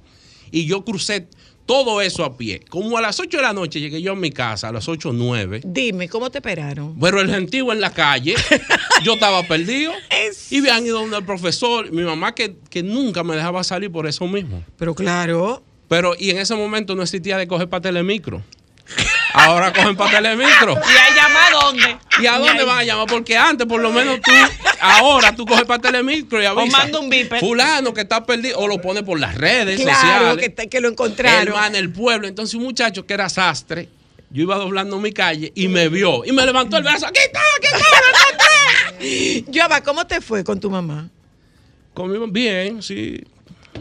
Y 0.51 0.65
yo 0.65 0.83
crucé 0.83 1.27
todo 1.65 2.01
eso 2.01 2.23
a 2.25 2.37
pie. 2.37 2.61
Como 2.69 2.97
a 2.97 3.01
las 3.01 3.19
8 3.19 3.37
de 3.37 3.43
la 3.43 3.53
noche 3.53 3.79
llegué 3.79 4.01
yo 4.01 4.13
a 4.13 4.15
mi 4.15 4.31
casa, 4.31 4.69
a 4.69 4.71
las 4.71 4.87
8 4.87 5.09
o 5.09 5.13
9. 5.13 5.61
Dime, 5.65 6.09
¿cómo 6.09 6.29
te 6.29 6.39
esperaron? 6.39 6.97
Pero 6.99 7.21
el 7.21 7.29
gentío 7.29 7.71
en 7.71 7.81
la 7.81 7.91
calle, 7.91 8.35
yo 9.03 9.13
estaba 9.13 9.43
perdido. 9.43 9.91
Y 10.49 10.59
habían 10.59 10.85
ido 10.85 10.99
donde 10.99 11.17
el 11.17 11.25
profesor, 11.25 11.91
mi 11.91 12.03
mamá 12.03 12.35
que, 12.35 12.55
que 12.69 12.83
nunca 12.83 13.23
me 13.23 13.35
dejaba 13.35 13.63
salir 13.63 13.91
por 13.91 14.07
eso 14.07 14.27
mismo. 14.27 14.63
Pero 14.77 14.93
claro. 14.95 15.63
Pero, 15.87 16.13
y 16.17 16.31
en 16.31 16.37
ese 16.37 16.55
momento 16.55 16.95
no 16.95 17.03
existía 17.03 17.37
de 17.37 17.47
coger 17.47 17.69
para 17.69 17.81
telemicro. 17.81 18.43
Ahora 19.33 19.73
cogen 19.73 19.95
para 19.95 20.11
telemicro. 20.11 20.73
¿Y 20.93 20.97
a 20.97 21.15
llamar 21.15 21.51
dónde? 21.53 21.97
¿Y 22.21 22.25
a 22.27 22.37
dónde 22.37 22.63
van 22.63 22.79
a 22.79 22.83
llamar? 22.83 23.07
Porque 23.07 23.35
antes, 23.35 23.65
por 23.67 23.81
lo 23.81 23.91
menos 23.91 24.21
tú, 24.21 24.31
ahora 24.79 25.35
tú 25.35 25.45
coges 25.45 25.65
para 25.65 25.81
telemicro 25.81 26.41
y 26.41 26.45
avisas. 26.45 26.71
manda 26.71 26.99
un 26.99 27.09
beeper. 27.09 27.39
Fulano 27.39 27.93
que 27.93 28.01
está 28.01 28.23
perdido, 28.25 28.59
o 28.59 28.67
lo 28.67 28.79
pone 28.79 29.01
por 29.03 29.19
las 29.19 29.35
redes 29.35 29.81
Claro, 29.81 29.99
sociales. 29.99 30.37
que, 30.37 30.49
te- 30.49 30.69
que 30.69 30.79
lo 30.81 30.89
encontraron. 30.89 31.47
Hermano, 31.47 31.77
el 31.77 31.91
pueblo. 31.91 32.27
Entonces, 32.27 32.53
un 32.55 32.63
muchacho 32.63 33.05
que 33.07 33.13
era 33.15 33.27
sastre, 33.29 33.89
yo 34.29 34.43
iba 34.43 34.55
doblando 34.57 34.99
mi 34.99 35.11
calle 35.11 35.51
y 35.55 35.67
me 35.67 35.89
vio 35.89 36.23
y 36.25 36.31
me 36.31 36.45
levantó 36.45 36.77
el 36.77 36.83
brazo. 36.83 37.07
¡Aquí 37.07 37.19
está! 37.25 37.39
¡Aquí 37.57 37.67
está! 37.67 37.77
¡Aquí 39.37 39.41
está! 39.45 39.51
Yoba, 39.51 39.81
¿cómo 39.81 40.05
te 40.07 40.21
fue 40.21 40.43
con 40.43 40.59
tu 40.59 40.69
mamá? 40.69 41.09
Conmigo, 41.93 42.25
bien, 42.27 42.81
sí. 42.81 43.23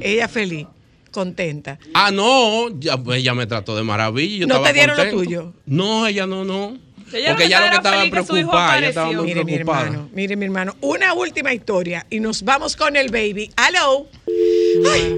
Ella 0.01 0.29
feliz, 0.29 0.67
contenta. 1.13 1.79
Ah, 1.95 2.11
no, 2.11 2.69
ya, 2.81 2.97
pues, 2.97 3.21
ella 3.21 3.35
me 3.35 3.47
trató 3.47 3.77
de 3.77 3.85
maravilla. 3.85 4.39
Yo 4.39 4.47
¿No 4.49 4.55
estaba 4.55 4.69
te 4.69 4.73
dieron 4.73 4.97
lo 4.97 5.11
tuyo? 5.11 5.53
No, 5.67 6.07
ella 6.07 6.27
no, 6.27 6.45
no. 6.45 6.77
Ella 7.13 7.29
Porque 7.29 7.45
ella 7.45 7.61
lo 7.61 7.71
que 7.71 7.77
estaba 7.77 8.05
preocupada, 8.11 8.79
ella 8.79 8.89
estaba 8.89 9.13
muy 9.13 9.27
Mire, 9.27 9.45
mi 9.45 9.55
hermano, 9.55 10.09
mire, 10.13 10.35
mi 10.35 10.47
hermano. 10.47 10.77
Una 10.81 11.13
última 11.13 11.53
historia 11.53 12.07
y 12.11 12.21
nos 12.21 12.43
vamos 12.43 12.75
con 12.75 12.97
el 12.97 13.11
baby. 13.11 13.51
¡Aló! 13.57 14.09
Ay. 14.91 15.17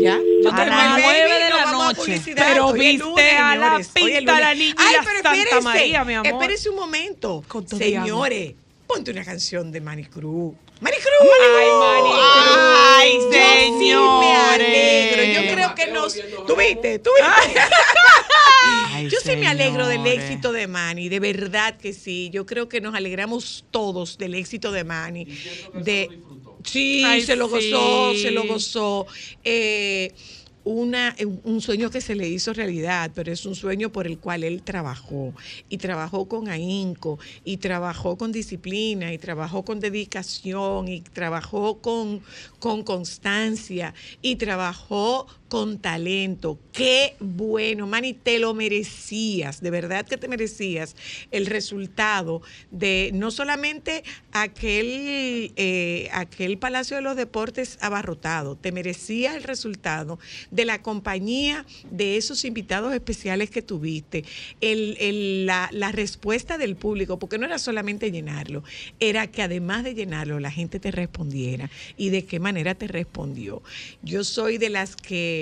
¿Ya? 0.00 0.18
Yo 0.42 0.50
A 0.50 0.56
tengo 0.56 0.68
las 0.68 0.98
el 0.98 1.02
baby, 1.02 1.02
nueve 1.02 1.34
de 1.44 1.50
nos 1.50 1.58
la 1.58 1.64
vamos 1.64 1.84
a 1.84 1.92
noche. 1.92 2.22
Pero 2.34 2.72
viste 2.72 3.04
lunes, 3.04 3.34
a 3.40 3.56
la 3.56 3.80
pinta, 3.94 4.40
la 4.40 4.54
niña 4.54 4.74
Ay, 4.76 4.96
pero 4.98 5.22
Santa 5.22 5.34
espérese, 5.34 5.62
María, 5.62 6.04
mi 6.04 6.14
amor. 6.14 6.32
Espérese 6.32 6.70
un 6.70 6.76
momento. 6.76 7.44
Señores, 7.66 8.54
ponte 8.86 9.10
una 9.12 9.24
canción 9.24 9.72
de 9.72 9.80
Manicruz. 9.80 10.54
¡Manicruz! 10.82 11.12
Ay, 11.40 11.68
Manicruz. 11.80 12.58
Ay, 12.74 13.12
Yo 13.14 13.30
sí 13.78 13.94
me 14.20 14.34
alegro. 14.34 15.22
señores. 15.22 15.36
Yo 15.48 15.54
creo 15.54 15.74
que 15.74 15.86
nos. 15.86 16.14
¿Tú 16.46 16.56
viste? 16.56 16.98
¿Tú 16.98 17.10
viste? 17.16 17.60
Ay, 18.94 19.08
Yo 19.08 19.18
sí 19.24 19.36
me 19.36 19.46
alegro 19.46 19.86
del 19.86 20.02
señores. 20.02 20.24
éxito 20.24 20.52
de 20.52 20.66
Manny, 20.66 21.08
de 21.08 21.20
verdad 21.20 21.76
que 21.76 21.92
sí. 21.92 22.30
Yo 22.32 22.46
creo 22.46 22.68
que 22.68 22.80
nos 22.80 22.94
alegramos 22.94 23.64
todos 23.70 24.18
del 24.18 24.34
éxito 24.34 24.70
de 24.72 24.84
Manny. 24.84 25.26
De, 25.74 26.08
sí, 26.64 27.02
Ay, 27.04 27.22
se 27.22 27.36
lo 27.36 27.48
gozó, 27.48 28.14
se 28.14 28.30
lo 28.30 28.44
gozó. 28.44 29.06
Eh, 29.44 30.12
una, 30.64 31.14
un 31.44 31.60
sueño 31.60 31.90
que 31.90 32.00
se 32.00 32.14
le 32.14 32.28
hizo 32.28 32.52
realidad, 32.52 33.10
pero 33.14 33.32
es 33.32 33.46
un 33.46 33.54
sueño 33.54 33.90
por 33.90 34.06
el 34.06 34.18
cual 34.18 34.44
él 34.44 34.62
trabajó 34.62 35.32
y 35.68 35.78
trabajó 35.78 36.26
con 36.28 36.48
ahínco 36.48 37.18
y 37.44 37.56
trabajó 37.56 38.16
con 38.16 38.32
disciplina 38.32 39.12
y 39.12 39.18
trabajó 39.18 39.64
con 39.64 39.80
dedicación 39.80 40.88
y 40.88 41.00
trabajó 41.00 41.78
con, 41.78 42.22
con 42.58 42.82
constancia 42.82 43.94
y 44.20 44.36
trabajó 44.36 45.26
con 45.52 45.78
talento. 45.80 46.58
Qué 46.72 47.14
bueno, 47.20 47.86
Manny, 47.86 48.14
te 48.14 48.38
lo 48.38 48.54
merecías, 48.54 49.60
de 49.60 49.70
verdad 49.70 50.06
que 50.06 50.16
te 50.16 50.26
merecías 50.26 50.96
el 51.30 51.44
resultado 51.44 52.40
de 52.70 53.10
no 53.12 53.30
solamente 53.30 54.02
aquel, 54.32 55.52
eh, 55.56 56.08
aquel 56.14 56.56
Palacio 56.56 56.96
de 56.96 57.02
los 57.02 57.16
Deportes 57.16 57.76
abarrotado, 57.82 58.56
te 58.56 58.72
merecías 58.72 59.34
el 59.36 59.42
resultado 59.42 60.18
de 60.50 60.64
la 60.64 60.80
compañía 60.80 61.66
de 61.90 62.16
esos 62.16 62.46
invitados 62.46 62.94
especiales 62.94 63.50
que 63.50 63.60
tuviste, 63.60 64.24
el- 64.62 64.96
el- 65.00 65.44
la, 65.44 65.68
la 65.70 65.92
respuesta 65.92 66.56
del 66.56 66.76
público, 66.76 67.18
porque 67.18 67.36
no 67.36 67.44
era 67.44 67.58
solamente 67.58 68.10
llenarlo, 68.10 68.64
era 69.00 69.26
que 69.26 69.42
además 69.42 69.84
de 69.84 69.92
llenarlo, 69.94 70.40
la 70.40 70.50
gente 70.50 70.80
te 70.80 70.90
respondiera 70.90 71.68
y 71.98 72.08
de 72.08 72.24
qué 72.24 72.40
manera 72.40 72.74
te 72.74 72.86
respondió. 72.86 73.62
Yo 74.02 74.24
soy 74.24 74.56
de 74.56 74.70
las 74.70 74.96
que 74.96 75.41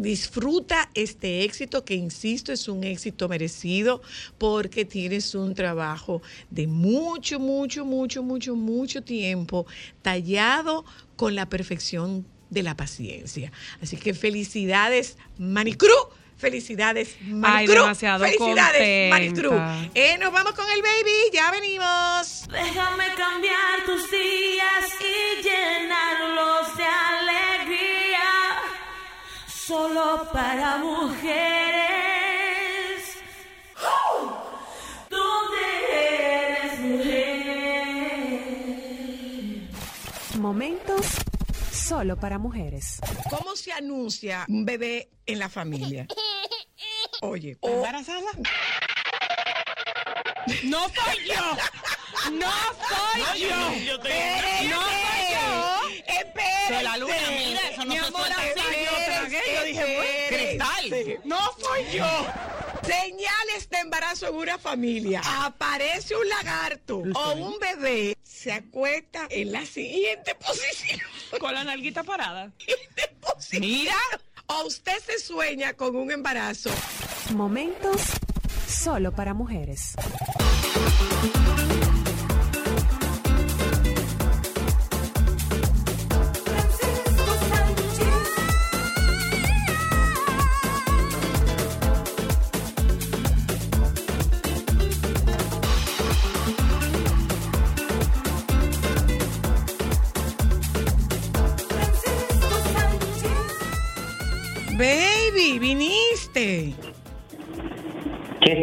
disfruta 0.00 0.90
este 0.94 1.44
éxito 1.44 1.84
que, 1.84 1.94
insisto, 1.94 2.52
es 2.52 2.68
un 2.68 2.84
éxito 2.84 3.28
merecido 3.28 4.02
porque 4.38 4.84
tienes 4.84 5.34
un 5.34 5.54
trabajo 5.54 6.22
de 6.50 6.66
mucho, 6.66 7.38
mucho, 7.38 7.84
mucho, 7.84 8.22
mucho, 8.22 8.54
mucho 8.54 9.02
tiempo 9.02 9.66
tallado 10.02 10.84
con 11.16 11.34
la 11.34 11.48
perfección 11.48 12.26
de 12.48 12.62
la 12.62 12.76
paciencia. 12.76 13.52
Así 13.82 13.96
que 13.96 14.14
felicidades, 14.14 15.16
Manicru. 15.38 15.94
Felicidades, 16.36 17.16
Manicru. 17.20 17.82
demasiado 17.82 18.24
felicidades, 18.24 19.10
contenta. 19.10 19.14
Manicru. 19.14 19.90
Eh, 19.94 20.16
nos 20.18 20.32
vamos 20.32 20.52
con 20.52 20.64
el 20.70 20.80
baby, 20.80 21.30
ya 21.34 21.50
venimos. 21.50 22.48
Déjame 22.50 23.04
cambiar 23.14 23.84
tus 23.84 24.10
días 24.10 24.86
y 25.00 25.42
llenarlos 25.42 26.76
de 26.78 26.84
alegría. 26.84 27.89
Solo 29.70 30.26
para 30.32 30.78
mujeres. 30.78 31.30
Eres 35.62 36.80
mujer. 36.80 38.40
Momentos 40.40 41.06
solo 41.72 42.16
para 42.16 42.38
mujeres. 42.40 42.98
¿Cómo 43.30 43.54
se 43.54 43.72
anuncia 43.72 44.44
un 44.48 44.64
bebé 44.64 45.08
en 45.24 45.38
la 45.38 45.48
familia? 45.48 46.08
Oye, 47.22 47.56
o- 47.60 47.68
¿Embarazada? 47.70 48.26
¡No 50.64 50.80
soy 50.88 51.28
yo! 51.28 51.56
¡No 52.32 52.50
soy 52.88 53.40
yo! 53.40 53.56
¡No 53.56 54.02
soy 54.02 54.68
yo! 54.68 54.82
Espérate. 56.08 56.74
Soy 56.74 56.82
la 56.84 56.96
luna, 56.96 57.14
mira, 57.36 57.60
eso 57.70 57.84
no 57.84 57.92
Mi 57.94 57.98
se 58.00 58.06
amor, 58.06 58.19
¡No 61.24 61.38
soy 61.58 61.84
yo! 61.92 62.06
Señales 62.82 63.68
de 63.70 63.78
embarazo 63.78 64.28
en 64.28 64.34
una 64.34 64.58
familia. 64.58 65.22
Aparece 65.24 66.16
un 66.16 66.28
lagarto 66.28 67.02
o 67.14 67.32
un 67.32 67.58
bebé, 67.58 68.16
se 68.22 68.52
acuesta 68.52 69.26
en 69.30 69.52
la 69.52 69.64
siguiente 69.66 70.34
posición. 70.34 71.00
Con 71.38 71.54
la 71.54 71.64
nalguita 71.64 72.02
parada. 72.02 72.50
Siguiente 72.58 73.16
posición. 73.20 73.60
Mira. 73.62 73.96
O 74.52 74.66
usted 74.66 74.98
se 75.06 75.20
sueña 75.20 75.74
con 75.74 75.94
un 75.94 76.10
embarazo. 76.10 76.70
Momentos 77.34 78.00
solo 78.66 79.12
para 79.12 79.32
mujeres. 79.32 79.94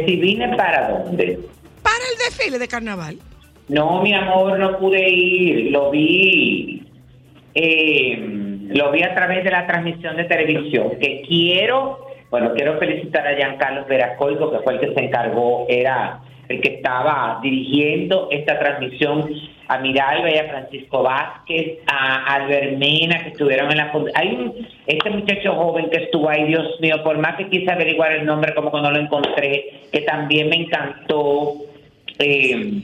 Si 0.08 0.16
vine 0.16 0.56
para 0.56 0.88
dónde. 0.88 1.38
Para 1.82 1.96
el 2.10 2.18
desfile 2.18 2.58
de 2.58 2.66
carnaval. 2.66 3.18
No, 3.68 4.02
mi 4.02 4.14
amor, 4.14 4.58
no 4.58 4.78
pude 4.78 5.06
ir. 5.06 5.70
Lo 5.70 5.90
vi. 5.90 6.82
eh, 7.54 8.18
lo 8.70 8.90
vi 8.90 9.02
a 9.02 9.14
través 9.14 9.44
de 9.44 9.50
la 9.50 9.66
transmisión 9.66 10.16
de 10.16 10.24
televisión. 10.24 10.92
Que 10.98 11.22
quiero, 11.28 12.06
bueno, 12.30 12.52
quiero 12.54 12.78
felicitar 12.78 13.26
a 13.26 13.36
Giancarlo 13.36 13.84
Veracoigo, 13.86 14.50
que 14.50 14.58
fue 14.60 14.74
el 14.74 14.80
que 14.80 14.94
se 14.94 15.00
encargó, 15.04 15.66
era 15.68 16.20
el 16.48 16.60
que 16.60 16.76
estaba 16.76 17.40
dirigiendo 17.42 18.28
esta 18.30 18.58
transmisión. 18.58 19.30
A 19.70 19.76
Miralba 19.80 20.30
y 20.30 20.38
a 20.38 20.48
Francisco 20.48 21.02
Vázquez, 21.02 21.80
a 21.86 22.36
Albert 22.36 22.78
Mena, 22.78 23.22
que 23.22 23.28
estuvieron 23.28 23.70
en 23.70 23.76
la. 23.76 23.92
Hay 24.14 24.28
un, 24.28 24.66
este 24.86 25.10
muchacho 25.10 25.54
joven 25.56 25.90
que 25.90 26.04
estuvo 26.04 26.26
ahí, 26.26 26.46
Dios 26.46 26.80
mío, 26.80 27.04
por 27.04 27.18
más 27.18 27.36
que 27.36 27.50
quise 27.50 27.70
averiguar 27.70 28.12
el 28.12 28.24
nombre, 28.24 28.54
como 28.54 28.72
que 28.72 28.80
no 28.80 28.90
lo 28.90 28.98
encontré, 28.98 29.82
que 29.92 30.00
también 30.00 30.48
me 30.48 30.56
encantó. 30.56 31.52
Eh, 32.18 32.80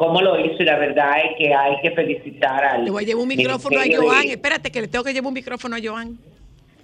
cómo 0.00 0.22
lo 0.22 0.40
hizo 0.40 0.62
y 0.62 0.64
la 0.64 0.78
verdad 0.78 1.12
es 1.18 1.36
que 1.36 1.54
hay 1.54 1.74
que 1.82 1.90
felicitar 1.90 2.64
al 2.64 2.86
Le 2.86 2.90
voy 2.90 3.04
a 3.04 3.06
llevar 3.06 3.22
un 3.22 3.28
micrófono 3.28 3.78
a 3.78 3.84
Joan. 3.84 4.28
Espérate, 4.30 4.72
que 4.72 4.80
le 4.80 4.88
tengo 4.88 5.04
que 5.04 5.12
llevar 5.12 5.28
un 5.28 5.34
micrófono 5.34 5.76
a 5.76 5.78
Joan. 5.80 6.18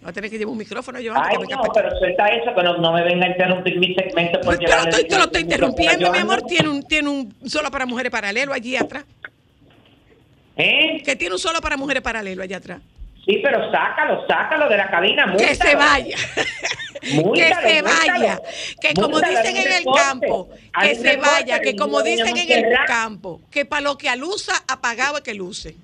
Va 0.07 0.11
a 0.11 0.13
tener 0.13 0.31
que 0.31 0.39
llevar 0.39 0.53
un 0.53 0.59
micrófono 0.59 0.99
Ay, 0.99 1.03
que 1.49 1.55
no, 1.57 1.63
pero 1.75 1.91
suelta 1.99 2.29
eso, 2.29 2.55
que 2.55 2.63
no, 2.63 2.77
no 2.77 2.93
me 2.93 3.03
venga 3.03 3.27
a 3.27 3.31
interrumpir 3.31 3.77
mi 3.81 3.93
segmento 3.93 4.41
por 4.41 4.57
Pero 4.57 4.69
llevarle 4.71 4.91
estoy- 4.91 5.09
te 5.09 5.17
lo 5.17 5.25
estoy 5.25 5.43
interrumpiendo, 5.43 6.13
mi 6.13 6.19
amor. 6.19 6.43
Tiene 6.43 6.69
un, 6.69 6.83
tiene 6.85 7.09
un 7.09 7.35
solo 7.45 7.73
para 7.73 7.87
mujeres 7.87 8.13
paralelo 8.13 8.53
allí 8.53 8.77
atrás. 8.77 9.05
¿Eh? 10.57 11.03
Que 11.05 11.17
tiene 11.17 11.35
un 11.35 11.41
solo 11.41 11.61
para 11.61 11.77
mujeres 11.77 12.03
paralelo 12.05 12.45
allá 12.45 12.59
atrás. 12.59 12.81
Sí, 13.25 13.41
pero 13.43 13.69
sácalo, 13.73 14.25
sácalo 14.29 14.69
de 14.69 14.77
la 14.77 14.89
cabina. 14.89 15.25
Que 15.37 15.45
múltalo. 15.49 15.71
se 15.71 15.75
vaya. 15.77 16.17
Que 17.35 17.55
se 17.63 17.83
vaya. 17.83 18.41
Que 18.81 18.95
como 18.95 19.21
dicen 19.21 19.57
en 19.57 19.73
el 19.73 19.85
campo, 19.95 20.49
que 20.81 20.95
se 20.95 21.17
vaya. 21.19 21.61
Que 21.61 21.77
como 21.77 22.03
dicen 22.03 22.37
en 22.37 22.65
el 22.65 22.75
campo, 22.87 23.41
que 23.51 23.65
para 23.65 23.83
lo 23.83 23.99
que 23.99 24.09
alusa, 24.09 24.53
apagado 24.67 25.17
es 25.19 25.23
que 25.23 25.35
luce. 25.35 25.77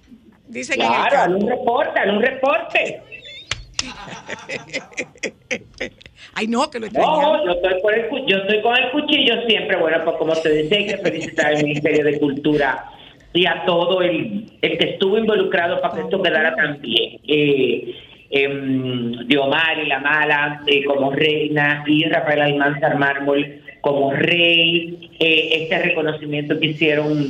Dicen 0.48 0.76
Claro, 0.76 0.94
en 0.94 1.00
el 1.00 1.06
hazle 1.06 1.34
un 1.34 1.40
campo. 1.40 1.56
reporte, 1.82 2.00
un 2.10 2.22
reporte. 2.22 3.02
Ay, 6.34 6.46
no, 6.46 6.70
que 6.70 6.80
lo. 6.80 6.88
No, 6.90 7.44
yo 7.44 7.52
estoy, 7.52 7.80
por 7.82 7.94
el, 7.94 8.08
cu- 8.08 8.26
yo 8.26 8.38
estoy 8.38 8.60
con 8.62 8.76
el 8.76 8.90
cuchillo 8.90 9.34
siempre. 9.46 9.76
Bueno, 9.76 9.98
pues 10.04 10.16
como 10.16 10.32
te 10.34 10.48
decía, 10.48 10.78
hay 10.78 10.86
que 10.86 10.96
felicitar 10.98 11.54
al 11.54 11.62
Ministerio 11.64 12.04
de 12.04 12.18
Cultura 12.18 12.84
y 13.34 13.46
a 13.46 13.64
todo 13.66 14.02
el, 14.02 14.46
el 14.62 14.78
que 14.78 14.90
estuvo 14.90 15.18
involucrado 15.18 15.80
para 15.80 15.94
que 15.94 16.00
esto 16.02 16.22
quedara 16.22 16.54
tan 16.54 16.80
bien. 16.80 17.18
Eh, 17.26 17.94
em, 18.30 19.26
Diomar 19.26 19.78
y 19.84 19.88
La 19.88 19.98
Mala 20.00 20.62
eh, 20.66 20.84
como 20.84 21.10
reina 21.12 21.84
y 21.86 22.04
Rafael 22.04 22.40
Almanzar 22.42 22.96
Mármol 22.98 23.60
como 23.82 24.12
rey. 24.12 25.10
eh, 25.18 25.48
este 25.62 25.78
reconocimiento 25.82 26.58
que 26.58 26.66
hicieron 26.68 27.26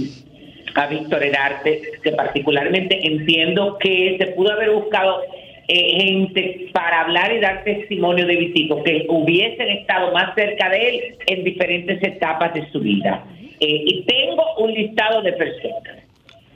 a 0.75 0.87
Víctor 0.87 1.23
Herarte, 1.23 1.83
que 2.03 2.13
particularmente 2.13 3.07
entiendo 3.07 3.77
que 3.79 4.17
se 4.19 4.27
pudo 4.29 4.53
haber 4.53 4.71
buscado 4.71 5.23
eh, 5.23 5.27
gente 5.75 6.71
para 6.73 7.03
hablar 7.03 7.33
y 7.33 7.41
dar 7.41 7.65
testimonio 7.65 8.27
de 8.27 8.37
Vitico, 8.37 8.83
que 8.83 9.07
hubiesen 9.09 9.69
estado 9.71 10.13
más 10.13 10.35
cerca 10.35 10.69
de 10.69 10.89
él 10.89 11.01
en 11.27 11.45
diferentes 11.45 12.03
etapas 12.03 12.55
de 12.55 12.69
su 12.71 12.81
vida. 12.81 13.25
Eh, 13.61 13.83
y 13.87 14.03
tengo 14.03 14.43
un 14.59 14.73
listado 14.73 15.23
de 15.23 15.33
personas 15.35 16.03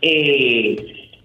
eh, 0.02 0.76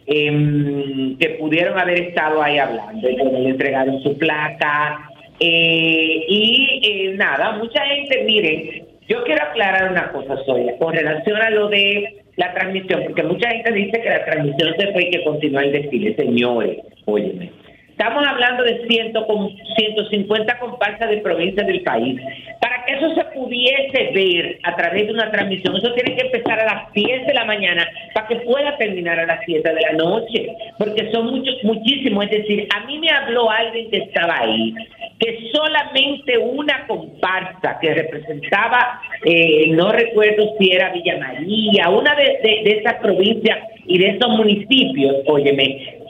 em, 0.06 1.18
que 1.18 1.30
pudieron 1.32 1.78
haber 1.80 2.00
estado 2.00 2.42
ahí 2.42 2.58
hablando. 2.58 3.08
Le 3.08 3.50
entregaron 3.50 4.02
su 4.04 4.18
placa. 4.18 5.08
eh, 5.40 6.26
y 6.28 6.82
eh, 6.84 7.14
nada, 7.16 7.54
mucha 7.54 7.84
gente, 7.86 8.24
miren, 8.26 8.86
yo 9.08 9.24
quiero 9.24 9.44
aclarar 9.44 9.92
una 9.92 10.12
cosa, 10.12 10.38
Soya, 10.46 10.78
con 10.78 10.94
relación 10.94 11.42
a 11.42 11.50
lo 11.50 11.68
de 11.68 12.22
la 12.38 12.54
transmisión, 12.54 13.04
porque 13.06 13.24
mucha 13.24 13.50
gente 13.50 13.72
dice 13.72 14.02
que 14.02 14.10
la 14.10 14.24
transmisión 14.24 14.74
se 14.78 14.92
fue 14.94 15.04
y 15.04 15.12
que 15.12 15.24
continúa 15.24 15.64
el 15.64 15.72
desfile. 15.72 16.16
Señores, 16.16 16.78
óyeme. 17.06 17.52
Estamos 17.92 18.26
hablando 18.26 18.64
de 18.64 18.88
ciento, 18.88 19.28
con 19.28 19.50
150 19.76 20.60
comparsas 20.60 21.10
de 21.10 21.18
provincias 21.18 21.68
del 21.68 21.84
país. 21.84 22.20
Para 22.60 22.84
que 22.86 22.94
eso 22.94 23.14
se 23.14 23.24
pudiese 23.26 24.12
ver 24.14 24.60
a 24.64 24.76
través 24.76 25.08
de 25.08 25.14
una 25.14 25.30
transmisión, 25.30 25.76
eso 25.76 25.94
tiene 25.94 26.16
que 26.16 26.26
empezar 26.26 26.60
a 26.60 26.66
las 26.66 26.94
10 26.94 27.28
de 27.28 27.34
la 27.34 27.46
mañana 27.46 27.88
para 28.14 28.28
que 28.28 28.38
pueda 28.38 28.78
terminar 28.78 29.20
a 29.20 29.26
las 29.26 29.40
7 29.46 29.68
de 29.68 29.82
la 29.82 29.94
noche, 29.94 30.48
porque 30.78 31.12
son 31.12 31.28
muchos, 31.28 31.56
muchísimos. 31.64 32.26
Es 32.26 32.32
decir, 32.32 32.68
a 32.76 32.86
mí 32.86 32.98
me 32.98 33.10
habló 33.10 33.50
alguien 33.52 33.92
que 33.92 33.98
estaba 33.98 34.40
ahí, 34.40 34.74
que 35.20 35.52
solamente 35.54 36.38
una 36.38 36.88
comparsa 36.88 37.78
que 37.80 37.94
representaba, 37.94 39.00
eh, 39.24 39.68
no 39.74 39.92
recuerdo 39.92 40.56
si 40.58 40.72
era 40.72 40.92
Villa 40.92 41.18
María, 41.20 41.90
una 41.90 42.16
de, 42.16 42.40
de, 42.64 42.72
esas 42.80 42.96
provincias 42.96 43.60
y 43.86 44.00
de 44.00 44.10
esos 44.10 44.30
municipios, 44.30 45.18
óyeme, 45.28 46.01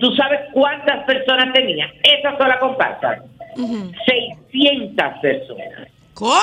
¿Tú 0.00 0.14
sabes 0.16 0.40
cuántas 0.52 1.04
personas 1.04 1.52
tenía? 1.52 1.90
Esa 2.02 2.36
sola 2.36 2.58
comparsa. 2.58 3.22
600 4.06 5.04
personas. 5.20 5.88
¿Cómo? 6.14 6.40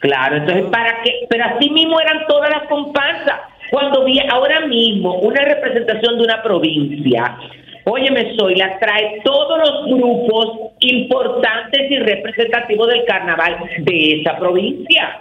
Claro, 0.00 0.36
entonces, 0.36 0.64
¿para 0.70 1.02
qué? 1.02 1.26
Pero 1.28 1.44
así 1.44 1.70
mismo 1.70 2.00
eran 2.00 2.26
todas 2.26 2.50
las 2.50 2.62
comparsas. 2.68 3.40
Cuando 3.70 4.04
vi 4.04 4.18
ahora 4.28 4.66
mismo 4.66 5.14
una 5.16 5.42
representación 5.42 6.16
de 6.18 6.24
una 6.24 6.42
provincia, 6.42 7.36
óyeme, 7.84 8.34
soy, 8.36 8.56
la 8.56 8.78
trae 8.78 9.20
todos 9.24 9.58
los 9.58 9.86
grupos 9.86 10.72
importantes 10.80 11.90
y 11.90 11.98
representativos 11.98 12.88
del 12.88 13.04
carnaval 13.04 13.58
de 13.78 14.20
esa 14.20 14.36
provincia. 14.38 15.20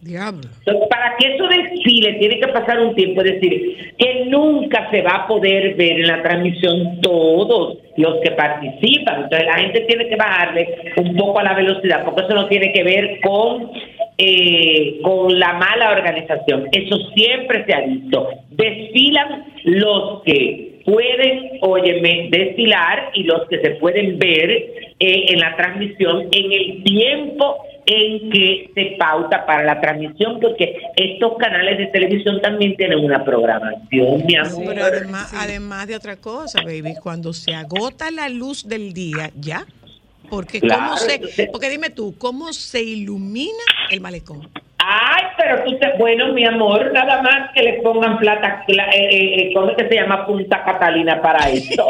Diablo. 0.00 0.42
Para 0.90 1.16
que 1.16 1.34
eso 1.34 1.48
desfile 1.48 2.14
tiene 2.14 2.38
que 2.38 2.48
pasar 2.48 2.80
un 2.80 2.94
tiempo, 2.94 3.22
es 3.22 3.32
decir, 3.32 3.94
que 3.98 4.26
nunca 4.26 4.90
se 4.90 5.02
va 5.02 5.12
a 5.12 5.26
poder 5.26 5.74
ver 5.74 6.00
en 6.00 6.06
la 6.06 6.22
transmisión 6.22 7.00
todos 7.00 7.78
los 7.96 8.20
que 8.22 8.30
participan. 8.32 9.24
Entonces 9.24 9.46
la 9.46 9.58
gente 9.58 9.80
tiene 9.82 10.08
que 10.08 10.16
bajarle 10.16 10.92
un 10.96 11.16
poco 11.16 11.40
a 11.40 11.44
la 11.44 11.54
velocidad, 11.54 12.04
porque 12.04 12.22
eso 12.22 12.34
no 12.34 12.46
tiene 12.46 12.72
que 12.72 12.82
ver 12.82 13.20
con, 13.20 13.70
eh, 14.18 15.00
con 15.02 15.38
la 15.38 15.54
mala 15.54 15.92
organización. 15.92 16.68
Eso 16.72 16.98
siempre 17.14 17.64
se 17.64 17.74
ha 17.74 17.80
visto. 17.80 18.28
Desfilan 18.50 19.44
los 19.64 20.22
que 20.22 20.75
pueden, 20.86 21.58
óyeme, 21.62 22.28
desfilar 22.30 23.10
y 23.12 23.24
los 23.24 23.46
que 23.48 23.60
se 23.60 23.70
pueden 23.72 24.18
ver 24.18 24.50
eh, 24.50 24.92
en 25.00 25.40
la 25.40 25.54
transmisión 25.56 26.28
en 26.30 26.52
el 26.52 26.84
tiempo 26.84 27.56
en 27.84 28.30
que 28.30 28.70
se 28.74 28.96
pauta 28.98 29.44
para 29.46 29.62
la 29.64 29.80
transmisión, 29.80 30.40
porque 30.40 30.76
estos 30.96 31.36
canales 31.38 31.78
de 31.78 31.86
televisión 31.86 32.40
también 32.40 32.76
tienen 32.76 32.98
una 32.98 33.24
programación, 33.24 34.24
mi 34.26 34.36
amor. 34.36 34.64
Pero 34.66 34.84
además, 34.84 35.32
además 35.36 35.86
de 35.86 35.96
otra 35.96 36.16
cosa, 36.16 36.62
baby, 36.64 36.94
cuando 37.02 37.32
se 37.32 37.54
agota 37.54 38.10
la 38.10 38.28
luz 38.28 38.66
del 38.68 38.92
día, 38.92 39.30
ya. 39.38 39.66
Porque 40.28 40.60
Claro, 40.60 40.82
cómo 40.84 40.96
se, 40.96 41.14
entonces- 41.14 41.48
porque 41.52 41.70
dime 41.70 41.90
tú, 41.90 42.16
¿cómo 42.18 42.52
se 42.52 42.82
ilumina 42.82 43.52
el 43.90 44.00
malecón? 44.00 44.48
Ay, 44.88 45.24
pero 45.36 45.64
tú 45.64 45.76
te, 45.78 45.94
bueno, 45.98 46.32
mi 46.32 46.44
amor, 46.44 46.92
nada 46.92 47.20
más 47.20 47.50
que 47.52 47.60
le 47.60 47.82
pongan 47.82 48.18
plata, 48.18 48.62
eh, 48.68 48.84
eh, 48.92 49.40
eh, 49.40 49.50
¿cómo 49.52 49.70
es 49.70 49.76
que 49.76 49.88
se 49.88 49.96
llama 49.96 50.24
Punta 50.24 50.62
Catalina 50.62 51.20
para 51.20 51.48
esto? 51.48 51.84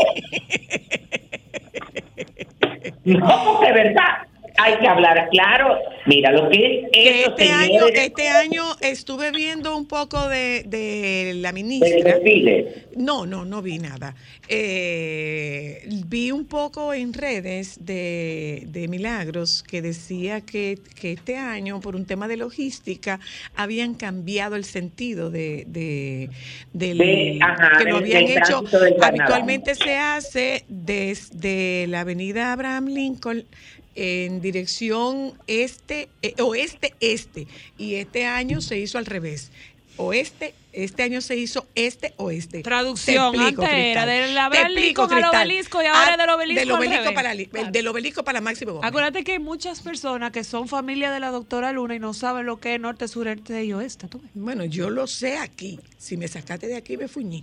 no, 3.05 3.45
porque 3.45 3.73
verdad, 3.73 4.27
hay 4.59 4.79
que 4.79 4.87
hablar 4.88 5.29
claro. 5.31 5.79
Mira, 6.07 6.31
lo 6.33 6.49
que 6.49 6.85
es 6.85 6.90
Que 6.92 7.21
eso, 7.23 7.31
este 7.31 7.49
año, 7.51 7.87
este 7.88 8.29
año 8.29 8.64
estuve 8.81 9.31
viendo 9.33 9.77
un 9.77 9.87
poco 9.87 10.29
de, 10.29 10.62
de 10.66 11.33
la 11.37 11.53
ministra. 11.53 11.88
desfile. 12.14 12.87
No, 12.97 13.27
no, 13.27 13.45
no 13.45 13.61
vi 13.62 13.79
nada. 13.79 14.14
Eh, 14.49 15.83
vi 16.07 16.31
un 16.31 16.47
poco 16.47 16.95
en 16.95 17.12
redes 17.12 17.85
de, 17.85 18.64
de 18.69 18.88
Milagros 18.88 19.62
que 19.62 19.83
decía 19.83 20.40
que, 20.40 20.79
que 21.01 21.12
este 21.12 21.37
año, 21.37 21.81
por 21.81 21.97
un 21.97 22.07
tema 22.07 22.29
de 22.29 22.37
logística, 22.37 23.19
habían 23.55 23.95
cambiado 23.95 24.55
el 24.57 24.64
sentido 24.64 25.31
de, 25.31 25.64
de- 25.66 26.31
del 26.73 26.99
De- 26.99 27.38
ajá, 27.42 27.79
que 27.79 27.85
lo 27.90 27.97
habían 27.99 28.25
hecho. 28.25 28.62
Habitualmente 29.03 29.75
se 29.75 29.97
hace 29.97 30.64
desde 30.69 31.87
la 31.88 32.01
avenida 32.01 32.53
Abraham 32.53 32.87
Lincoln 32.87 33.45
en 33.97 34.41
dirección 34.41 35.33
este, 35.47 36.09
eh, 36.23 36.35
oeste, 36.41 36.95
este. 37.01 37.47
Y 37.79 37.95
este 37.97 38.27
año 38.27 38.61
se 38.61 38.79
hizo 38.79 38.99
al 38.99 39.07
revés. 39.07 39.51
Oeste, 39.99 40.53
este 40.75 41.03
año 41.05 41.23
se 41.23 41.37
hizo 41.37 41.67
este, 41.75 42.13
oeste. 42.19 42.61
Traducción, 42.63 43.33
Te 43.33 43.39
explico, 43.39 43.63
antes 43.63 43.77
era 43.79 44.05
Cristal. 44.05 44.53
del 44.63 44.75
Lincoln 44.75 45.13
al 45.15 45.25
obelisco 45.25 45.83
y 45.83 45.87
ahora 45.87 46.13
Ah, 46.13 46.17
del 46.19 46.29
obelisco 46.29 46.61
del 46.61 46.69
al 46.71 46.77
obelisco 46.77 47.01
revés. 47.03 47.15
para, 47.15 47.35
li- 47.35 47.49
del 47.73 47.89
obelisco 47.89 48.23
para 48.23 48.43
Máximo 48.43 48.75
Gómez. 48.75 48.87
Acuérdate 48.87 49.25
que 49.25 49.33
hay 49.33 49.39
muchas 49.39 49.81
personas 49.81 50.33
que 50.33 50.45
son 50.45 50.69
familia 50.69 51.11
de 51.11 51.19
la 51.21 51.31
doctora 51.31 51.73
Luna 51.73 51.95
y 51.95 51.99
no 51.99 52.13
saben 52.13 52.45
lo 52.45 52.61
que 52.61 52.75
es 52.75 52.81
norte, 52.81 53.09
sur, 53.09 53.27
este 53.27 53.65
y 53.65 53.73
oeste. 53.73 54.07
Bueno, 54.35 54.67
yo 54.67 54.91
lo 54.91 55.07
sé 55.07 55.39
aquí. 55.39 55.81
Si 55.97 56.19
me 56.19 56.29
sacaste 56.29 56.67
de 56.67 56.77
aquí, 56.77 56.99
me 56.99 57.09
fuñí. 57.09 57.43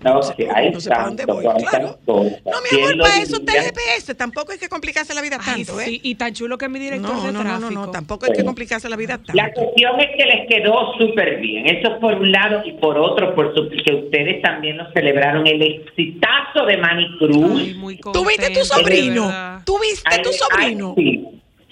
No, 0.00 0.20
que 0.36 0.48
hay 0.54 0.70
no 0.70 0.78
sé 0.80 0.90
para 0.90 1.04
dónde 1.06 1.22
tanto, 1.24 1.34
voy, 1.34 1.44
cuántas 1.44 1.70
claro. 1.70 1.98
cosas. 2.04 2.32
No, 2.44 2.52
mi 2.62 2.68
¿Quién 2.68 2.84
amor, 2.92 2.98
para 3.08 3.22
eso 3.22 3.36
está 3.36 3.52
el? 3.56 3.62
GPS. 3.64 4.14
Tampoco 4.14 4.52
hay 4.52 4.58
que 4.58 4.68
complicarse 4.68 5.14
la 5.14 5.22
vida 5.22 5.38
Ay, 5.44 5.64
tanto, 5.64 5.80
¿eh? 5.80 5.84
sí, 5.86 6.00
y 6.04 6.14
tan 6.16 6.32
chulo 6.34 6.58
que 6.58 6.66
es 6.66 6.70
mi 6.70 6.78
director 6.78 7.10
No, 7.14 7.22
de 7.26 7.32
no, 7.32 7.38
no, 7.42 7.44
tráfico. 7.44 7.70
no, 7.70 7.86
no, 7.86 7.90
tampoco 7.90 8.26
hay 8.26 8.32
que 8.32 8.44
complicarse 8.44 8.88
la 8.88 8.96
vida 8.96 9.16
tanto. 9.16 9.32
La 9.34 9.52
cuestión 9.52 9.98
es 10.00 10.08
que 10.16 10.24
les 10.26 10.48
quedó 10.48 10.92
súper 10.98 11.38
bien. 11.40 11.66
Eso 11.66 11.98
por 12.00 12.14
un 12.14 12.30
lado 12.30 12.62
y 12.64 12.72
por 12.74 12.98
otro, 12.98 13.34
por 13.34 13.54
su, 13.54 13.68
que 13.70 13.94
ustedes 13.94 14.42
también 14.42 14.76
lo 14.76 14.90
celebraron 14.92 15.46
el 15.46 15.62
exitazo 15.62 16.66
de 16.66 16.76
Manny 16.76 17.16
Cruz. 17.18 17.60
Ay, 17.60 17.74
muy 17.74 17.96
¿Tú 17.98 18.24
viste 18.26 18.48
tu 18.50 18.60
contenta, 18.60 18.74
sobrino? 18.76 19.26
verdad. 19.26 19.60
¿Tú 19.64 19.78
viste 19.80 20.08
Ay, 20.12 20.22
tu 20.22 20.32
sobrino? 20.32 20.94
sí. 20.96 21.24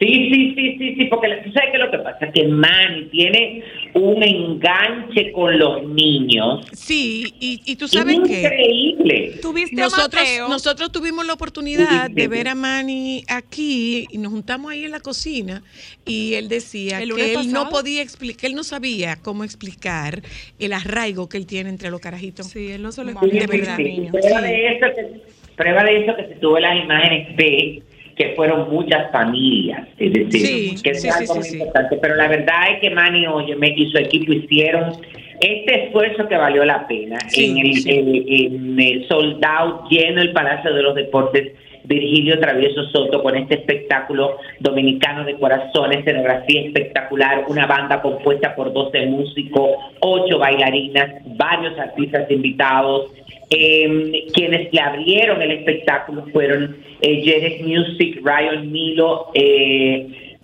Sí, 0.05 0.29
sí, 0.31 0.55
sí, 0.55 0.77
sí, 0.79 0.95
sí, 0.97 1.05
porque 1.07 1.29
tú 1.45 1.53
sabes 1.53 1.71
que 1.73 1.79
lo 1.79 1.90
que 1.90 1.99
pasa 1.99 2.27
es 2.27 2.33
que 2.33 2.47
Manny 2.47 3.05
tiene 3.11 3.62
un 3.95 4.23
enganche 4.23 5.33
con 5.33 5.59
los 5.59 5.83
niños 5.88 6.67
Sí, 6.73 7.33
y, 7.40 7.61
y 7.64 7.77
tú 7.77 7.88
sabes 7.88 8.17
que 8.27 8.40
increíble. 8.43 9.38
¿Tuviste 9.40 9.81
a 9.81 9.85
nosotros, 9.85 10.23
Mateo? 10.23 10.49
nosotros 10.49 10.93
tuvimos 10.93 11.27
la 11.27 11.33
oportunidad 11.33 12.09
Sí, 12.09 12.14
de 12.14 12.23
sí, 12.23 12.29
ver 12.29 12.49
a 12.49 12.55
Manny 12.55 13.23
aquí 13.29 14.07
y 14.11 14.19
nos 14.19 14.33
juntamos 14.33 14.71
ahí 14.73 14.85
en 14.85 14.90
la 14.90 15.01
cocina 15.01 15.62
y 16.05 16.35
él 16.35 16.49
decía 16.49 17.01
¿El 17.03 17.09
lunes 17.11 17.27
que 17.27 17.35
él 17.40 17.53
no 17.53 17.69
podía 17.71 18.03
explicar, 18.03 18.51
él 18.51 18.57
no 18.57 18.64
sabía 18.64 19.17
cómo 19.23 19.45
explicar 19.45 20.23
el 20.59 20.73
arraigo 20.73 21.29
que 21.29 21.37
él 21.38 21.47
tiene 21.47 21.71
entre 21.71 21.90
los 21.90 22.01
carajitos. 22.01 22.47
Sí, 22.49 22.71
él 22.73 22.83
no 22.83 22.93
se 22.93 23.05
lo 23.05 23.12
Sí, 23.21 23.31
de 23.31 23.40
sí, 23.40 23.47
verdad. 23.47 23.77
sí. 23.77 24.09
Prueba 24.11 24.40
de 24.43 24.67
eso 24.77 24.87
que 24.95 25.35
Prueba 25.57 25.85
de 25.85 26.03
eso 26.05 26.17
que 26.17 26.25
se 26.27 26.35
tuvo 26.40 26.59
las 26.59 26.83
imágenes 26.83 27.37
de 27.37 27.83
que 28.16 28.35
fueron 28.37 28.70
muchas 28.70 29.11
familias, 29.11 29.88
es 29.98 30.12
decir, 30.12 30.46
Sí, 30.46 30.74
que 30.83 30.90
es 30.90 31.03
sí, 31.03 31.09
algo 31.09 31.35
sí, 31.35 31.38
muy 31.40 31.61
importante. 31.61 31.96
Pero 32.00 32.14
la 32.16 32.29
verdad 32.29 32.70
es 32.72 32.81
que 32.81 32.90
Manny 32.90 33.27
Óyeme 33.27 33.74
y 33.77 33.90
su 33.90 33.98
equipo 33.98 34.33
hicieron 34.33 34.92
este 35.40 35.87
esfuerzo 35.87 36.29
que 36.29 36.37
valió 36.37 36.64
la 36.64 36.87
pena 36.87 37.18
en 37.37 37.59
el, 37.59 37.88
en- 37.88 38.24
en 38.29 38.81
el 38.81 39.09
sold 39.09 39.44
out 39.44 39.88
lleno 39.90 40.22
el 40.22 40.33
Palacio 40.33 40.72
de 40.72 40.83
los 40.83 40.94
Deportes 40.94 41.53
Virgilio 41.87 42.38
Travieso 42.40 42.85
Soto 42.92 43.22
con 43.22 43.37
este 43.37 43.57
espectáculo 43.57 44.38
dominicano 44.61 45.22
de 45.24 45.35
corazones, 45.35 45.98
escenografía 45.98 46.62
espectacular, 46.62 47.44
una 47.48 47.66
banda 47.66 48.00
compuesta 48.00 48.55
por 48.57 48.72
12 48.72 49.05
músicos, 49.07 49.70
8 50.00 50.38
bailarinas, 50.38 51.11
varios 51.37 51.79
artistas 51.79 52.31
invitados. 52.31 53.11
Eh, 53.57 54.27
quienes 54.33 54.73
le 54.73 54.81
abrieron 54.81 55.40
el 55.40 55.53
espectáculo 55.53 56.27
fueron 56.33 56.77
eh, 57.01 57.23
Jerez 57.23 57.62
Music, 57.62 58.21
Ryan 58.23 58.71
Milo, 58.73 59.31
eh, 59.35 60.35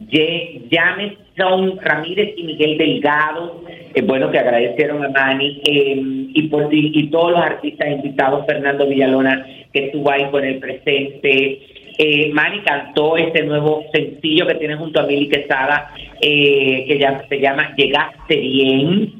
Jameson 0.70 1.78
Ramírez 1.82 2.34
y 2.36 2.44
Miguel 2.44 2.78
Delgado, 2.78 3.62
eh, 3.94 4.02
bueno, 4.02 4.30
que 4.30 4.38
agradecieron 4.38 5.04
a 5.04 5.08
Manny, 5.08 5.60
eh, 5.66 6.02
y, 6.34 6.42
por, 6.48 6.72
y, 6.72 6.92
y 6.94 7.08
todos 7.08 7.32
los 7.32 7.40
artistas 7.40 7.90
invitados, 7.90 8.46
Fernando 8.46 8.86
Villalona, 8.86 9.46
que 9.72 9.86
estuvo 9.86 10.10
ahí 10.10 10.26
con 10.30 10.44
el 10.44 10.58
presente. 10.58 11.60
Eh, 11.98 12.30
Manny 12.32 12.60
cantó 12.60 13.16
este 13.16 13.42
nuevo 13.42 13.84
sencillo 13.92 14.46
que 14.46 14.54
tiene 14.54 14.76
junto 14.76 15.00
a 15.00 15.06
Mili 15.06 15.28
Quesada, 15.28 15.92
eh, 16.20 16.84
que 16.86 16.98
ya, 16.98 17.26
se 17.28 17.40
llama 17.40 17.74
Llegaste 17.76 18.36
Bien. 18.36 19.19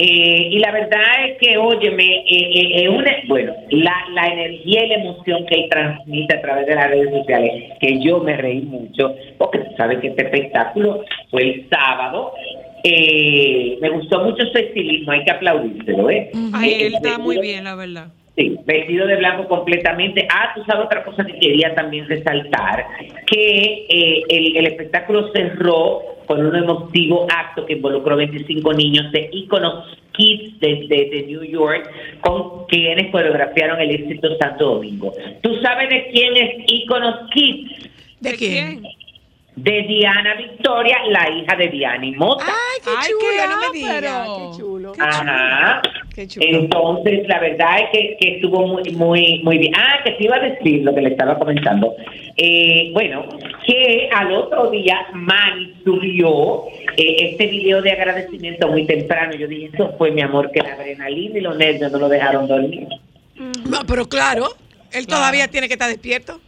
Eh, 0.00 0.48
y 0.52 0.58
la 0.60 0.70
verdad 0.70 1.26
es 1.26 1.38
que, 1.38 1.58
óyeme, 1.58 2.18
eh, 2.30 2.82
eh, 2.84 2.88
una, 2.88 3.10
bueno, 3.26 3.52
la, 3.70 3.94
la 4.12 4.28
energía 4.28 4.84
y 4.84 4.88
la 4.90 4.94
emoción 4.94 5.44
que 5.46 5.56
él 5.56 5.68
transmite 5.68 6.36
a 6.36 6.40
través 6.40 6.66
de 6.66 6.74
las 6.76 6.88
redes 6.88 7.10
sociales, 7.10 7.72
que 7.80 8.00
yo 8.00 8.20
me 8.20 8.36
reí 8.36 8.60
mucho, 8.62 9.12
porque 9.38 9.58
tú 9.58 9.70
sabes 9.76 9.98
que 9.98 10.08
este 10.08 10.22
espectáculo 10.24 11.04
fue 11.32 11.42
el 11.42 11.68
sábado. 11.68 12.32
Eh, 12.84 13.76
me 13.80 13.88
gustó 13.90 14.22
mucho 14.24 14.44
su 14.46 14.56
estilismo, 14.58 15.10
hay 15.10 15.24
que 15.24 15.32
aplaudírselo, 15.32 16.08
¿eh? 16.10 16.30
Ay, 16.54 16.70
Eh, 16.74 16.86
él 16.86 16.94
está 16.94 17.08
vestido- 17.08 17.18
muy 17.26 17.38
bien, 17.40 17.64
la 17.64 17.74
verdad. 17.74 18.06
Sí, 18.36 18.56
vestido 18.66 19.04
de 19.08 19.16
blanco 19.16 19.48
completamente. 19.48 20.28
Ah, 20.30 20.52
tú 20.54 20.62
sabes 20.64 20.86
otra 20.86 21.02
cosa 21.02 21.24
que 21.24 21.36
quería 21.40 21.74
también 21.74 22.06
resaltar, 22.08 22.86
que 23.26 23.84
eh, 23.88 24.22
el, 24.28 24.56
el 24.58 24.66
espectáculo 24.68 25.32
cerró 25.32 26.02
con 26.28 26.44
un 26.46 26.54
emotivo 26.54 27.26
acto 27.28 27.66
que 27.66 27.72
involucró 27.72 28.14
25 28.16 28.72
niños 28.74 29.10
de 29.10 29.28
íconos 29.32 29.86
Kids 30.12 30.58
de, 30.60 30.86
de- 30.88 31.10
de 31.10 31.24
New 31.26 31.42
York, 31.44 31.88
con 32.20 32.66
quienes 32.66 33.10
coreografiaron 33.10 33.80
el 33.80 33.90
éxito 33.92 34.36
Santo 34.38 34.74
Domingo. 34.74 35.12
¿Tú 35.42 35.54
sabes 35.62 35.88
de 35.88 36.08
quién 36.12 36.36
es 36.36 36.50
íconos 36.66 37.30
Kids? 37.32 37.88
¿De 38.20 38.34
quién? 38.34 38.82
De 39.62 39.82
Diana 39.82 40.34
Victoria, 40.34 40.98
la 41.08 41.30
hija 41.30 41.56
de 41.56 41.68
Diana 41.68 42.06
Mota. 42.16 42.44
Ay, 42.46 42.80
qué 42.84 42.90
Ay, 42.96 43.10
chulo, 43.10 43.20
qué 43.30 43.48
no 43.48 43.58
me 43.72 43.78
digas. 43.78 43.96
ápero. 43.96 44.50
Qué 44.52 44.58
chulo. 44.58 44.92
Ajá. 44.98 45.82
Qué 46.14 46.28
chulo. 46.28 46.46
Entonces, 46.48 47.28
la 47.28 47.40
verdad 47.40 47.78
es 47.80 47.90
que, 47.92 48.16
que 48.20 48.34
estuvo 48.36 48.66
muy, 48.66 48.90
muy, 48.92 49.40
muy 49.42 49.58
bien. 49.58 49.72
Ah, 49.76 49.98
que 50.04 50.12
te 50.12 50.24
iba 50.24 50.36
a 50.36 50.40
decir 50.40 50.82
lo 50.82 50.94
que 50.94 51.00
le 51.00 51.08
estaba 51.10 51.38
comentando. 51.38 51.94
Eh, 52.36 52.90
bueno, 52.92 53.24
que 53.66 54.08
al 54.14 54.32
otro 54.32 54.70
día 54.70 55.06
Manny 55.12 55.74
subió 55.84 56.66
eh, 56.96 57.30
este 57.30 57.46
video 57.48 57.82
de 57.82 57.90
agradecimiento 57.92 58.68
muy 58.68 58.86
temprano. 58.86 59.34
Yo 59.34 59.48
dije, 59.48 59.70
eso 59.72 59.92
fue 59.98 60.12
mi 60.12 60.22
amor, 60.22 60.50
que 60.52 60.60
la 60.60 60.74
adrenalina 60.74 61.38
y 61.38 61.40
los 61.40 61.56
nervios 61.56 61.90
no 61.90 61.98
lo 61.98 62.08
dejaron 62.08 62.46
dormir. 62.46 62.86
No, 63.68 63.80
pero 63.86 64.08
claro, 64.08 64.48
él 64.92 65.06
todavía 65.06 65.48
tiene 65.48 65.66
que 65.66 65.74
estar 65.74 65.88
despierto. 65.88 66.40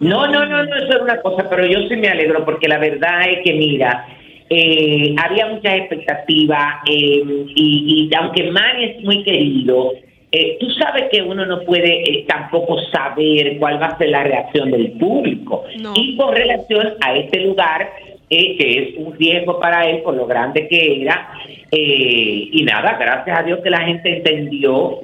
No, 0.00 0.26
no, 0.26 0.46
no, 0.46 0.64
no, 0.64 0.76
eso 0.76 0.96
es 0.96 1.00
una 1.00 1.20
cosa, 1.20 1.48
pero 1.48 1.66
yo 1.66 1.88
sí 1.88 1.96
me 1.96 2.08
alegro 2.08 2.44
porque 2.44 2.68
la 2.68 2.78
verdad 2.78 3.28
es 3.30 3.38
que, 3.44 3.54
mira, 3.54 4.06
eh, 4.48 5.14
había 5.22 5.46
muchas 5.48 5.74
expectativas 5.74 6.76
eh, 6.88 7.22
y, 7.54 8.08
y 8.10 8.14
aunque 8.14 8.50
Manny 8.50 8.84
es 8.84 9.02
muy 9.02 9.24
querido, 9.24 9.92
eh, 10.32 10.58
tú 10.60 10.68
sabes 10.70 11.04
que 11.10 11.22
uno 11.22 11.46
no 11.46 11.60
puede 11.62 12.02
eh, 12.02 12.24
tampoco 12.28 12.78
saber 12.92 13.58
cuál 13.58 13.80
va 13.80 13.86
a 13.86 13.98
ser 13.98 14.10
la 14.10 14.24
reacción 14.24 14.70
del 14.70 14.92
público. 14.92 15.64
No. 15.80 15.94
Y 15.96 16.16
con 16.16 16.34
relación 16.34 16.94
a 17.00 17.16
este 17.16 17.40
lugar, 17.40 17.90
eh, 18.28 18.56
que 18.56 18.78
es 18.78 18.96
un 18.98 19.16
riesgo 19.16 19.60
para 19.60 19.88
él 19.88 20.02
por 20.02 20.14
lo 20.14 20.26
grande 20.26 20.66
que 20.68 21.02
era, 21.02 21.30
eh, 21.70 22.48
y 22.52 22.64
nada, 22.64 22.96
gracias 22.98 23.38
a 23.38 23.42
Dios 23.44 23.60
que 23.62 23.70
la 23.70 23.80
gente 23.82 24.16
entendió 24.16 25.00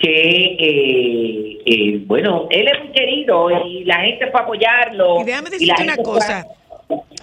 que, 0.00 0.56
eh, 0.58 1.58
eh, 1.66 2.00
bueno, 2.06 2.48
él 2.50 2.66
es 2.68 2.84
muy 2.84 2.92
querido 2.92 3.50
y 3.66 3.84
la 3.84 4.00
gente 4.00 4.30
fue 4.30 4.40
a 4.40 4.44
apoyarlo. 4.44 5.20
Y 5.20 5.24
déjame 5.24 5.50
decirte 5.50 5.82
una 5.82 5.96
fue 5.96 5.96
cosa. 5.96 6.46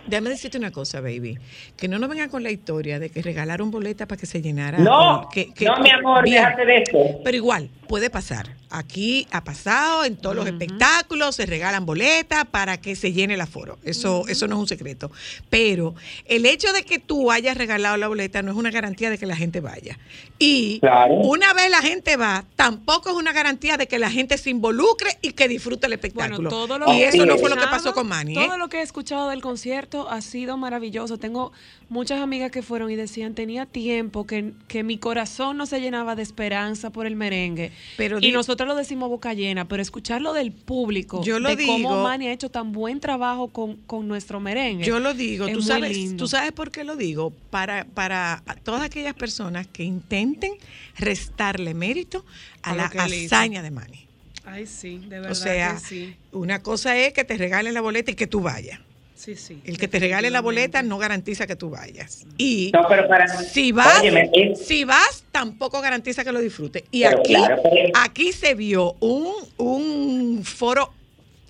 Déjame 0.08 0.30
decirte 0.30 0.58
una 0.58 0.72
cosa, 0.72 1.02
baby. 1.02 1.38
Que 1.76 1.88
no 1.88 2.00
nos 2.00 2.10
vengan 2.10 2.30
con 2.30 2.44
la 2.44 2.52
historia 2.52 3.00
de 3.00 3.10
que 3.10 3.22
regalaron 3.22 3.72
boletas 3.72 4.08
para 4.08 4.20
que 4.20 4.26
se 4.26 4.42
llenara. 4.42 4.78
No, 4.80 5.28
que- 5.32 5.54
que- 5.54 5.66
no, 5.66 5.78
mi 5.80 5.90
amor, 5.92 6.24
bien. 6.24 6.44
déjate 6.44 6.66
de 6.66 6.78
eso. 6.84 7.20
Pero 7.24 7.38
igual, 7.38 7.70
puede 7.88 8.10
pasar. 8.10 8.56
Aquí 8.70 9.26
ha 9.32 9.46
pasado 9.46 10.04
en 10.04 10.18
todos 10.18 10.36
los 10.36 10.46
espectáculos, 10.46 11.36
se 11.38 11.46
regalan 11.46 11.86
boletas 11.86 12.44
para 12.46 12.76
que 12.82 12.98
se 12.98 13.14
llene 13.14 13.36
el 13.36 13.42
aforo. 13.42 13.78
Eso, 13.86 14.26
eso 14.28 14.46
no 14.48 14.56
es 14.56 14.60
un 14.62 14.68
secreto. 14.68 15.10
Pero 15.50 15.96
el 16.26 16.46
hecho 16.46 16.74
de 16.74 16.84
que 16.84 17.00
tú 17.00 17.32
hayas 17.32 17.56
regalado 17.56 17.96
la 17.96 18.10
boleta 18.10 18.42
no 18.42 18.52
es 18.52 18.58
una 18.58 18.70
garantía 18.70 19.10
de 19.10 19.18
que 19.18 19.26
la 19.26 19.38
gente 19.38 19.62
vaya. 19.62 19.98
Y 20.38 20.80
Claro. 20.82 21.14
una 21.16 21.54
vez 21.54 21.70
la 21.72 21.82
gente 21.82 22.18
va, 22.18 22.44
tampoco 22.58 23.10
es 23.10 23.16
una 23.16 23.32
garantía 23.32 23.78
de 23.78 23.88
que 23.88 24.00
la 24.00 24.12
gente 24.12 24.38
se 24.38 24.50
involucre 24.50 25.12
y 25.22 25.32
que 25.32 25.48
disfrute 25.48 25.88
el 25.88 25.94
espectáculo. 25.94 26.50
Bueno, 26.50 26.50
todo 26.50 26.78
lo 26.78 26.94
y 26.94 26.98
que 26.98 27.08
eso 27.08 27.26
no 27.26 27.38
fue 27.38 27.50
lo 27.50 27.56
que 27.56 27.68
pasó 27.68 27.94
con 27.94 28.08
Manny. 28.10 28.34
¿eh? 28.38 28.46
Todo 28.48 28.58
lo 28.58 28.68
que 28.68 28.80
he 28.80 28.82
escuchado 28.82 29.30
del 29.30 29.42
concierto 29.42 29.97
ha 30.10 30.22
sido 30.22 30.58
maravilloso. 30.58 31.18
Tengo 31.18 31.52
muchas 31.90 32.22
amigas 32.22 32.52
que 32.52 32.62
fueron 32.62 32.92
y 32.92 32.96
decían, 32.96 33.34
tenía 33.34 33.66
tiempo 33.66 34.28
que, 34.28 34.54
que 34.68 34.84
mi 34.84 34.98
corazón 34.98 35.58
no 35.58 35.66
se 35.66 35.80
llenaba 35.82 36.16
de 36.16 36.24
esperanza 36.24 36.90
por 36.92 37.06
el 37.08 37.16
merengue. 37.16 37.72
Pero 37.98 38.20
y 38.22 38.32
nosotros 38.32 38.68
lo 38.68 38.76
decimos 38.76 39.10
boca 39.10 39.34
llena, 39.34 39.68
pero 39.68 39.82
escucharlo 39.82 40.34
del 40.34 40.52
público, 40.52 41.24
Yo 41.24 41.40
lo 41.40 41.50
de 41.50 41.56
digo- 41.56 41.74
cómo 41.74 42.04
Manny 42.04 42.28
ha 42.28 42.32
hecho 42.34 42.50
tan 42.50 42.72
buen 42.72 43.00
trabajo 43.00 43.48
con, 43.48 43.78
con 43.88 44.08
nuestro 44.08 44.40
merengue. 44.40 44.86
Yo 44.86 45.00
lo 45.00 45.14
digo, 45.14 45.48
tú 45.50 45.62
sabes, 45.62 45.92
lindo. 45.98 46.18
tú 46.24 46.28
sabes 46.28 46.52
por 46.52 46.72
qué 46.72 46.84
lo 46.84 46.96
digo, 46.96 47.32
para, 47.50 47.86
para 47.86 48.44
todas 48.64 48.82
aquellas 48.84 49.14
personas 49.16 49.66
que 49.68 49.84
intenten 49.84 50.54
restarle 50.98 51.74
mérito 51.74 52.26
a, 52.62 52.72
A 52.72 52.76
lo 52.76 52.94
la 52.94 53.04
hazaña 53.06 53.62
de 53.62 53.72
Manny. 53.72 54.06
Ay, 54.50 54.66
sí, 54.66 55.00
de 55.00 55.20
verdad 55.20 55.32
O 55.32 55.36
sea, 55.36 55.74
que 55.74 55.80
sí. 55.82 56.16
una 56.32 56.64
cosa 56.64 56.98
es 56.98 57.12
que 57.12 57.26
te 57.26 57.36
regalen 57.38 57.74
la 57.74 57.82
boleta 57.82 58.12
y 58.12 58.16
que 58.16 58.28
tú 58.28 58.40
vayas. 58.40 58.80
Sí, 59.28 59.36
sí. 59.36 59.62
El 59.66 59.78
que 59.78 59.90
te 59.90 60.00
regale 60.00 60.30
la 60.30 60.40
boleta 60.40 60.82
no 60.84 60.98
garantiza 60.98 61.46
que 61.48 61.58
tú 61.58 61.70
vayas. 61.70 62.26
Y 62.38 62.72
No, 62.74 62.86
pero 62.88 63.10
para 63.10 63.28
si 63.28 63.74
vas, 63.74 64.00
Óyeme, 64.00 64.30
es- 64.32 64.66
si 64.66 64.86
vas, 64.86 65.26
tampoco 65.34 65.82
garantiza 65.82 66.24
que 66.24 66.32
lo 66.32 66.40
disfrutes. 66.40 66.86
Y 66.92 67.02
Pero 67.04 67.20
aquí, 67.20 67.34
claro, 67.34 67.58
pero- 67.62 67.90
aquí 68.02 68.32
se 68.32 68.56
vio 68.56 68.96
un, 69.02 69.34
un 69.58 70.44
foro 70.46 70.94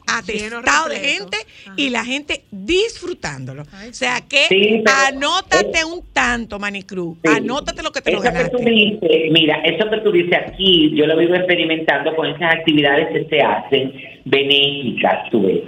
atestado 0.08 0.90
de 0.90 1.00
gente 1.02 1.38
y 1.76 1.92
la 1.92 2.04
gente 2.04 2.46
disfrutándolo. 2.50 3.62
o 3.64 3.94
sea 3.94 4.22
que 4.22 4.46
Sí, 4.48 4.82
pero- 4.84 4.98
anótate 5.10 5.86
un 5.86 6.02
tanto, 6.14 6.58
Manicruz. 6.58 7.18
Sí. 7.24 7.30
Anótate 7.32 7.84
lo 7.84 7.92
que 7.92 8.02
te 8.02 8.12
lo 8.12 8.24
Eso 8.24 8.34
que 8.34 8.50
tú 8.50 8.58
ganaste. 8.58 8.72
dices, 8.72 9.32
mira, 9.32 9.62
eso 9.66 9.88
que 9.88 9.98
tú 9.98 10.12
dices 10.12 10.34
aquí, 10.48 10.96
yo 10.96 11.06
lo 11.06 11.16
vivo 11.16 11.36
experimentando 11.36 12.16
con 12.16 12.26
esas 12.28 12.56
actividades 12.56 13.10
que 13.14 13.30
se 13.30 13.40
hacen 13.40 13.94
benéficas, 14.26 15.30
tú 15.30 15.44
ves. 15.44 15.62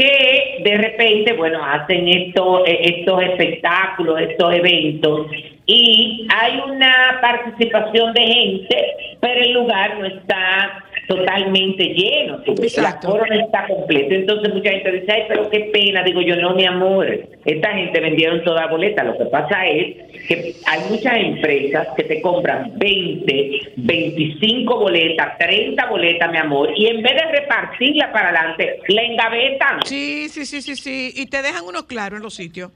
Que 0.00 0.62
de 0.64 0.78
repente, 0.78 1.34
bueno, 1.34 1.62
hacen 1.62 2.08
estos, 2.08 2.66
eh, 2.66 2.96
estos 2.96 3.22
espectáculos, 3.22 4.18
estos 4.18 4.54
eventos, 4.54 5.26
y 5.66 6.26
hay 6.34 6.58
una 6.70 7.18
participación 7.20 8.14
de 8.14 8.22
gente, 8.22 8.94
pero 9.20 9.40
el 9.42 9.52
lugar 9.52 9.98
no 9.98 10.06
está 10.06 10.84
totalmente 11.10 11.84
lleno, 11.86 12.40
aforo 12.86 13.26
no 13.26 13.44
está 13.44 13.66
completo. 13.66 14.14
Entonces 14.14 14.54
mucha 14.54 14.70
gente 14.70 14.92
dice, 14.92 15.12
ay, 15.12 15.22
pero 15.26 15.50
qué 15.50 15.70
pena. 15.72 16.04
Digo 16.04 16.20
yo, 16.20 16.36
no, 16.36 16.54
mi 16.54 16.64
amor, 16.64 17.06
esta 17.44 17.72
gente 17.72 18.00
vendieron 18.00 18.44
toda 18.44 18.68
boleta. 18.68 19.02
Lo 19.02 19.18
que 19.18 19.24
pasa 19.24 19.66
es 19.66 19.96
que 20.28 20.54
hay 20.66 20.80
muchas 20.88 21.16
empresas 21.16 21.88
que 21.96 22.04
te 22.04 22.22
compran 22.22 22.78
20, 22.78 23.72
25 23.76 24.78
boletas, 24.78 25.36
30 25.38 25.86
boletas, 25.86 26.30
mi 26.30 26.38
amor, 26.38 26.70
y 26.76 26.86
en 26.86 27.02
vez 27.02 27.14
de 27.14 27.40
repartirla 27.40 28.12
para 28.12 28.28
adelante, 28.28 28.78
la 28.86 29.02
engavetan. 29.02 29.80
Sí, 29.84 30.28
sí, 30.28 30.46
sí, 30.46 30.62
sí, 30.62 30.76
sí. 30.76 31.12
Y 31.16 31.26
te 31.26 31.42
dejan 31.42 31.64
uno 31.66 31.88
claro 31.88 32.18
en 32.18 32.22
los 32.22 32.34
sitios. 32.34 32.70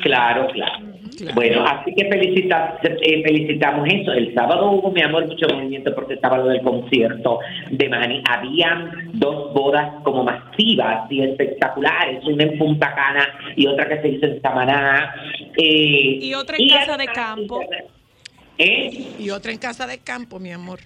Claro, 0.00 0.48
claro. 0.48 0.86
Bueno, 1.34 1.64
así 1.64 1.94
que 1.94 2.08
felicita, 2.08 2.78
eh, 2.82 3.22
felicitamos 3.22 3.86
eso. 3.88 4.12
El 4.12 4.34
sábado 4.34 4.70
hubo, 4.72 4.90
mi 4.90 5.02
amor, 5.02 5.26
mucho 5.26 5.46
movimiento 5.48 5.94
porque 5.94 6.14
estaba 6.14 6.38
lo 6.38 6.46
del 6.46 6.62
concierto 6.62 7.38
de 7.70 7.88
Manny. 7.88 8.22
Habían 8.28 9.10
dos 9.12 9.52
bodas 9.52 10.02
como 10.02 10.24
masivas 10.24 11.10
y 11.10 11.22
espectaculares, 11.22 12.24
una 12.24 12.44
en 12.44 12.58
Punta 12.58 12.94
Cana 12.94 13.26
y 13.56 13.66
otra 13.66 13.88
que 13.88 14.00
se 14.00 14.08
hizo 14.08 14.26
en 14.26 14.40
Samaná. 14.40 15.14
Eh, 15.56 16.18
Y 16.22 16.34
otra 16.34 16.56
en 16.58 16.68
casa 16.68 16.96
de 16.96 17.06
campo. 17.06 17.60
¿Eh? 18.58 19.14
Y 19.18 19.30
otra 19.30 19.52
en 19.52 19.58
casa 19.58 19.86
de 19.86 19.98
campo, 19.98 20.38
mi 20.38 20.52
amor. 20.52 20.78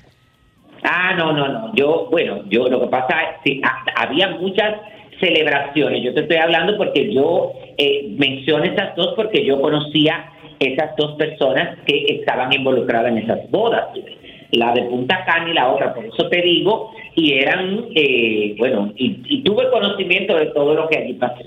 Ah, 0.82 1.14
no, 1.16 1.32
no, 1.32 1.48
no. 1.48 1.74
Yo, 1.74 2.08
bueno, 2.10 2.44
yo 2.48 2.68
lo 2.68 2.80
que 2.80 2.86
pasa 2.86 3.16
es 3.22 3.36
que 3.44 3.60
había 3.96 4.30
muchas 4.30 4.74
celebraciones. 5.20 6.02
Yo 6.02 6.14
te 6.14 6.20
estoy 6.20 6.36
hablando 6.38 6.76
porque 6.76 7.12
yo 7.12 7.52
eh, 7.76 8.08
menciono 8.18 8.64
esas 8.64 8.94
dos 8.96 9.14
porque 9.16 9.44
yo 9.44 9.60
conocía 9.60 10.30
esas 10.60 10.96
dos 10.96 11.16
personas 11.16 11.78
que 11.86 12.04
estaban 12.08 12.52
involucradas 12.52 13.12
en 13.12 13.18
esas 13.18 13.50
bodas. 13.50 13.86
La 14.52 14.72
de 14.72 14.82
Punta 14.84 15.24
Cana 15.26 15.50
y 15.50 15.54
la 15.54 15.68
otra, 15.68 15.94
por 15.94 16.06
eso 16.06 16.26
te 16.30 16.40
digo, 16.40 16.90
y 17.14 17.34
eran, 17.34 17.84
eh, 17.94 18.54
bueno, 18.58 18.92
y, 18.96 19.20
y 19.28 19.42
tuve 19.42 19.68
conocimiento 19.70 20.36
de 20.36 20.46
todo 20.46 20.74
lo 20.74 20.88
que 20.88 20.98
allí 20.98 21.12
pasó. 21.14 21.44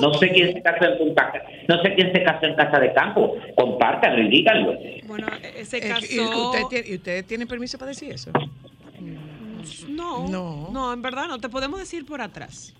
No 0.00 0.12
sé 0.14 0.28
quién 0.30 0.52
se 0.52 0.62
casó 0.62 0.84
en 0.92 0.98
Punta 0.98 1.30
Cana, 1.32 1.44
no 1.68 1.80
sé 1.82 1.94
quién 1.94 2.12
se 2.12 2.22
casó 2.22 2.46
en 2.46 2.54
Casa 2.54 2.80
de 2.80 2.92
Campo. 2.92 3.36
Compártanlo 3.56 4.22
y 4.22 4.28
díganlo. 4.28 4.74
Bueno, 5.06 5.26
se 5.62 5.76
Eh, 5.78 5.80
¿Y 5.84 5.88
casó. 5.88 6.50
usted, 6.50 6.60
tiene, 6.70 6.88
¿Y 6.88 6.94
usted 6.96 7.24
tiene 7.26 7.46
permiso 7.46 7.78
para 7.78 7.90
decir 7.90 8.12
eso? 8.12 8.30
No, 9.88 10.28
No. 10.28 10.68
no, 10.72 10.92
en 10.92 11.02
verdad 11.02 11.26
no 11.28 11.38
te 11.38 11.48
podemos 11.48 11.78
decir 11.80 12.04
por 12.06 12.20
atrás. 12.20 12.74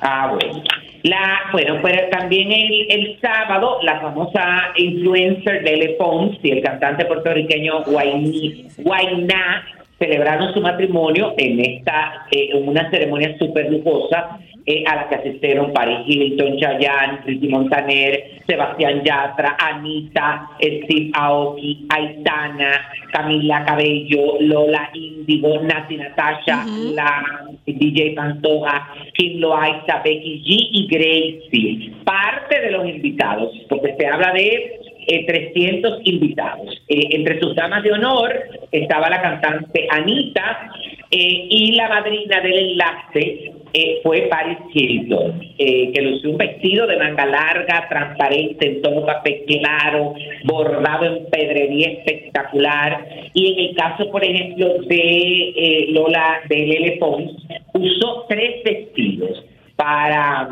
Ah, 0.00 0.32
bueno. 0.34 0.62
La, 1.02 1.40
bueno, 1.52 1.78
pero 1.82 2.08
también 2.10 2.50
el, 2.50 2.86
el 2.90 3.20
sábado, 3.20 3.78
la 3.82 4.00
famosa 4.00 4.72
influencer 4.76 5.62
Lele 5.62 5.90
Pons 5.98 6.38
y 6.42 6.50
el 6.50 6.62
cantante 6.62 7.04
puertorriqueño 7.04 7.84
Guayni- 7.84 8.66
Guayná 8.78 9.66
celebraron 9.98 10.52
su 10.54 10.60
matrimonio 10.60 11.34
en 11.36 11.60
esta 11.60 12.26
eh, 12.30 12.48
en 12.52 12.68
una 12.68 12.90
ceremonia 12.90 13.36
súper 13.38 13.70
lujosa 13.70 14.38
eh, 14.66 14.84
a 14.86 14.96
la 14.96 15.08
que 15.08 15.14
asistieron 15.16 15.72
Paris 15.72 16.00
Hilton, 16.06 16.56
Chayanne, 16.58 17.20
Ricky 17.26 17.48
Montaner, 17.48 18.40
Sebastián 18.46 19.02
Yatra, 19.04 19.56
Anita, 19.58 20.50
Steve 20.58 21.10
Aoki, 21.14 21.86
Aitana, 21.88 22.80
Camila 23.12 23.64
Cabello, 23.64 24.40
Lola 24.40 24.90
Índigo, 24.94 25.60
Nati 25.62 25.96
Natasha, 25.96 26.64
la 26.94 27.22
DJ 27.66 28.14
Pantoja, 28.14 28.88
Kim 29.14 29.40
Loaiza, 29.40 30.02
Becky 30.04 30.42
G 30.42 30.68
y 30.72 30.86
Gracie. 30.88 31.92
Parte 32.04 32.60
de 32.60 32.70
los 32.70 32.86
invitados, 32.86 33.52
porque 33.68 33.94
se 33.98 34.06
habla 34.06 34.32
de 34.32 34.80
eh, 35.06 35.26
300 35.26 36.00
invitados. 36.04 36.82
Eh, 36.88 37.08
entre 37.10 37.40
sus 37.40 37.54
damas 37.54 37.82
de 37.82 37.92
honor 37.92 38.32
estaba 38.72 39.08
la 39.10 39.20
cantante 39.20 39.86
Anita 39.90 40.70
eh, 41.10 41.46
y 41.50 41.72
la 41.72 41.88
madrina 41.88 42.40
del 42.40 42.58
enlace 42.58 43.53
eh, 43.76 43.98
fue 44.04 44.28
Paris 44.30 44.58
Hilton, 44.72 45.42
eh, 45.58 45.90
que 45.92 46.00
lució 46.00 46.30
un 46.30 46.38
vestido 46.38 46.86
de 46.86 46.96
manga 46.96 47.26
larga, 47.26 47.88
transparente, 47.88 48.68
en 48.68 48.82
tono 48.82 49.04
café 49.04 49.44
claro, 49.46 50.14
bordado 50.44 51.06
en 51.06 51.26
pedrería 51.26 51.88
espectacular. 51.88 53.04
Y 53.34 53.52
en 53.52 53.70
el 53.70 53.76
caso, 53.76 54.08
por 54.12 54.24
ejemplo, 54.24 54.78
de 54.86 55.52
eh, 55.56 55.86
Lola, 55.90 56.40
de 56.48 56.56
Lele 56.56 56.96
Pons, 57.00 57.32
usó 57.72 58.26
tres 58.28 58.62
vestidos 58.62 59.44
para 59.84 60.48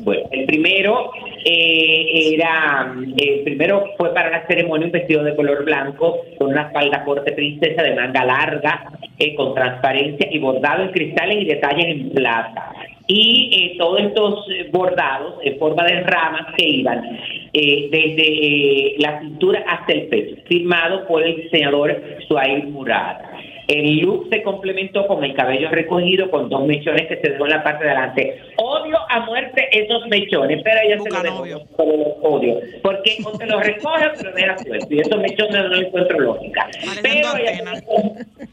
bueno 0.00 0.22
el 0.32 0.46
primero 0.46 1.12
eh, 1.44 2.34
era 2.34 2.92
el 3.16 3.40
primero 3.44 3.92
fue 3.96 4.12
para 4.12 4.30
la 4.30 4.46
ceremonia 4.48 4.86
un 4.86 4.92
vestido 4.92 5.22
de 5.22 5.36
color 5.36 5.64
blanco 5.64 6.22
con 6.38 6.48
una 6.48 6.70
falda 6.70 7.04
corte 7.04 7.30
princesa 7.32 7.82
de 7.82 7.94
manga 7.94 8.24
larga 8.24 8.90
eh, 9.16 9.36
con 9.36 9.54
transparencia 9.54 10.26
y 10.28 10.40
bordado 10.40 10.82
en 10.82 10.90
cristales 10.90 11.42
y 11.42 11.44
detalles 11.44 11.86
en 11.86 12.10
plata. 12.10 12.72
Y 13.06 13.50
eh, 13.52 13.76
todos 13.78 14.00
estos 14.00 14.46
bordados 14.72 15.34
en 15.44 15.56
forma 15.56 15.84
de 15.84 16.00
ramas 16.00 16.46
que 16.56 16.68
iban 16.68 17.16
eh, 17.52 17.88
desde 17.92 18.94
la 18.98 19.20
cintura 19.20 19.62
hasta 19.68 19.92
el 19.92 20.08
pecho 20.08 20.34
firmado 20.46 21.06
por 21.06 21.22
el 21.22 21.36
diseñador 21.36 21.96
Suail 22.26 22.66
Murad 22.68 23.33
el 23.68 23.98
look 23.98 24.28
se 24.30 24.42
complementó 24.42 25.06
con 25.06 25.24
el 25.24 25.34
cabello 25.34 25.70
recogido 25.70 26.30
con 26.30 26.48
dos 26.48 26.66
mechones 26.66 27.06
que 27.08 27.16
se 27.16 27.30
dejó 27.30 27.44
en 27.44 27.50
la 27.50 27.62
parte 27.62 27.84
de 27.84 27.90
adelante. 27.90 28.42
Odio 28.56 28.98
a 29.08 29.20
muerte 29.20 29.68
esos 29.72 30.06
mechones, 30.08 30.60
pero 30.62 30.80
ella 30.84 30.98
se 31.00 31.10
lo 31.10 31.22
dejó. 31.22 31.66
Pero 31.76 31.96
los 31.96 32.08
odio. 32.22 32.60
Porque 32.82 33.18
o 33.24 33.36
te 33.36 33.46
los 33.46 33.64
recoge 33.64 34.06
o 34.06 34.12
te 34.12 34.24
los 34.24 34.34
deja 34.34 34.58
suelto. 34.58 34.86
Y 34.90 35.00
esos 35.00 35.18
mechones 35.18 35.64
no 35.70 35.76
encuentro 35.76 36.18
lógica. 36.18 36.68
Pero 37.02 37.28
ella, 37.36 37.82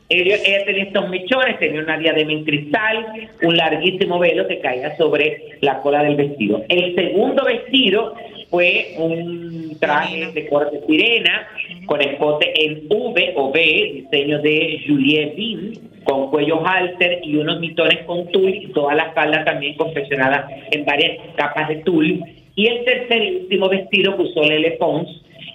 ella, 0.10 0.36
ella 0.46 0.66
tenía 0.66 0.84
estos 0.84 1.10
mechones, 1.10 1.60
tenía 1.60 1.82
una 1.82 1.98
diadema 1.98 2.32
en 2.32 2.44
cristal, 2.46 3.30
un 3.44 3.58
larguísimo 3.58 4.20
velo 4.20 4.48
que 4.48 4.60
caía 4.60 4.96
sobre 4.98 5.58
la 5.62 5.82
cola 5.82 6.04
del 6.04 6.16
vestido. 6.16 6.64
El 6.70 6.96
segundo 6.96 7.44
vestido 7.44 8.14
fue 8.50 8.96
un 8.98 9.78
traje 9.80 10.32
de 10.34 10.48
corte 10.48 10.82
sirena 10.86 11.48
con 11.86 12.02
escote 12.02 12.54
en 12.64 12.88
V 12.90 13.34
o 13.36 13.52
B, 13.52 13.92
diseño 14.12 14.40
de 14.42 14.84
Juliette 14.88 15.36
Bin, 15.36 15.74
con 16.04 16.30
cuello 16.30 16.66
halter 16.66 17.20
y 17.24 17.36
unos 17.36 17.60
mitones 17.60 18.04
con 18.06 18.28
tul 18.32 18.50
y 18.50 18.68
toda 18.68 18.96
la 18.96 19.04
espalda 19.04 19.44
también 19.46 19.76
confeccionada 19.76 20.48
en 20.72 20.86
varias 20.86 21.18
capas 21.36 21.70
de 21.70 21.78
tul. 21.78 22.24
Y 22.56 22.68
el 22.68 22.84
tercer 22.84 23.24
y 23.24 23.36
último 23.38 23.70
vestido 23.70 24.16
que 24.16 24.24
usó 24.24 24.44
Lele 24.44 24.72
Pons 24.72 25.08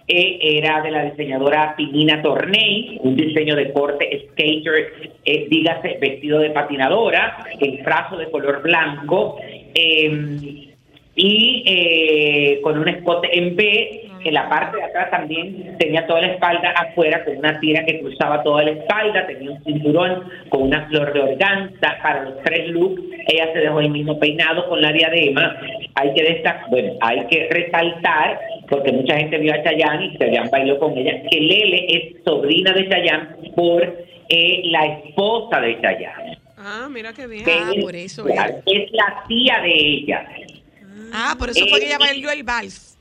eh, 0.09 0.39
era 0.41 0.83
de 0.83 0.91
la 0.91 1.05
diseñadora 1.11 1.75
Pinina 1.77 2.23
Tornei, 2.23 2.99
un 3.03 3.17
diseño 3.17 3.57
de 3.57 3.73
corte 3.73 4.29
skater, 4.31 5.11
eh, 5.25 5.47
dígase 5.51 5.99
vestido 6.01 6.39
de 6.39 6.51
patinadora, 6.51 7.45
el 7.61 7.83
brazo 7.83 8.17
de 8.17 8.31
color 8.31 8.63
blanco. 8.63 9.39
eh, 9.75 10.66
y 11.17 11.63
eh, 11.67 12.61
con 12.63 12.79
un 12.79 12.89
escote 12.89 13.37
en 13.37 13.57
B. 13.57 14.03
En 14.23 14.35
la 14.35 14.49
parte 14.49 14.77
de 14.77 14.83
atrás 14.83 15.09
también 15.11 15.77
tenía 15.79 16.05
toda 16.05 16.21
la 16.21 16.33
espalda 16.33 16.71
afuera 16.71 17.25
con 17.25 17.37
una 17.37 17.61
tira 17.61 17.85
que 17.85 18.01
cruzaba 18.01 18.43
toda 18.43 18.65
la 18.65 18.73
espalda, 18.73 19.25
tenía 19.25 19.53
un 19.53 19.63
cinturón 19.63 20.25
con 20.49 20.63
una 20.63 20.85
flor 20.89 21.13
de 21.13 21.21
organza 21.21 21.97
para 22.03 22.25
los 22.25 22.43
tres 22.43 22.69
looks. 22.71 23.01
Ella 23.29 23.53
se 23.53 23.61
dejó 23.61 23.79
el 23.79 23.91
mismo 23.91 24.19
peinado 24.19 24.69
con 24.69 24.83
la 24.83 24.91
diadema. 24.91 25.57
Hay 25.95 26.13
que 26.15 26.25
destacar, 26.25 26.69
bueno, 26.71 26.95
hay 27.03 27.25
que 27.27 27.49
resaltar, 27.53 28.41
porque 28.69 28.91
mucha 28.91 29.17
gente 29.17 29.39
vio 29.39 29.55
a 29.55 29.63
Chayanne 29.63 30.07
y 30.07 30.19
Chayanne 30.19 30.51
bailó 30.51 30.77
con 30.81 30.99
ella, 30.99 31.23
que 31.31 31.41
Lele 31.41 31.87
es 31.89 32.25
sobrina 32.25 32.73
de 32.73 32.89
Chayanne 32.89 33.29
por 33.55 33.83
eh, 34.29 34.63
la 34.65 34.87
esposa 34.87 35.61
de 35.61 35.81
Chayanne. 35.81 36.39
Ah, 36.59 36.89
mira 36.91 37.13
qué 37.13 37.29
bien. 37.29 37.45
que 37.45 37.53
es, 37.53 38.63
es 38.67 38.91
la 38.91 39.23
tía 39.29 39.61
de 39.61 39.73
ella. 39.73 40.27
Ah, 41.13 41.35
por 41.39 41.51
eso 41.51 41.67
fue 41.69 41.81
que 41.81 41.87
ella 41.87 41.99
bailó 41.99 42.31
el 42.31 42.43
vals. 42.43 42.99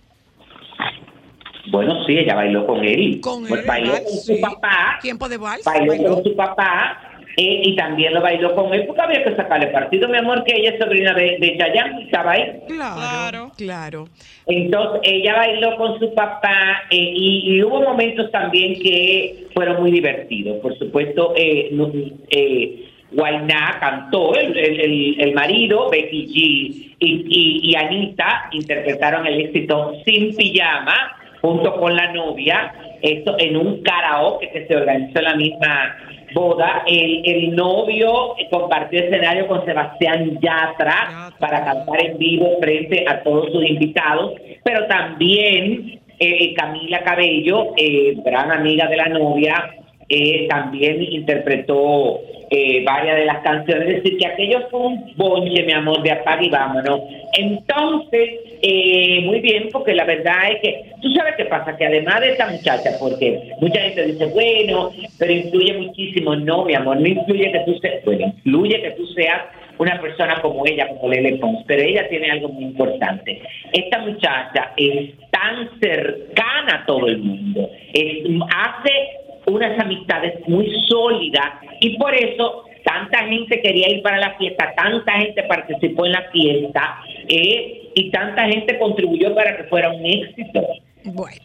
Bueno, 1.71 2.03
sí, 2.05 2.17
ella 2.17 2.35
bailó 2.35 2.65
con 2.67 2.83
él. 2.83 3.19
Con 3.21 3.45
Pues 3.47 3.61
él, 3.61 3.67
bailó 3.67 3.91
vals, 3.93 4.03
con 4.05 4.13
sí. 4.17 4.35
su 4.35 4.41
papá, 4.41 4.99
Tiempo 5.01 5.27
de 5.27 5.37
vals. 5.37 5.63
bailó 5.65 5.87
bailó. 5.87 6.13
con 6.15 6.23
su 6.23 6.35
papá 6.35 7.11
eh, 7.37 7.61
y 7.65 7.75
también 7.75 8.13
lo 8.13 8.21
bailó 8.21 8.55
con 8.55 8.73
él 8.73 8.85
porque 8.85 9.01
había 9.01 9.23
que 9.23 9.35
sacarle 9.35 9.67
partido, 9.67 10.07
mi 10.07 10.17
amor, 10.17 10.43
que 10.43 10.55
ella 10.55 10.69
es 10.71 10.79
sobrina 10.79 11.13
de, 11.13 11.37
de 11.39 11.57
Chayanne 11.57 12.01
y 12.01 12.05
estaba 12.05 12.31
ahí. 12.33 12.59
Claro, 12.67 13.51
claro. 13.57 14.07
Entonces, 14.45 15.01
ella 15.03 15.35
bailó 15.35 15.75
con 15.75 15.99
su 15.99 16.13
papá 16.13 16.83
eh, 16.91 16.95
y, 16.97 17.55
y 17.57 17.63
hubo 17.63 17.81
momentos 17.81 18.31
también 18.31 18.75
que 18.79 19.47
fueron 19.53 19.81
muy 19.81 19.91
divertidos. 19.91 20.59
Por 20.61 20.77
supuesto, 20.77 21.33
eh, 21.35 21.69
no- 21.71 21.91
eh, 22.29 22.89
Guainá 23.15 23.77
cantó, 23.79 24.35
el, 24.35 24.57
el- 24.57 25.21
el- 25.21 25.33
marido, 25.33 25.89
Becky 25.89 26.25
G 26.27 26.35
y, 26.35 26.95
y- 26.99 27.59
y 27.71 27.75
Anita 27.75 28.49
interpretaron 28.51 29.25
el 29.27 29.41
éxito 29.41 29.93
Sin 30.05 30.35
Pijama 30.35 31.17
junto 31.41 31.75
con 31.77 31.95
la 31.95 32.11
novia, 32.13 32.73
esto 33.01 33.35
en 33.39 33.55
un 33.57 33.81
karaoke 33.83 34.49
que 34.51 34.65
se 34.67 34.75
organizó 34.75 35.19
en 35.19 35.25
la 35.25 35.35
misma 35.35 35.95
boda. 36.33 36.83
El, 36.87 37.21
el 37.25 37.55
novio 37.55 38.35
compartió 38.49 38.99
escenario 38.99 39.47
con 39.47 39.63
Sebastián 39.65 40.39
Yatra. 40.41 41.31
para 41.39 41.63
cantar 41.65 42.03
en 42.03 42.17
vivo 42.17 42.47
frente 42.61 43.05
a 43.07 43.21
todos 43.23 43.51
sus 43.51 43.63
invitados, 43.69 44.33
pero 44.63 44.85
también 44.87 45.99
eh, 46.19 46.53
Camila 46.55 47.03
Cabello, 47.03 47.73
eh, 47.77 48.15
gran 48.25 48.51
amiga 48.51 48.87
de 48.87 48.97
la 48.97 49.09
novia, 49.09 49.75
eh, 50.09 50.47
también 50.49 51.01
interpretó 51.01 52.19
eh, 52.51 52.83
varias 52.85 53.17
de 53.17 53.25
las 53.25 53.39
canciones, 53.39 53.87
es 53.89 54.03
decir, 54.03 54.19
que 54.19 54.27
aquello 54.27 54.67
fue 54.69 54.79
un 54.81 55.13
bonche, 55.15 55.63
mi 55.63 55.73
amor, 55.73 56.03
de 56.03 56.11
apague 56.11 56.45
y 56.45 56.49
vámonos. 56.49 57.01
Entonces, 57.33 58.29
eh, 58.61 59.21
muy 59.25 59.39
bien, 59.39 59.69
porque 59.71 59.95
la 59.95 60.05
verdad 60.05 60.51
es 60.51 60.61
que, 60.61 60.91
tú 61.01 61.11
sabes 61.13 61.35
qué 61.37 61.45
pasa, 61.45 61.75
que 61.75 61.85
además 61.85 62.21
de 62.21 62.31
esta 62.31 62.47
muchacha, 62.47 62.91
porque 62.99 63.51
mucha 63.59 63.81
gente 63.81 64.05
dice, 64.05 64.25
bueno, 64.27 64.91
pero 65.17 65.33
influye 65.33 65.73
muchísimo, 65.73 66.35
no, 66.35 66.65
mi 66.65 66.75
amor, 66.75 66.99
no 66.99 67.07
influye 67.07 67.51
que 67.51 67.59
tú 67.65 67.79
seas, 67.79 68.05
bueno, 68.05 68.27
influye 68.27 68.81
que 68.81 68.91
tú 68.91 69.07
seas 69.07 69.41
una 69.77 69.99
persona 69.99 70.39
como 70.41 70.65
ella, 70.65 70.87
como 70.87 71.09
Lele 71.09 71.37
Pons, 71.37 71.63
pero 71.67 71.81
ella 71.81 72.07
tiene 72.07 72.29
algo 72.31 72.49
muy 72.49 72.65
importante. 72.65 73.41
Esta 73.73 73.99
muchacha 73.99 74.71
es 74.77 75.11
tan 75.31 75.79
cercana 75.79 76.81
a 76.81 76.85
todo 76.85 77.07
el 77.07 77.17
mundo, 77.17 77.69
es, 77.91 78.23
hace 78.55 79.24
unas 79.47 79.79
amistades 79.79 80.47
muy 80.47 80.71
sólidas 80.87 81.45
y 81.79 81.97
por 81.97 82.13
eso 82.13 82.65
tanta 82.83 83.25
gente 83.25 83.61
quería 83.61 83.89
ir 83.89 84.01
para 84.01 84.17
la 84.19 84.37
fiesta, 84.37 84.73
tanta 84.75 85.13
gente 85.13 85.43
participó 85.43 86.05
en 86.05 86.11
la 86.11 86.29
fiesta 86.31 86.99
eh, 87.27 87.89
y 87.95 88.11
tanta 88.11 88.45
gente 88.45 88.77
contribuyó 88.77 89.33
para 89.33 89.57
que 89.57 89.63
fuera 89.65 89.89
un 89.89 90.05
éxito. 90.05 90.61
Bueno. 91.03 91.41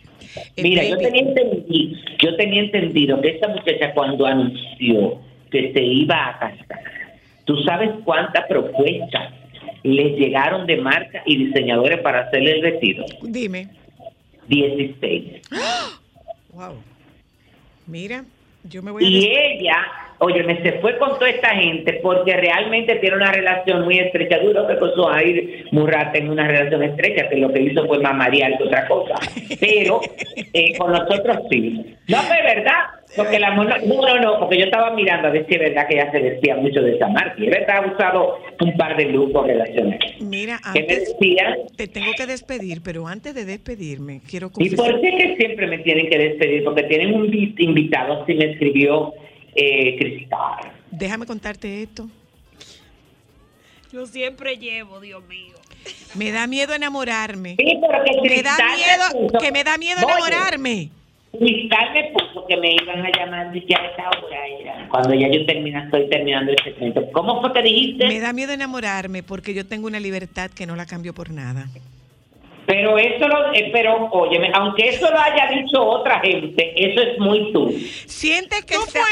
Mira, 0.57 0.84
yo 0.84 0.96
baby. 0.96 1.05
tenía, 1.05 1.22
entendido, 1.22 1.98
yo 2.18 2.36
tenía 2.36 2.62
entendido 2.62 3.20
que 3.20 3.30
esa 3.30 3.48
muchacha 3.48 3.92
cuando 3.94 4.26
anunció 4.26 5.18
que 5.51 5.72
se 5.72 5.82
iba 5.82 6.28
a 6.28 6.38
casar, 6.38 6.84
¿tú 7.44 7.57
sabes 7.64 7.90
cuántas 8.05 8.46
propuestas 8.46 9.32
les 9.82 10.16
llegaron 10.16 10.66
de 10.66 10.76
marca 10.76 11.22
y 11.26 11.46
diseñadores 11.46 12.01
para 12.01 12.20
hacerle 12.20 12.53
el 12.53 12.62
vestido? 12.62 13.05
Dime. 13.22 13.68
16. 14.48 15.42
Wow. 16.53 16.82
Mira, 17.91 18.24
yo 18.62 18.82
me 18.82 18.93
voy 18.93 19.05
a 19.05 19.09
Y 19.09 19.26
ella, 19.26 19.76
oye, 20.18 20.45
me 20.45 20.62
se 20.62 20.78
fue 20.80 20.97
con 20.99 21.18
toda 21.18 21.28
esta 21.28 21.51
gente 21.57 21.95
porque 22.03 22.36
realmente 22.36 22.95
tiene 22.97 23.16
una 23.16 23.32
relación 23.32 23.84
muy 23.84 23.99
estrecha. 23.99 24.38
Duro 24.38 24.66
que 24.68 24.76
con 24.76 24.95
su 24.95 25.09
Air 25.11 25.64
Murrata 25.72 26.16
en 26.16 26.30
una 26.30 26.47
relación 26.47 26.84
estrecha, 26.84 27.28
que 27.28 27.36
lo 27.36 27.53
que 27.53 27.62
hizo 27.62 27.84
fue 27.86 27.99
más 27.99 28.14
marear 28.14 28.57
que 28.59 28.64
otra 28.64 28.86
cosa. 28.86 29.14
Pero 29.61 30.01
eh, 30.53 30.78
con 30.78 30.93
nosotros 30.93 31.38
sí. 31.51 31.97
No, 32.07 32.18
es 32.20 32.45
verdad. 32.57 32.99
Porque 33.16 33.38
la 33.40 33.50
mona- 33.52 33.78
no, 33.78 34.00
no, 34.06 34.20
no, 34.20 34.38
porque 34.38 34.58
yo 34.58 34.64
estaba 34.66 34.92
mirando 34.92 35.28
a 35.28 35.30
ver 35.32 35.44
si 35.48 35.54
es 35.54 35.61
verdad 35.61 35.88
que 35.88 35.94
ella 35.94 36.11
se 36.12 36.20
vestía 36.20 36.56
mucho 36.56 36.80
de 36.80 36.94
esa 36.94 37.08
marca. 37.08 37.34
Y 37.38 37.44
es 37.46 37.50
verdad, 37.50 37.84
ha 37.84 37.92
usado 37.92 38.38
un 38.61 38.76
par 38.76 38.96
de 38.96 39.06
looks 39.06 39.46
relaciones. 39.46 39.98
Mira, 40.20 40.61
¿Qué 40.72 40.82
me 40.82 40.92
antes 40.94 41.08
decía? 41.18 41.56
te 41.76 41.88
tengo 41.88 42.12
que 42.16 42.26
despedir, 42.26 42.82
pero 42.82 43.08
antes 43.08 43.34
de 43.34 43.44
despedirme, 43.44 44.20
quiero 44.28 44.46
¿Y 44.48 44.50
confesar. 44.70 44.92
por 44.92 45.00
qué 45.00 45.11
que 45.16 45.36
siempre 45.36 45.66
me 45.66 45.78
tienen 45.78 46.08
que 46.08 46.18
despedir? 46.18 46.62
Porque 46.64 46.84
tienen 46.84 47.14
un 47.14 47.30
vi- 47.30 47.54
invitado, 47.58 48.22
así 48.22 48.34
me 48.34 48.52
escribió 48.52 49.12
eh, 49.56 49.96
Cristal. 49.98 50.72
Déjame 50.92 51.26
contarte 51.26 51.82
esto. 51.82 52.08
Yo 53.92 54.06
siempre 54.06 54.56
llevo, 54.56 55.00
Dios 55.00 55.26
mío. 55.26 55.56
Me 56.14 56.30
da 56.30 56.46
miedo 56.46 56.74
enamorarme. 56.74 57.56
Sí, 57.58 57.78
pero 57.80 58.04
que 58.04 58.28
me 58.30 58.42
da 58.42 58.56
miedo, 58.76 59.38
que 59.40 59.50
me 59.52 59.64
da 59.64 59.78
miedo 59.78 59.98
Oye. 60.04 60.12
enamorarme. 60.12 60.90
Cristal 61.38 61.92
me 61.92 62.10
puso 62.12 62.44
que 62.46 62.56
me 62.56 62.72
iban 62.72 63.04
a 63.06 63.10
llamar 63.16 63.52
de 63.52 63.64
que 63.64 63.74
a 63.74 63.86
esa 63.86 64.08
hora 64.08 64.46
era. 64.60 64.88
Cuando 64.88 65.14
ya 65.14 65.28
yo 65.28 65.46
termina, 65.46 65.84
estoy 65.84 66.08
terminando 66.08 66.50
el 66.50 66.58
segmento. 66.62 67.06
¿Cómo 67.12 67.40
fue 67.40 67.52
que 67.52 67.62
dijiste? 67.62 68.06
Me 68.08 68.20
da 68.20 68.32
miedo 68.32 68.52
enamorarme 68.52 69.22
porque 69.22 69.54
yo 69.54 69.66
tengo 69.66 69.86
una 69.86 70.00
libertad 70.00 70.50
que 70.50 70.66
no 70.66 70.74
la 70.76 70.86
cambio 70.86 71.14
por 71.14 71.30
nada. 71.30 71.66
Pero 72.66 72.98
eso 72.98 73.26
lo, 73.26 73.52
eh, 73.52 73.70
pero 73.72 74.08
óyeme, 74.12 74.50
aunque 74.54 74.90
eso 74.90 75.10
lo 75.10 75.18
haya 75.18 75.48
dicho 75.50 75.82
otra 75.82 76.20
gente, 76.20 76.72
eso 76.76 77.00
es 77.00 77.18
muy 77.18 77.52
tú. 77.52 77.72
Siente 78.06 78.56
que 78.66 78.74
está- 78.74 79.00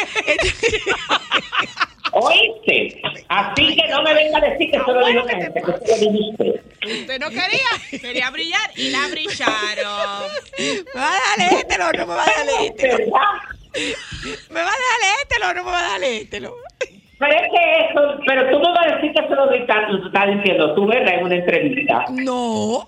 ¿Oíste? 2.20 3.00
Así 3.28 3.76
que 3.76 3.88
no 3.88 4.02
me 4.02 4.14
venga 4.14 4.38
a 4.38 4.40
decir 4.40 4.70
que 4.70 4.76
eso 4.76 4.92
lo 4.92 5.06
dijo 5.06 5.22
otra 5.22 5.36
gente, 5.36 5.62
que 5.62 5.70
lo 5.70 6.12
dijo 6.12 6.28
usted. 6.30 7.20
No 7.20 7.28
quería, 7.28 8.00
quería 8.00 8.30
brillar 8.30 8.70
y 8.76 8.90
la 8.90 9.08
brillaron. 9.08 10.28
Me 10.94 11.00
va 11.00 11.08
a 11.08 11.36
dar 11.36 11.60
ételo, 11.60 11.92
no 11.92 12.06
me 12.06 12.14
va 12.14 12.22
a 12.22 12.26
dar 12.26 12.46
ételo. 12.64 13.06
Me 14.50 14.60
va 14.60 14.68
a 14.68 14.80
dar 14.86 15.02
ételo, 15.22 15.54
no 15.54 15.64
me 15.64 15.70
va 15.70 15.78
a 15.78 15.88
dar 15.90 16.02
ételo. 16.02 16.54
Pero 17.18 17.32
es 17.32 17.50
que 17.50 17.90
eso, 17.90 18.20
pero 18.26 18.50
tú 18.50 18.58
no 18.60 18.72
vas 18.74 18.86
a 18.86 18.94
decir 18.96 19.12
que 19.12 19.24
eso 19.24 19.34
lo 19.34 19.52
estás, 19.52 19.90
lo 19.90 20.06
estás 20.06 20.26
diciendo 20.36 20.74
tú, 20.74 20.86
¿verdad? 20.86 21.14
En 21.14 21.24
una 21.24 21.34
entrevista. 21.34 22.04
No. 22.10 22.86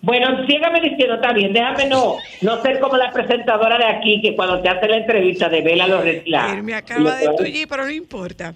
Bueno, 0.00 0.46
sígame 0.46 0.80
diciendo, 0.80 1.16
está 1.16 1.32
bien, 1.32 1.52
déjame 1.52 1.86
no, 1.86 2.16
no 2.42 2.62
ser 2.62 2.78
como 2.78 2.96
la 2.96 3.10
presentadora 3.10 3.78
de 3.78 3.84
aquí 3.84 4.20
que 4.22 4.36
cuando 4.36 4.60
te 4.60 4.68
hace 4.68 4.86
la 4.86 4.98
entrevista 4.98 5.48
de 5.48 5.60
Vela 5.60 5.88
la, 6.26 6.54
Él 6.54 6.62
me 6.62 6.74
acaba 6.74 7.16
de 7.16 7.28
tullir, 7.36 7.66
pero 7.66 7.84
no 7.84 7.90
importa. 7.90 8.54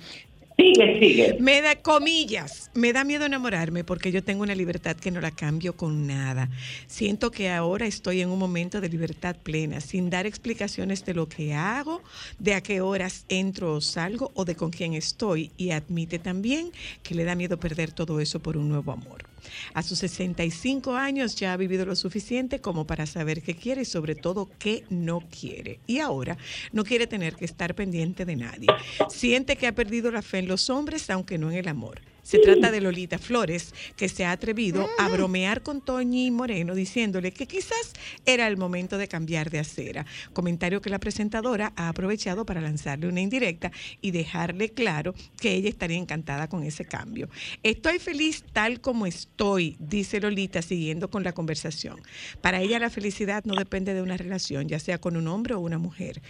Sigue, 0.56 1.00
sigue. 1.00 1.36
Me 1.40 1.60
da 1.60 1.74
comillas. 1.76 2.70
Me 2.74 2.92
da 2.92 3.02
miedo 3.02 3.24
enamorarme 3.24 3.82
porque 3.82 4.12
yo 4.12 4.22
tengo 4.22 4.42
una 4.42 4.54
libertad 4.54 4.94
que 4.96 5.10
no 5.10 5.20
la 5.20 5.32
cambio 5.32 5.74
con 5.76 6.06
nada. 6.06 6.48
Siento 6.86 7.32
que 7.32 7.50
ahora 7.50 7.86
estoy 7.86 8.20
en 8.20 8.30
un 8.30 8.38
momento 8.38 8.80
de 8.80 8.88
libertad 8.88 9.34
plena, 9.42 9.80
sin 9.80 10.10
dar 10.10 10.26
explicaciones 10.26 11.04
de 11.04 11.14
lo 11.14 11.28
que 11.28 11.54
hago, 11.54 12.02
de 12.38 12.54
a 12.54 12.60
qué 12.60 12.80
horas 12.80 13.24
entro 13.28 13.74
o 13.74 13.80
salgo 13.80 14.30
o 14.34 14.44
de 14.44 14.54
con 14.54 14.70
quién 14.70 14.94
estoy. 14.94 15.50
Y 15.56 15.70
admite 15.70 16.18
también 16.20 16.70
que 17.02 17.14
le 17.14 17.24
da 17.24 17.34
miedo 17.34 17.58
perder 17.58 17.90
todo 17.90 18.20
eso 18.20 18.40
por 18.40 18.56
un 18.56 18.68
nuevo 18.68 18.92
amor. 18.92 19.31
A 19.74 19.82
sus 19.82 19.98
65 20.00 20.94
años 20.94 21.36
ya 21.36 21.52
ha 21.52 21.56
vivido 21.56 21.86
lo 21.86 21.96
suficiente 21.96 22.60
como 22.60 22.86
para 22.86 23.06
saber 23.06 23.42
qué 23.42 23.54
quiere 23.54 23.82
y 23.82 23.86
sobre 23.86 24.14
todo 24.14 24.48
qué 24.58 24.84
no 24.90 25.20
quiere. 25.20 25.80
Y 25.86 25.98
ahora 25.98 26.36
no 26.72 26.84
quiere 26.84 27.06
tener 27.06 27.36
que 27.36 27.44
estar 27.44 27.74
pendiente 27.74 28.24
de 28.24 28.36
nadie. 28.36 28.68
Siente 29.08 29.56
que 29.56 29.66
ha 29.66 29.74
perdido 29.74 30.10
la 30.10 30.22
fe 30.22 30.38
en 30.38 30.48
los 30.48 30.70
hombres, 30.70 31.10
aunque 31.10 31.38
no 31.38 31.50
en 31.50 31.58
el 31.58 31.68
amor. 31.68 32.00
Se 32.22 32.38
trata 32.38 32.70
de 32.70 32.80
Lolita 32.80 33.18
Flores, 33.18 33.74
que 33.96 34.08
se 34.08 34.24
ha 34.24 34.30
atrevido 34.30 34.88
a 34.98 35.08
bromear 35.08 35.62
con 35.62 35.80
Toñi 35.80 36.30
Moreno 36.30 36.74
diciéndole 36.74 37.32
que 37.32 37.48
quizás 37.48 37.92
era 38.24 38.46
el 38.46 38.56
momento 38.56 38.96
de 38.96 39.08
cambiar 39.08 39.50
de 39.50 39.58
acera. 39.58 40.06
Comentario 40.32 40.80
que 40.80 40.88
la 40.88 41.00
presentadora 41.00 41.72
ha 41.74 41.88
aprovechado 41.88 42.46
para 42.46 42.60
lanzarle 42.60 43.08
una 43.08 43.20
indirecta 43.20 43.72
y 44.00 44.12
dejarle 44.12 44.70
claro 44.70 45.14
que 45.40 45.52
ella 45.52 45.68
estaría 45.68 45.98
encantada 45.98 46.48
con 46.48 46.62
ese 46.62 46.84
cambio. 46.84 47.28
Estoy 47.64 47.98
feliz 47.98 48.44
tal 48.52 48.80
como 48.80 49.06
estoy, 49.06 49.76
dice 49.80 50.20
Lolita 50.20 50.62
siguiendo 50.62 51.10
con 51.10 51.24
la 51.24 51.32
conversación. 51.32 52.00
Para 52.40 52.60
ella 52.60 52.78
la 52.78 52.90
felicidad 52.90 53.44
no 53.44 53.56
depende 53.56 53.94
de 53.94 54.02
una 54.02 54.16
relación, 54.16 54.68
ya 54.68 54.78
sea 54.78 55.00
con 55.00 55.16
un 55.16 55.26
hombre 55.26 55.54
o 55.54 55.60
una 55.60 55.78
mujer. 55.78 56.22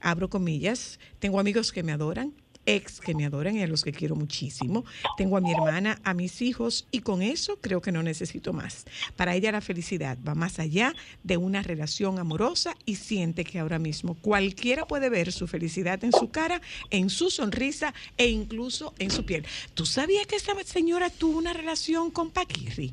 Abro 0.00 0.28
comillas, 0.28 0.98
tengo 1.20 1.38
amigos 1.38 1.72
que 1.72 1.82
me 1.82 1.92
adoran, 1.92 2.34
ex 2.66 3.00
que 3.00 3.14
me 3.14 3.24
adoran 3.24 3.56
y 3.56 3.62
a 3.62 3.66
los 3.66 3.82
que 3.84 3.92
quiero 3.92 4.16
muchísimo. 4.16 4.84
Tengo 5.16 5.36
a 5.36 5.40
mi 5.40 5.52
hermana, 5.52 5.98
a 6.04 6.14
mis 6.14 6.42
hijos 6.42 6.86
y 6.90 7.00
con 7.00 7.22
eso 7.22 7.58
creo 7.60 7.80
que 7.80 7.92
no 7.92 8.02
necesito 8.02 8.52
más. 8.52 8.86
Para 9.16 9.34
ella 9.34 9.52
la 9.52 9.60
felicidad 9.60 10.18
va 10.26 10.34
más 10.34 10.58
allá 10.58 10.92
de 11.22 11.36
una 11.36 11.62
relación 11.62 12.18
amorosa 12.18 12.74
y 12.84 12.96
siente 12.96 13.44
que 13.44 13.58
ahora 13.58 13.78
mismo 13.78 14.16
cualquiera 14.20 14.84
puede 14.86 15.08
ver 15.08 15.32
su 15.32 15.46
felicidad 15.46 16.02
en 16.04 16.12
su 16.12 16.30
cara, 16.30 16.60
en 16.90 17.10
su 17.10 17.30
sonrisa 17.30 17.94
e 18.16 18.28
incluso 18.28 18.94
en 18.98 19.10
su 19.10 19.24
piel. 19.24 19.46
¿Tú 19.74 19.86
sabías 19.86 20.26
que 20.26 20.36
esa 20.36 20.52
señora 20.64 21.10
tuvo 21.10 21.38
una 21.38 21.52
relación 21.52 22.10
con 22.10 22.30
Paquirri? 22.30 22.92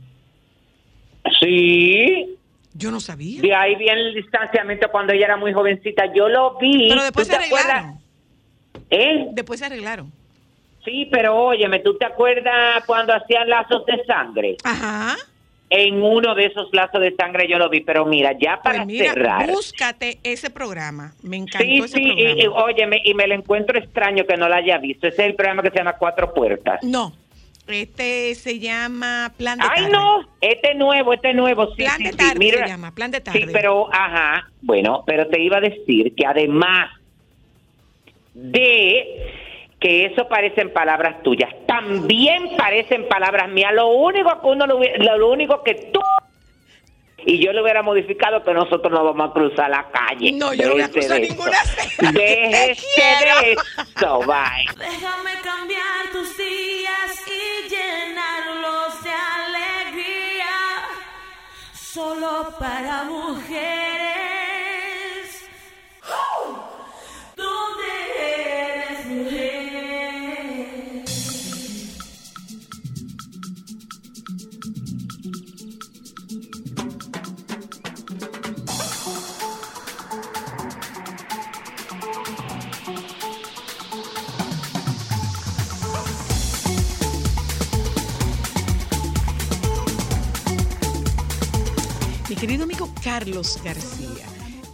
Sí. 1.40 2.38
Yo 2.74 2.92
no 2.92 3.00
sabía. 3.00 3.42
De 3.42 3.54
ahí 3.54 3.76
viene 3.76 4.02
el 4.02 4.16
distanciamiento 4.16 4.90
cuando 4.92 5.14
ella 5.14 5.26
era 5.26 5.38
muy 5.38 5.54
jovencita. 5.54 6.12
Yo 6.14 6.28
lo 6.28 6.58
vi. 6.58 6.90
Pero 6.90 7.04
después 7.04 7.28
¿Tú 7.28 7.36
se 7.36 7.46
acuerdas? 7.46 8.03
¿Eh? 8.94 9.28
Después 9.32 9.60
se 9.60 9.66
arreglaron. 9.66 10.12
Sí, 10.86 11.08
pero 11.12 11.36
óyeme, 11.36 11.80
¿tú 11.80 11.98
te 11.98 12.06
acuerdas 12.06 12.84
cuando 12.86 13.14
hacían 13.14 13.50
lazos 13.50 13.86
de 13.86 14.04
sangre? 14.06 14.58
Ajá. 14.64 15.16
En 15.70 16.04
uno 16.04 16.36
de 16.36 16.46
esos 16.46 16.68
lazos 16.74 17.02
de 17.02 17.16
sangre 17.16 17.48
yo 17.50 17.58
lo 17.58 17.70
vi, 17.70 17.80
pero 17.82 18.06
mira, 18.06 18.34
ya 18.38 18.60
para 18.62 18.80
Pues 18.84 18.88
mira, 18.88 19.14
cerrar. 19.14 19.50
búscate 19.50 20.20
ese 20.24 20.50
programa. 20.52 21.14
Me 21.24 21.38
encantó 21.38 21.66
Sí, 21.66 21.78
ese 21.80 21.88
sí, 21.88 22.06
programa. 22.06 22.40
y, 22.40 22.44
y, 22.44 22.48
óyeme, 22.48 23.02
y 23.04 23.14
me 23.16 23.26
lo 23.28 23.34
encuentro 23.34 23.80
extraño 23.80 24.26
que 24.28 24.38
no 24.38 24.48
lo 24.50 24.54
haya 24.56 24.78
visto. 24.78 25.08
Ese 25.08 25.24
es 25.24 25.30
el 25.30 25.36
programa 25.36 25.64
que 25.64 25.72
se 25.72 25.78
llama 25.78 25.94
Cuatro 25.98 26.32
Puertas. 26.34 26.84
No, 26.84 27.14
este 27.68 28.36
se 28.36 28.60
llama 28.60 29.32
Plan 29.38 29.58
de 29.58 29.66
Ay, 29.68 29.84
Tarde. 29.84 29.90
no, 29.94 30.28
este 30.42 30.76
nuevo, 30.76 31.14
este 31.14 31.34
nuevo, 31.34 31.68
sí, 31.72 31.78
Plan 31.84 31.98
sí, 31.98 32.04
de 32.04 32.12
sí, 32.12 32.18
tarde 32.18 32.40
mira. 32.40 32.64
se 32.66 32.68
llama, 32.68 32.94
Plan 32.94 33.10
de 33.10 33.22
Tarde. 33.22 33.40
Sí, 33.40 33.48
pero, 33.52 33.88
ajá, 33.92 34.50
bueno, 34.62 35.04
pero 35.08 35.28
te 35.28 35.42
iba 35.42 35.58
a 35.58 35.62
decir 35.62 36.14
que 36.14 36.26
además 36.26 36.92
de 38.34 39.32
que 39.80 40.06
eso 40.06 40.28
parecen 40.28 40.72
palabras 40.72 41.22
tuyas, 41.24 41.50
también 41.68 42.56
parecen 42.58 43.08
palabras 43.08 43.50
mías. 43.50 43.74
Lo 43.74 43.88
único 43.90 44.30
que 44.42 44.48
uno, 44.48 44.66
lo, 44.66 44.78
hubiera- 44.78 45.16
lo 45.16 45.30
único 45.30 45.62
que 45.64 45.76
tú 45.92 46.00
y 47.26 47.40
yo 47.46 47.54
le 47.54 47.62
hubiera 47.62 47.82
modificado 47.84 48.44
que 48.44 48.54
nosotros 48.54 48.92
no 48.92 49.04
vamos 49.04 49.30
a 49.30 49.34
cruzar 49.34 49.70
la 49.70 49.86
calle. 49.92 50.32
No, 50.34 50.54
yo 50.54 50.68
no 50.68 50.74
voy 50.74 50.82
a 50.82 50.88
Déjese 50.88 51.00
cruzar 51.00 51.22
de 51.22 51.28
ninguna. 51.30 51.58
Déjese 52.12 53.02
de 53.02 53.52
eso, 53.54 54.20
bye. 54.20 54.66
Déjame 54.78 55.32
cambiar 55.42 56.12
tus 56.12 56.38
días 56.38 57.24
y 57.28 57.70
llenarlos 57.70 59.04
de 59.04 59.12
alegría. 59.12 60.56
Solo 61.74 62.54
para 62.60 63.04
mujeres. 63.04 63.64
¿Dónde 67.38 67.93
querido 92.44 92.66
amigo 92.66 92.94
Carlos 93.02 93.58
García, 93.64 94.26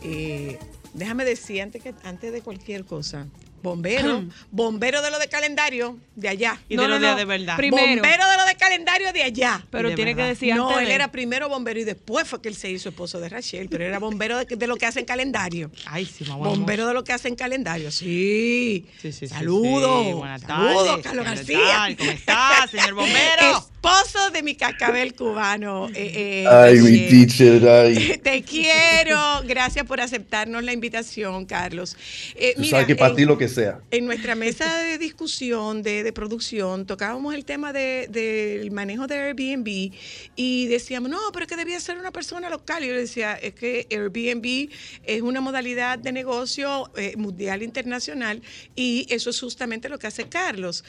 eh, 0.02 0.58
déjame 0.96 1.24
decir 1.24 1.62
antes, 1.62 1.84
que, 1.84 1.94
antes 2.04 2.34
de 2.34 2.42
cualquier 2.42 2.84
cosa, 2.84 3.28
Bombero, 3.62 4.24
bombero 4.52 5.02
de 5.02 5.12
lo 5.12 5.20
de 5.20 5.28
calendario 5.28 5.98
de 6.16 6.30
allá. 6.30 6.60
Y 6.70 6.76
de 6.78 6.88
los 6.88 7.00
días 7.00 7.16
de 7.18 7.26
verdad. 7.26 7.58
Primero. 7.58 8.02
Bombero 8.02 8.30
de 8.30 8.38
lo 8.38 8.46
de 8.46 8.56
calendario 8.56 9.14
de 9.14 9.24
allá. 9.24 9.66
Pero 9.70 9.90
de 9.90 9.96
tiene 9.96 10.16
que 10.16 10.24
decir 10.24 10.56
no, 10.56 10.68
antes 10.70 10.82
él 10.84 10.88
de- 10.90 10.94
era 10.96 11.12
primero 11.12 11.50
bombero 11.50 11.80
y 11.80 11.84
después 11.84 12.28
fue 12.28 12.42
que 12.42 12.50
él 12.50 12.56
se 12.56 12.70
hizo 12.72 12.90
esposo 12.90 13.20
de 13.20 13.30
Rachel, 13.30 13.68
pero 13.70 13.84
era 13.84 14.00
bombero 14.00 14.38
de, 14.38 14.46
de 14.46 14.68
lo 14.68 14.76
que 14.78 14.86
hacen 14.86 15.06
calendario. 15.06 15.72
Ay, 15.86 16.06
sí, 16.06 16.24
mamá. 16.26 16.48
Bombero 16.48 16.88
de 16.88 16.94
lo 16.94 17.04
que 17.04 17.14
hacen 17.14 17.36
calendario, 17.36 17.92
sí. 17.92 18.86
Sí, 19.02 19.12
sí, 19.12 19.12
sí, 19.12 19.28
Saludos. 19.28 20.06
sí. 20.08 20.14
Buenas 20.14 20.42
Saludos, 20.42 20.86
tardes. 20.88 21.04
Carlos 21.04 21.26
¿Qué 21.26 21.36
García. 21.36 21.96
¿Cómo 21.98 22.12
está, 22.12 22.68
señor 22.70 22.94
bombero? 22.94 23.70
Esposo 23.80 24.30
de 24.32 24.44
mi 24.44 24.56
cascabel 24.56 25.14
cubano. 25.16 25.88
eh, 25.90 26.44
eh, 26.44 26.48
Ay, 26.50 26.76
mi 26.80 27.08
Rachel. 27.08 27.10
teacher, 27.28 27.70
ay. 27.70 28.20
Te 28.22 28.42
quiero. 28.44 29.42
Gracias 29.46 29.86
por 29.86 30.02
aceptarnos 30.02 30.64
la 30.64 30.74
invitación, 30.74 31.46
Carlos. 31.46 31.96
Eh, 32.36 32.54
Tú 32.56 32.62
mira, 32.62 32.72
sabes 32.72 32.88
que 32.88 32.96
para 32.96 33.16
ti 33.16 33.26
lo 33.26 33.38
que 33.38 33.48
en 33.92 34.06
nuestra 34.06 34.36
mesa 34.36 34.78
de 34.84 34.98
discusión, 34.98 35.84
de, 35.84 36.12
producción, 36.14 36.86
tocábamos 36.86 37.34
el 37.36 37.46
tema 37.46 37.72
de- 37.74 38.08
del 38.10 38.72
manejo 38.72 39.08
de 39.08 39.16
Airbnb 39.16 39.92
y 40.36 40.68
decíamos, 40.68 41.10
no, 41.10 41.20
pero 41.32 41.46
es 41.46 41.50
que 41.50 41.56
debía 41.56 41.80
ser 41.80 41.98
una 41.98 42.12
persona 42.12 42.50
local. 42.50 42.84
Y 42.84 42.88
yo 42.88 42.94
le 42.94 43.02
decía, 43.02 43.34
es 43.36 43.54
que 43.54 43.88
Airbnb 43.92 44.70
es 45.04 45.22
una 45.22 45.42
modalidad 45.42 46.00
de 46.00 46.12
negocio 46.12 46.92
eh, 46.98 47.16
mundial 47.18 47.64
internacional 47.64 48.42
y 48.76 49.06
eso 49.10 49.30
es 49.30 49.40
justamente 49.40 49.90
lo 49.90 49.98
que 50.00 50.08
hace 50.08 50.28
Carlos, 50.30 50.84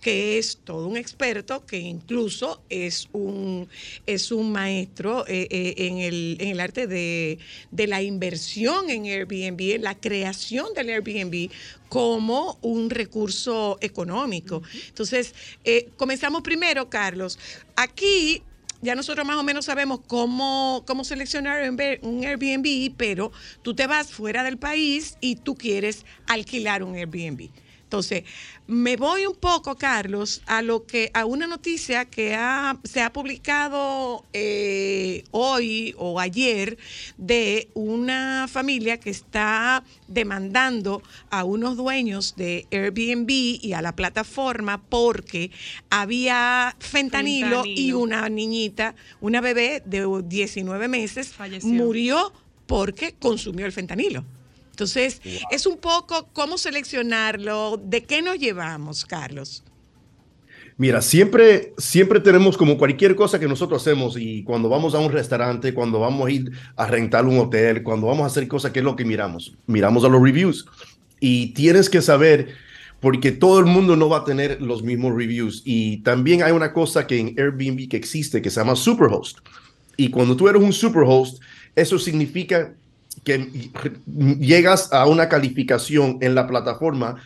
que 0.00 0.38
es 0.38 0.58
todo 0.64 0.86
un 0.88 0.96
experto, 0.96 1.64
que 1.66 1.78
incluso 1.78 2.62
es 2.68 3.08
un, 3.12 3.68
es 4.06 4.32
un 4.32 4.52
maestro 4.52 5.24
eh, 5.28 5.46
eh, 5.50 5.74
en, 5.78 5.98
el, 5.98 6.36
en 6.40 6.48
el 6.48 6.60
arte 6.60 6.86
de, 6.86 7.38
de 7.70 7.86
la 7.86 8.02
inversión 8.02 8.90
en 8.90 9.04
Airbnb, 9.06 9.60
en 9.74 9.82
la 9.82 9.94
creación 9.98 10.66
del 10.74 10.88
Airbnb 10.90 11.50
como 11.92 12.58
un 12.62 12.88
recurso 12.88 13.76
económico. 13.82 14.62
Entonces, 14.88 15.34
eh, 15.62 15.90
comenzamos 15.98 16.40
primero, 16.40 16.88
Carlos. 16.88 17.38
Aquí 17.76 18.42
ya 18.80 18.94
nosotros 18.94 19.26
más 19.26 19.36
o 19.36 19.42
menos 19.42 19.66
sabemos 19.66 20.00
cómo, 20.06 20.84
cómo 20.86 21.04
seleccionar 21.04 21.68
un 21.68 21.78
Air- 21.78 22.00
un 22.02 22.24
Airbnb, 22.24 22.94
pero 22.96 23.30
tú 23.60 23.74
te 23.74 23.86
vas 23.86 24.10
fuera 24.10 24.42
del 24.42 24.56
país 24.56 25.18
y 25.20 25.36
tú 25.36 25.54
quieres 25.54 26.06
alquilar 26.26 26.82
un 26.82 26.94
Airbnb. 26.94 27.50
Entonces, 27.92 28.24
me 28.68 28.96
voy 28.96 29.26
un 29.26 29.34
poco, 29.34 29.76
Carlos, 29.76 30.40
a 30.46 30.62
lo 30.62 30.86
que 30.86 31.10
a 31.12 31.26
una 31.26 31.46
noticia 31.46 32.06
que 32.06 32.34
ha- 32.34 32.78
se 32.84 33.02
ha 33.02 33.12
publicado 33.12 34.24
eh, 34.32 35.24
hoy 35.30 35.94
o 35.98 36.18
ayer 36.18 36.78
de 37.18 37.68
una 37.74 38.48
familia 38.50 38.98
que 38.98 39.10
está 39.10 39.84
demandando 40.08 41.02
a 41.28 41.44
unos 41.44 41.76
dueños 41.76 42.34
de 42.34 42.66
Airbnb 42.70 43.28
y 43.30 43.74
a 43.74 43.82
la 43.82 43.94
plataforma 43.94 44.80
porque 44.88 45.50
había 45.90 46.74
fentanilo, 46.78 47.64
y 47.66 47.92
una 47.92 48.26
niñita, 48.30 48.94
una 49.20 49.42
bebé 49.42 49.82
de 49.84 50.08
19 50.24 50.88
meses, 50.88 51.28
Falleció. 51.34 51.68
murió 51.68 52.32
porque 52.66 53.12
consumió 53.18 53.66
el 53.66 53.72
fentanilo. 53.72 54.24
Entonces, 54.82 55.22
es 55.52 55.64
un 55.66 55.78
poco 55.78 56.28
cómo 56.32 56.58
seleccionarlo, 56.58 57.80
de 57.84 58.02
qué 58.02 58.20
nos 58.20 58.36
llevamos, 58.36 59.04
Carlos. 59.04 59.62
Mira, 60.76 61.00
siempre, 61.00 61.72
siempre 61.78 62.18
tenemos 62.18 62.56
como 62.56 62.76
cualquier 62.76 63.14
cosa 63.14 63.38
que 63.38 63.46
nosotros 63.46 63.80
hacemos 63.80 64.16
y 64.18 64.42
cuando 64.42 64.68
vamos 64.68 64.96
a 64.96 64.98
un 64.98 65.12
restaurante, 65.12 65.72
cuando 65.72 66.00
vamos 66.00 66.26
a 66.26 66.30
ir 66.32 66.50
a 66.74 66.86
rentar 66.88 67.26
un 67.26 67.38
hotel, 67.38 67.84
cuando 67.84 68.08
vamos 68.08 68.24
a 68.24 68.26
hacer 68.26 68.48
cosas, 68.48 68.72
¿qué 68.72 68.80
es 68.80 68.84
lo 68.84 68.96
que 68.96 69.04
miramos? 69.04 69.54
Miramos 69.68 70.02
a 70.02 70.08
los 70.08 70.20
reviews 70.20 70.66
y 71.20 71.52
tienes 71.54 71.88
que 71.88 72.02
saber 72.02 72.48
porque 72.98 73.30
todo 73.30 73.60
el 73.60 73.66
mundo 73.66 73.94
no 73.94 74.08
va 74.08 74.18
a 74.18 74.24
tener 74.24 74.60
los 74.60 74.82
mismos 74.82 75.14
reviews 75.14 75.62
y 75.64 75.98
también 75.98 76.42
hay 76.42 76.50
una 76.50 76.72
cosa 76.72 77.06
que 77.06 77.20
en 77.20 77.34
Airbnb 77.38 77.88
que 77.88 77.96
existe 77.96 78.42
que 78.42 78.50
se 78.50 78.58
llama 78.58 78.74
Superhost 78.74 79.38
y 79.96 80.10
cuando 80.10 80.36
tú 80.36 80.48
eres 80.48 80.60
un 80.60 80.72
Superhost, 80.72 81.40
eso 81.76 81.98
significa 81.98 82.74
que 83.24 83.70
llegas 84.40 84.92
a 84.92 85.06
una 85.06 85.28
calificación 85.28 86.18
en 86.20 86.34
la 86.34 86.46
plataforma 86.46 87.16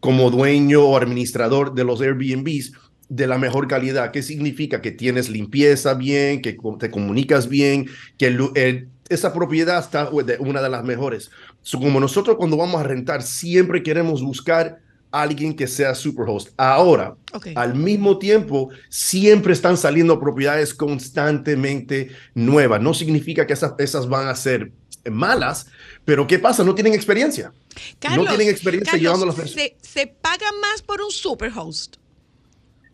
como 0.00 0.30
dueño 0.30 0.82
o 0.84 0.96
administrador 0.96 1.74
de 1.74 1.84
los 1.84 2.00
Airbnbs 2.00 2.72
de 3.08 3.26
la 3.26 3.38
mejor 3.38 3.68
calidad. 3.68 4.10
¿Qué 4.10 4.22
significa? 4.22 4.82
Que 4.82 4.90
tienes 4.90 5.28
limpieza 5.30 5.94
bien, 5.94 6.42
que 6.42 6.58
te 6.78 6.90
comunicas 6.90 7.48
bien, 7.48 7.86
que 8.18 8.26
el 8.26 8.34
lu- 8.34 8.52
el- 8.54 8.88
esa 9.08 9.32
propiedad 9.32 9.78
está 9.78 10.10
de 10.10 10.36
una 10.40 10.60
de 10.60 10.68
las 10.68 10.84
mejores. 10.84 11.30
So, 11.62 11.78
como 11.78 12.00
nosotros 12.00 12.36
cuando 12.36 12.56
vamos 12.56 12.80
a 12.80 12.84
rentar 12.84 13.22
siempre 13.22 13.82
queremos 13.82 14.20
buscar 14.22 14.78
a 15.12 15.22
alguien 15.22 15.54
que 15.54 15.68
sea 15.68 15.94
superhost. 15.94 16.48
Ahora, 16.56 17.14
al 17.54 17.74
mismo 17.76 18.18
tiempo, 18.18 18.70
siempre 18.88 19.52
están 19.52 19.76
saliendo 19.76 20.18
propiedades 20.18 20.74
constantemente 20.74 22.10
nuevas. 22.34 22.80
No 22.82 22.92
significa 22.92 23.46
que 23.46 23.52
esas, 23.52 23.74
esas 23.78 24.08
van 24.08 24.26
a 24.28 24.34
ser 24.34 24.72
malas, 25.10 25.66
pero 26.04 26.26
¿qué 26.26 26.38
pasa? 26.38 26.64
No 26.64 26.74
tienen 26.74 26.94
experiencia. 26.94 27.52
Carlos, 27.98 28.24
no 28.24 28.30
tienen 28.30 28.48
experiencia 28.48 28.92
Carlos, 28.92 29.02
llevando 29.02 29.26
las 29.26 29.34
personas. 29.34 29.62
se, 29.62 29.76
se 29.80 30.06
paga 30.06 30.46
más 30.60 30.82
por 30.82 31.00
un 31.02 31.10
superhost. 31.10 31.96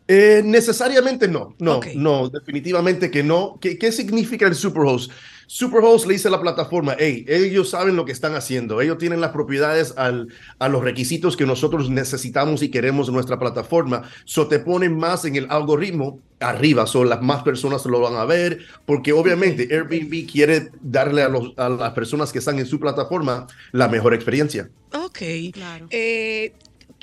Eh, 0.08 0.42
necesariamente 0.44 1.28
no, 1.28 1.54
no, 1.58 1.80
no, 1.94 2.28
definitivamente 2.28 3.10
que 3.10 3.22
no. 3.22 3.58
¿Qué, 3.60 3.78
qué 3.78 3.92
significa 3.92 4.46
el 4.46 4.54
Superhost? 4.54 5.10
Superhost 5.46 6.06
le 6.06 6.14
dice 6.14 6.28
a 6.28 6.30
la 6.30 6.40
plataforma, 6.40 6.96
hey, 6.98 7.24
ellos 7.28 7.70
saben 7.70 7.96
lo 7.96 8.04
que 8.04 8.12
están 8.12 8.34
haciendo, 8.34 8.80
ellos 8.80 8.98
tienen 8.98 9.20
las 9.20 9.30
propiedades 9.30 9.94
al, 9.96 10.28
a 10.58 10.68
los 10.68 10.82
requisitos 10.82 11.36
que 11.36 11.46
nosotros 11.46 11.90
necesitamos 11.90 12.62
y 12.62 12.70
queremos 12.70 13.08
en 13.08 13.14
nuestra 13.14 13.38
plataforma, 13.38 14.02
so 14.24 14.48
te 14.48 14.58
ponen 14.58 14.96
más 14.96 15.24
en 15.24 15.36
el 15.36 15.50
algoritmo 15.50 16.20
arriba, 16.40 16.86
son 16.86 17.08
las 17.08 17.22
más 17.22 17.42
personas 17.42 17.84
lo 17.86 18.00
van 18.00 18.16
a 18.16 18.24
ver, 18.24 18.60
porque 18.86 19.12
obviamente 19.12 19.68
Airbnb 19.70 20.30
quiere 20.30 20.70
darle 20.80 21.22
a, 21.22 21.28
los, 21.28 21.52
a 21.56 21.68
las 21.68 21.92
personas 21.92 22.32
que 22.32 22.38
están 22.38 22.58
en 22.58 22.66
su 22.66 22.80
plataforma 22.80 23.46
la 23.72 23.88
mejor 23.88 24.14
experiencia. 24.14 24.68
Ok. 24.92 25.18
Claro. 25.52 25.86
Eh, 25.90 26.52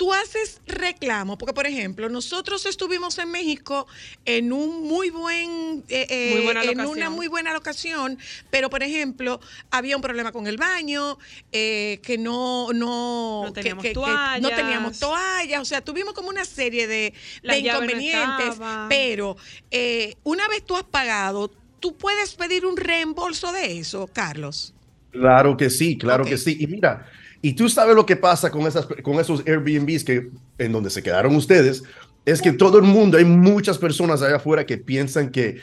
tú 0.00 0.14
haces 0.14 0.62
reclamo, 0.66 1.36
porque 1.36 1.52
por 1.52 1.66
ejemplo, 1.66 2.08
nosotros 2.08 2.64
estuvimos 2.64 3.18
en 3.18 3.30
México 3.30 3.86
en 4.24 4.50
un 4.50 4.82
muy 4.88 5.10
buen, 5.10 5.84
eh, 5.90 6.06
eh, 6.08 6.30
Muy 6.36 6.44
buena 6.46 6.62
en 6.62 6.68
locación. 6.68 6.96
una 6.96 7.10
muy 7.10 7.28
buena 7.28 7.52
locación, 7.52 8.18
pero 8.48 8.70
por 8.70 8.82
ejemplo, 8.82 9.40
había 9.70 9.96
un 9.96 10.00
problema 10.00 10.32
con 10.32 10.46
el 10.46 10.56
baño, 10.56 11.18
eh, 11.52 12.00
que 12.02 12.16
no, 12.16 12.72
no, 12.72 13.42
No 13.44 13.52
que- 13.52 13.60
teníamos 13.60 13.82
que- 13.82 13.88
que 13.90 13.94
no 13.94 14.00
toallas. 14.06 14.56
teníamos 14.56 14.98
toallas, 14.98 15.60
o 15.60 15.64
sea, 15.66 15.82
tuvimos 15.82 16.14
como 16.14 16.30
una 16.30 16.46
serie 16.46 16.86
de, 16.86 17.12
no 17.42 17.54
inconvenientes, 17.54 18.54
pero 18.88 19.36
eh, 19.70 20.16
una 20.24 20.48
vez 20.48 20.64
tú 20.64 20.76
has 20.78 20.84
pagado, 20.84 21.50
tú 21.78 21.94
puedes 21.98 22.36
pedir 22.36 22.64
un 22.64 22.78
reembolso 22.78 23.52
de 23.52 23.78
eso, 23.78 24.08
Carlos. 24.10 24.72
Claro 25.10 25.58
que 25.58 25.68
sí, 25.68 25.98
claro 25.98 26.24
que 26.24 26.38
sí. 26.38 26.56
Y 26.58 26.66
mira, 26.68 27.06
y 27.42 27.54
tú 27.54 27.68
sabes 27.68 27.96
lo 27.96 28.04
que 28.04 28.16
pasa 28.16 28.50
con, 28.50 28.66
esas, 28.66 28.86
con 29.02 29.18
esos 29.18 29.42
Airbnbs 29.46 30.04
que, 30.04 30.30
en 30.58 30.72
donde 30.72 30.90
se 30.90 31.02
quedaron 31.02 31.34
ustedes, 31.36 31.82
es 32.26 32.42
que 32.42 32.52
todo 32.52 32.78
el 32.78 32.84
mundo, 32.84 33.16
hay 33.16 33.24
muchas 33.24 33.78
personas 33.78 34.22
allá 34.22 34.36
afuera 34.36 34.66
que 34.66 34.76
piensan 34.76 35.30
que, 35.30 35.58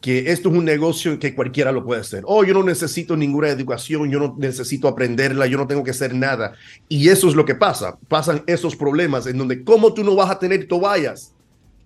que 0.00 0.32
esto 0.32 0.48
es 0.48 0.56
un 0.56 0.64
negocio 0.64 1.18
que 1.18 1.34
cualquiera 1.34 1.70
lo 1.70 1.84
puede 1.84 2.00
hacer. 2.00 2.24
Oh, 2.26 2.42
yo 2.42 2.54
no 2.54 2.64
necesito 2.64 3.16
ninguna 3.16 3.48
educación, 3.48 4.10
yo 4.10 4.18
no 4.18 4.34
necesito 4.38 4.88
aprenderla, 4.88 5.46
yo 5.46 5.56
no 5.56 5.66
tengo 5.66 5.84
que 5.84 5.92
hacer 5.92 6.14
nada. 6.14 6.54
Y 6.88 7.08
eso 7.08 7.28
es 7.28 7.34
lo 7.34 7.44
que 7.44 7.54
pasa. 7.54 7.96
Pasan 8.08 8.42
esos 8.46 8.74
problemas 8.74 9.26
en 9.26 9.38
donde, 9.38 9.62
¿cómo 9.62 9.94
tú 9.94 10.02
no 10.02 10.16
vas 10.16 10.30
a 10.30 10.38
tener 10.38 10.66
toallas? 10.66 11.32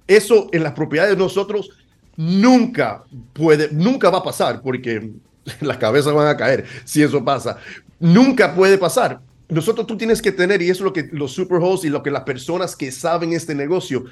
Eso 0.07 0.49
en 0.53 0.63
las 0.63 0.73
propiedades 0.73 1.17
de 1.17 1.23
nosotros 1.23 1.71
nunca 2.17 3.05
puede, 3.33 3.71
nunca 3.73 4.11
va 4.11 4.19
a 4.19 4.25
pasar 4.25 4.63
porque 4.63 5.11
las 5.61 5.77
cabezas 5.79 6.15
van 6.15 6.29
a 6.29 6.37
caer 6.37 6.65
si 6.85 7.03
eso 7.03 7.25
pasa. 7.25 7.59
Nunca 7.99 8.55
puede 8.55 8.79
pasar. 8.79 9.21
Nosotros 9.49 9.87
tú 9.87 9.97
tienes 9.97 10.23
que 10.23 10.33
tener, 10.33 10.63
y 10.63 10.71
eso 10.71 10.83
es 10.83 10.85
lo 10.85 10.93
que 10.93 11.09
los 11.13 11.33
superhosts 11.33 11.85
y 11.85 11.91
lo 11.91 12.03
que 12.03 12.11
las 12.11 12.23
personas 12.23 12.77
que 12.77 12.91
saben 12.91 13.33
este 13.33 13.55
negocio 13.55 14.05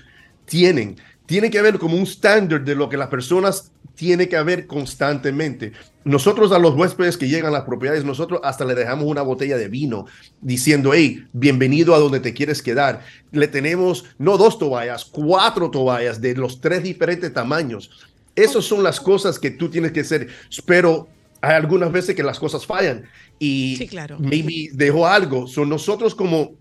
tienen. 0.44 0.96
Tiene 1.26 1.50
que 1.50 1.58
haber 1.58 1.78
como 1.78 1.96
un 1.96 2.02
estándar 2.02 2.64
de 2.64 2.74
lo 2.74 2.88
que 2.88 2.96
las 2.96 3.08
personas 3.08 3.72
tiene 3.94 4.28
que 4.28 4.36
haber 4.36 4.66
constantemente. 4.66 5.72
Nosotros 6.04 6.52
a 6.52 6.58
los 6.58 6.74
huéspedes 6.74 7.16
que 7.16 7.28
llegan 7.28 7.46
a 7.46 7.58
las 7.58 7.64
propiedades, 7.64 8.04
nosotros 8.04 8.40
hasta 8.42 8.64
le 8.64 8.74
dejamos 8.74 9.06
una 9.06 9.22
botella 9.22 9.56
de 9.56 9.68
vino 9.68 10.06
diciendo, 10.40 10.92
hey, 10.94 11.24
bienvenido 11.32 11.94
a 11.94 11.98
donde 11.98 12.20
te 12.20 12.34
quieres 12.34 12.62
quedar. 12.62 13.02
Le 13.30 13.48
tenemos 13.48 14.04
no 14.18 14.36
dos 14.36 14.58
toallas, 14.58 15.04
cuatro 15.04 15.70
toallas 15.70 16.20
de 16.20 16.34
los 16.34 16.60
tres 16.60 16.82
diferentes 16.82 17.32
tamaños. 17.32 17.90
Esas 18.34 18.64
son 18.64 18.82
las 18.82 19.00
cosas 19.00 19.38
que 19.38 19.50
tú 19.50 19.68
tienes 19.68 19.92
que 19.92 20.00
hacer, 20.00 20.28
pero 20.66 21.08
hay 21.40 21.54
algunas 21.54 21.92
veces 21.92 22.16
que 22.16 22.22
las 22.22 22.38
cosas 22.38 22.64
fallan 22.66 23.04
y 23.42 23.76
Sí, 23.76 23.88
claro. 23.88 24.18
maybe 24.20 24.68
dejó 24.72 25.06
algo. 25.06 25.46
Son 25.48 25.68
nosotros 25.68 26.14
como, 26.14 26.52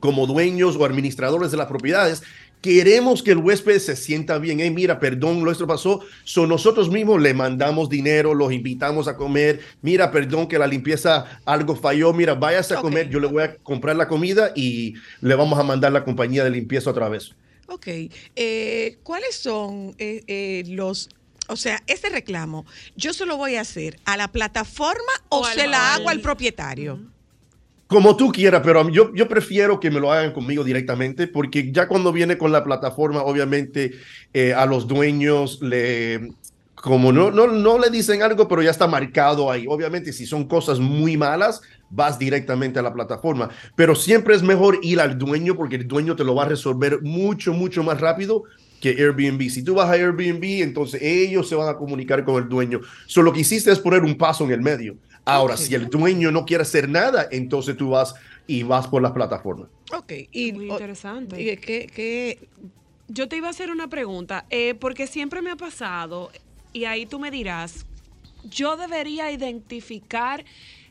como 0.00 0.26
dueños 0.26 0.76
o 0.76 0.84
administradores 0.84 1.50
de 1.50 1.56
las 1.56 1.66
propiedades 1.68 2.22
queremos 2.60 3.22
que 3.22 3.30
el 3.30 3.38
huésped 3.38 3.78
se 3.78 3.94
sienta 3.94 4.38
bien. 4.38 4.58
Hey, 4.58 4.70
mira, 4.70 4.98
perdón, 4.98 5.44
lo 5.44 5.52
esto 5.52 5.66
pasó. 5.66 6.00
So 6.24 6.46
nosotros 6.46 6.90
mismos 6.90 7.22
le 7.22 7.32
mandamos 7.32 7.88
dinero, 7.88 8.34
los 8.34 8.52
invitamos 8.52 9.06
a 9.06 9.16
comer. 9.16 9.60
Mira, 9.82 10.10
perdón 10.10 10.48
que 10.48 10.58
la 10.58 10.66
limpieza 10.66 11.40
algo 11.44 11.76
falló. 11.76 12.12
Mira, 12.12 12.34
váyase 12.34 12.74
a 12.74 12.80
comer. 12.80 13.08
Yo 13.08 13.20
le 13.20 13.28
voy 13.28 13.44
a 13.44 13.54
comprar 13.56 13.94
la 13.94 14.08
comida 14.08 14.50
y 14.56 14.94
le 15.20 15.34
vamos 15.36 15.58
a 15.58 15.62
mandar 15.62 15.92
la 15.92 16.02
compañía 16.02 16.42
de 16.42 16.50
limpieza 16.50 16.90
otra 16.90 17.08
vez. 17.08 17.34
Ok. 17.68 17.86
Eh, 18.34 18.98
¿Cuáles 19.02 19.36
son 19.36 19.94
eh, 19.98 20.22
eh, 20.26 20.64
los... 20.66 21.08
O 21.48 21.56
sea, 21.56 21.82
ese 21.86 22.08
reclamo, 22.08 22.64
¿yo 22.96 23.12
se 23.12 23.26
lo 23.26 23.36
voy 23.36 23.56
a 23.56 23.60
hacer 23.62 23.98
a 24.04 24.16
la 24.16 24.28
plataforma 24.28 25.12
o, 25.28 25.40
O 25.40 25.44
al- 25.44 25.54
se 25.54 25.66
la 25.66 25.94
hago 25.94 26.08
al- 26.08 26.16
al 26.18 26.22
propietario? 26.22 27.00
Como 27.86 28.16
tú 28.16 28.32
quieras, 28.32 28.62
pero 28.64 28.88
yo, 28.90 29.14
yo 29.14 29.28
prefiero 29.28 29.78
que 29.78 29.92
me 29.92 30.00
lo 30.00 30.10
hagan 30.12 30.32
conmigo 30.32 30.64
directamente, 30.64 31.28
porque 31.28 31.70
ya 31.70 31.86
cuando 31.86 32.12
viene 32.12 32.36
con 32.36 32.50
la 32.50 32.64
plataforma, 32.64 33.22
obviamente 33.22 33.92
eh, 34.34 34.52
a 34.52 34.66
los 34.66 34.88
dueños 34.88 35.60
le, 35.62 36.32
como 36.74 37.12
no, 37.12 37.30
no, 37.30 37.46
no 37.46 37.78
le 37.78 37.88
dicen 37.90 38.24
algo, 38.24 38.48
pero 38.48 38.60
ya 38.60 38.72
está 38.72 38.88
marcado 38.88 39.52
ahí. 39.52 39.66
Obviamente, 39.68 40.12
si 40.12 40.26
son 40.26 40.48
cosas 40.48 40.80
muy 40.80 41.16
malas, 41.16 41.60
vas 41.88 42.18
directamente 42.18 42.80
a 42.80 42.82
la 42.82 42.92
plataforma, 42.92 43.50
pero 43.76 43.94
siempre 43.94 44.34
es 44.34 44.42
mejor 44.42 44.80
ir 44.82 44.98
al 45.00 45.16
dueño, 45.16 45.54
porque 45.54 45.76
el 45.76 45.86
dueño 45.86 46.16
te 46.16 46.24
lo 46.24 46.34
va 46.34 46.42
a 46.42 46.48
resolver 46.48 47.02
mucho, 47.02 47.52
mucho 47.52 47.84
más 47.84 48.00
rápido 48.00 48.42
que 48.80 48.90
Airbnb. 48.90 49.48
Si 49.50 49.62
tú 49.62 49.74
vas 49.74 49.88
a 49.88 49.92
Airbnb, 49.92 50.62
entonces 50.62 51.00
ellos 51.02 51.48
se 51.48 51.54
van 51.54 51.68
a 51.68 51.76
comunicar 51.76 52.24
con 52.24 52.42
el 52.42 52.48
dueño. 52.48 52.80
Solo 53.06 53.26
lo 53.26 53.32
que 53.32 53.40
hiciste 53.40 53.70
es 53.70 53.78
poner 53.78 54.02
un 54.02 54.16
paso 54.16 54.44
en 54.44 54.52
el 54.52 54.60
medio. 54.60 54.96
Ahora, 55.24 55.56
si 55.56 55.74
el 55.74 55.88
dueño 55.88 56.30
no 56.30 56.44
quiere 56.44 56.62
hacer 56.62 56.88
nada, 56.88 57.26
entonces 57.30 57.76
tú 57.76 57.90
vas 57.90 58.14
y 58.46 58.62
vas 58.62 58.86
por 58.86 59.02
las 59.02 59.12
plataformas. 59.12 59.68
Ok. 59.92 60.12
Y, 60.30 60.52
Muy 60.52 60.70
interesante. 60.70 61.40
y 61.40 61.56
¿qué, 61.56 61.86
qué- 61.92 62.48
Yo 63.08 63.28
te 63.28 63.36
iba 63.36 63.48
a 63.48 63.50
hacer 63.50 63.70
una 63.70 63.88
pregunta, 63.88 64.46
eh, 64.50 64.74
porque 64.74 65.06
siempre 65.06 65.42
me 65.42 65.50
ha 65.50 65.56
pasado, 65.56 66.30
y 66.72 66.84
ahí 66.84 67.06
tú 67.06 67.18
me 67.18 67.30
dirás, 67.30 67.86
yo 68.44 68.76
debería 68.76 69.32
identificar 69.32 70.44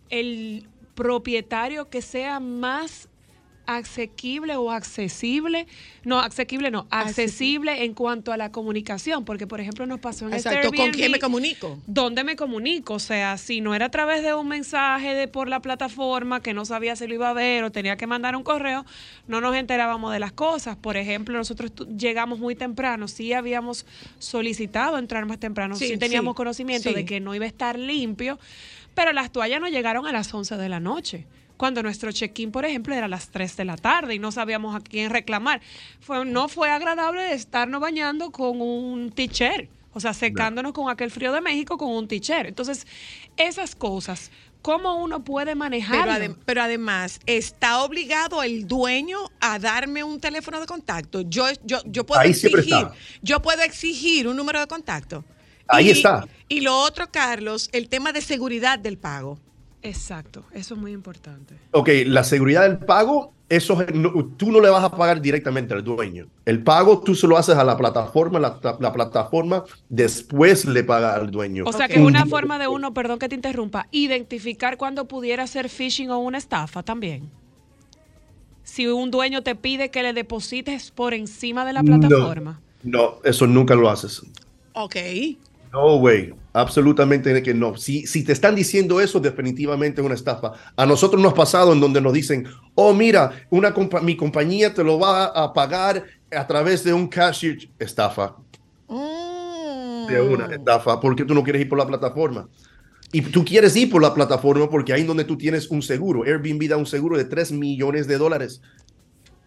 el 0.10 0.68
propietario 0.96 1.90
que 1.90 2.02
sea 2.02 2.40
más 2.40 3.10
asequible 3.68 4.56
o 4.56 4.72
accesible, 4.72 5.68
no, 6.04 6.20
asequible 6.20 6.72
no, 6.72 6.88
accesible 6.90 7.84
en 7.84 7.94
cuanto 7.94 8.32
a 8.32 8.38
la 8.38 8.52
comunicación, 8.52 9.26
porque 9.26 9.48
por 9.48 9.62
ejemplo 9.62 9.86
nos 9.86 10.00
pasó 10.00 10.28
en 10.28 10.34
este 10.34 10.50
Exacto, 10.50 10.70
¿con 10.70 10.92
quién 10.92 10.94
Airbnb, 10.94 11.12
me 11.12 11.20
comunico? 11.20 11.80
¿Dónde 11.88 12.24
me 12.24 12.36
comunico? 12.36 12.96
O 12.96 13.00
sea, 13.00 13.38
si 13.38 13.62
no 13.62 13.76
era 13.76 13.86
a 13.86 13.92
través 13.92 14.24
de 14.24 14.34
un 14.34 14.48
mensaje 14.48 15.14
de 15.14 15.28
por 15.28 15.48
la 15.48 15.62
plataforma 15.62 16.42
que 16.42 16.54
no 16.54 16.66
sabía 16.66 16.96
si 16.96 17.08
lo 17.08 17.16
iba 17.16 17.30
a 17.30 17.34
ver 17.34 17.64
o 17.64 17.72
tenía 17.72 17.98
que 17.98 18.08
mandar 18.08 18.36
un 18.36 18.44
correo, 18.44 18.86
no 19.28 19.42
nos 19.42 19.56
enterábamos 19.56 20.12
de 20.14 20.20
las 20.20 20.32
cosas. 20.32 20.76
Por 20.76 20.98
ejemplo, 20.98 21.38
nosotros 21.38 21.72
llegamos 21.98 22.40
muy 22.40 22.56
temprano, 22.56 23.08
sí 23.08 23.34
habíamos 23.34 23.86
solicitado 24.20 24.98
entrar 24.98 25.26
más 25.26 25.40
temprano, 25.40 25.76
sí, 25.76 25.88
Sí, 25.88 25.98
teníamos 25.98 26.34
sí, 26.34 26.38
conocimiento 26.38 26.90
sí. 26.90 26.96
de 26.96 27.06
que 27.06 27.20
no 27.20 27.36
iba 27.36 27.46
a 27.46 27.48
estar 27.48 27.78
limpio, 27.78 28.40
pero 28.94 29.14
las 29.14 29.32
toallas 29.32 29.62
nos 29.62 29.72
llegaron 29.72 30.06
a 30.08 30.12
las 30.12 30.34
11 30.34 30.58
de 30.58 30.70
la 30.70 30.80
noche. 30.80 31.26
Cuando 31.58 31.82
nuestro 31.84 32.12
check-in, 32.12 32.52
por 32.52 32.66
ejemplo, 32.66 32.94
era 32.94 33.06
a 33.06 33.10
las 33.10 33.30
3 33.30 33.56
de 33.58 33.66
la 33.66 33.78
tarde 33.78 34.14
y 34.16 34.20
no 34.20 34.32
sabíamos 34.32 34.76
a 34.76 34.82
quién 34.82 35.10
reclamar. 35.10 35.62
Fue, 36.02 36.26
no 36.26 36.50
fue 36.50 36.70
agradable 36.70 37.32
estarnos 37.34 37.80
bañando 37.80 38.32
con 38.32 38.60
un 38.62 39.12
teacher, 39.12 39.70
o 39.94 40.00
sea, 40.00 40.14
secándonos 40.14 40.74
con 40.74 40.90
aquel 40.90 41.12
frío 41.12 41.32
de 41.32 41.40
México 41.42 41.78
con 41.78 41.90
un 41.92 42.08
teacher. 42.10 42.48
Entonces, 42.48 42.86
esas 43.38 43.74
cosas, 43.76 44.32
¿cómo 44.62 45.02
uno 45.02 45.24
puede 45.24 45.56
Pero, 45.56 45.64
adem- 46.12 46.36
pero 46.44 46.62
además, 46.62 47.20
¿está 47.26 47.82
obligado 47.84 48.44
el 48.44 48.68
dueño 48.68 49.20
a 49.40 49.58
darme 49.58 50.04
un 50.04 50.20
teléfono 50.20 50.60
de 50.60 50.66
contacto? 50.66 51.22
Yo, 51.22 51.46
yo, 51.64 51.80
yo 51.86 52.06
puedo 52.06 52.20
Ahí 52.20 52.32
exigir, 52.32 52.60
está. 52.60 52.94
yo 53.22 53.42
puedo 53.42 53.62
exigir 53.62 54.28
un 54.28 54.36
número 54.36 54.60
de 54.60 54.68
contacto. 54.68 55.24
Ahí 55.70 55.88
Y- 55.88 55.92
está. 55.92 56.28
Y 56.50 56.60
lo 56.62 56.78
otro, 56.78 57.10
Carlos, 57.12 57.70
el 57.72 57.88
tema 57.88 58.12
de 58.12 58.22
seguridad 58.22 58.78
del 58.78 58.98
pago. 58.98 59.40
Exacto, 59.88 60.44
eso 60.54 60.74
es 60.74 60.80
muy 60.80 60.92
importante. 60.92 61.56
Ok, 61.72 61.90
la 62.06 62.24
seguridad 62.24 62.64
del 62.64 62.80
pago, 62.80 63.34
eso 63.50 63.82
es- 63.82 63.94
no- 63.94 64.12
tú 64.38 64.52
no 64.52 64.60
le 64.60 64.70
vas 64.70 64.84
a 64.84 64.90
pagar 64.92 65.22
directamente 65.22 65.74
al 65.74 65.84
dueño. 65.84 66.28
El 66.46 66.64
pago 66.64 67.02
tú 67.02 67.14
se 67.16 67.28
lo 67.28 67.38
haces 67.38 67.56
a 67.56 67.64
la 67.64 67.78
plataforma, 67.78 68.40
la, 68.40 68.60
la 68.80 68.92
plataforma 68.92 69.64
después 69.90 70.66
le 70.66 70.84
paga 70.84 71.16
al 71.16 71.30
dueño. 71.32 71.64
O 71.68 71.72
sea, 71.74 71.88
que 71.88 71.96
es 71.96 72.00
una 72.00 72.26
forma 72.26 72.58
de 72.60 72.68
uno, 72.68 72.94
perdón 72.94 73.20
que 73.20 73.30
te 73.30 73.36
interrumpa, 73.36 73.88
identificar 73.92 74.78
cuando 74.78 75.06
pudiera 75.06 75.46
ser 75.48 75.70
phishing 75.70 76.10
o 76.10 76.20
una 76.20 76.38
estafa 76.38 76.82
también. 76.84 77.30
Si 78.64 78.88
un 78.88 79.12
dueño 79.12 79.44
te 79.44 79.56
pide 79.56 79.92
que 79.92 80.02
le 80.02 80.14
deposites 80.14 80.90
por 80.92 81.14
encima 81.14 81.66
de 81.66 81.74
la 81.74 81.84
plataforma. 81.84 82.62
No, 82.82 83.16
eso 83.24 83.46
nunca 83.46 83.76
lo 83.76 83.90
haces. 83.90 84.24
Ok. 84.74 84.96
No, 85.76 85.98
güey, 85.98 86.34
absolutamente 86.54 87.44
que 87.44 87.54
no. 87.54 87.76
Si, 87.76 88.08
si 88.08 88.24
te 88.24 88.32
están 88.32 88.56
diciendo 88.56 89.02
eso, 89.02 89.20
definitivamente 89.20 90.00
es 90.00 90.06
una 90.06 90.16
estafa. 90.16 90.54
A 90.78 90.86
nosotros 90.86 91.22
nos 91.22 91.34
ha 91.34 91.36
pasado 91.36 91.74
en 91.74 91.82
donde 91.82 92.00
nos 92.00 92.14
dicen, 92.14 92.46
oh, 92.76 92.94
mira, 92.94 93.32
una 93.50 93.74
compa- 93.74 94.02
mi 94.02 94.16
compañía 94.16 94.74
te 94.74 94.86
lo 94.86 94.98
va 94.98 95.26
a 95.26 95.52
pagar 95.52 96.06
a 96.32 96.48
través 96.48 96.82
de 96.86 96.94
un 96.94 97.10
cashier. 97.10 97.58
Estafa, 97.78 98.38
de 100.08 100.22
una 100.22 100.46
estafa, 100.46 101.00
porque 101.02 101.26
tú 101.26 101.34
no 101.34 101.44
quieres 101.44 101.62
ir 101.64 101.68
por 101.70 101.78
la 101.80 101.88
plataforma. 101.88 102.48
Y 103.12 103.22
tú 103.22 103.44
quieres 103.44 103.76
ir 103.76 103.90
por 103.90 104.02
la 104.02 104.14
plataforma 104.14 104.70
porque 104.70 104.94
ahí 104.94 105.02
es 105.02 105.08
donde 105.08 105.24
tú 105.26 105.38
tienes 105.38 105.70
un 105.70 105.82
seguro. 105.82 106.24
Airbnb 106.24 106.70
da 106.70 106.78
un 106.78 106.86
seguro 106.86 107.18
de 107.18 107.26
3 107.26 107.52
millones 107.52 108.08
de 108.08 108.18
dólares. 108.18 108.62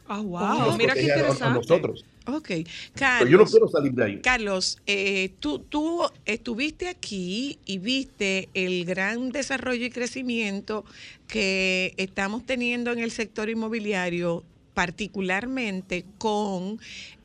Ah, 0.08 0.20
wow, 0.20 0.76
mira 0.78 0.94
qué 0.94 1.00
protege 1.02 1.12
a- 1.12 1.14
a 1.14 1.18
interesante. 1.18 1.58
nosotros. 1.58 2.04
Ok. 2.26 2.48
Pero 2.48 2.66
Carlos, 2.94 3.30
yo 3.30 3.38
no 3.38 3.44
quiero 3.46 3.68
salir 3.68 3.92
de 3.92 4.04
ahí. 4.04 4.20
Carlos, 4.20 4.78
eh, 4.86 5.30
tú, 5.40 5.58
tú 5.60 6.02
estuviste 6.24 6.88
aquí 6.88 7.58
y 7.64 7.78
viste 7.78 8.48
el 8.54 8.84
gran 8.84 9.30
desarrollo 9.30 9.84
y 9.86 9.90
crecimiento 9.90 10.84
que 11.26 11.94
estamos 11.96 12.44
teniendo 12.46 12.90
en 12.92 12.98
el 13.00 13.10
sector 13.10 13.48
inmobiliario, 13.50 14.44
particularmente 14.74 16.04
con 16.18 16.78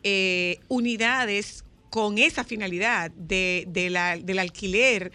eh, 0.03 0.59
unidades 0.67 1.63
con 1.89 2.17
esa 2.17 2.43
finalidad 2.43 3.11
de, 3.11 3.65
de 3.67 3.89
la- 3.91 4.17
del 4.17 4.39
alquiler 4.39 5.11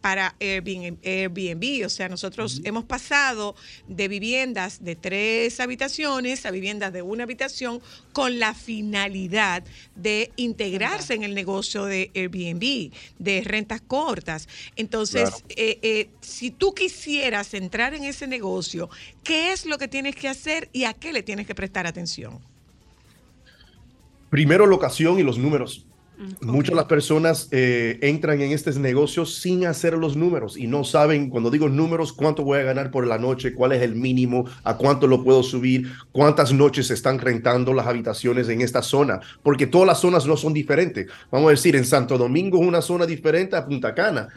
para 0.00 0.34
Airbnb. 0.40 1.84
O 1.84 1.88
sea, 1.88 2.08
nosotros 2.08 2.60
hemos 2.64 2.84
pasado 2.84 3.54
de 3.88 4.08
viviendas 4.08 4.82
de 4.82 4.96
tres 4.96 5.60
habitaciones 5.60 6.46
a 6.46 6.50
viviendas 6.50 6.92
de 6.92 7.02
una 7.02 7.24
habitación 7.24 7.80
con 8.12 8.38
la 8.38 8.54
finalidad 8.54 9.62
de 9.94 10.32
integrarse 10.36 11.14
en 11.14 11.22
el 11.22 11.34
negocio 11.34 11.84
de 11.84 12.10
Airbnb, 12.14 12.92
de 13.18 13.42
rentas 13.42 13.80
cortas. 13.80 14.48
Entonces, 14.76 15.30
Claro. 15.30 15.44
eh, 15.50 15.78
eh, 15.82 16.08
si 16.20 16.50
tú 16.50 16.74
quisieras 16.74 17.54
entrar 17.54 17.94
en 17.94 18.04
ese 18.04 18.26
negocio, 18.26 18.88
¿qué 19.22 19.52
es 19.52 19.66
lo 19.66 19.78
que 19.78 19.88
tienes 19.88 20.16
que 20.16 20.28
hacer 20.28 20.68
y 20.72 20.84
a 20.84 20.94
qué 20.94 21.12
le 21.12 21.22
tienes 21.22 21.46
que 21.46 21.54
prestar 21.54 21.86
atención? 21.86 22.38
Primero, 24.30 24.64
locación 24.66 25.18
y 25.18 25.22
los 25.22 25.38
números. 25.38 25.84
Muchas 26.42 26.70
de 26.70 26.76
las 26.76 26.84
personas 26.84 27.48
eh, 27.50 27.98
entran 28.02 28.40
en 28.40 28.52
estos 28.52 28.76
negocios 28.78 29.36
sin 29.36 29.66
hacer 29.66 29.94
los 29.94 30.16
números 30.16 30.56
y 30.56 30.66
no 30.66 30.84
saben, 30.84 31.30
cuando 31.30 31.50
digo 31.50 31.68
números, 31.68 32.12
cuánto 32.12 32.44
voy 32.44 32.58
a 32.58 32.62
ganar 32.62 32.90
por 32.90 33.06
la 33.06 33.18
noche, 33.18 33.54
cuál 33.54 33.72
es 33.72 33.82
el 33.82 33.94
mínimo, 33.94 34.44
a 34.64 34.76
cuánto 34.76 35.06
lo 35.06 35.24
puedo 35.24 35.42
subir, 35.42 35.90
cuántas 36.12 36.52
noches 36.52 36.88
se 36.88 36.94
están 36.94 37.18
rentando 37.18 37.72
las 37.72 37.86
habitaciones 37.86 38.48
en 38.48 38.60
esta 38.60 38.82
zona, 38.82 39.20
porque 39.42 39.66
todas 39.66 39.86
las 39.86 40.00
zonas 40.00 40.26
no 40.26 40.36
son 40.36 40.52
diferentes. 40.52 41.06
Vamos 41.30 41.48
a 41.48 41.50
decir, 41.52 41.74
en 41.76 41.84
Santo 41.84 42.18
Domingo 42.18 42.60
es 42.60 42.68
una 42.68 42.82
zona 42.82 43.06
diferente 43.06 43.56
a 43.56 43.64
Punta 43.64 43.94
Cana. 43.94 44.28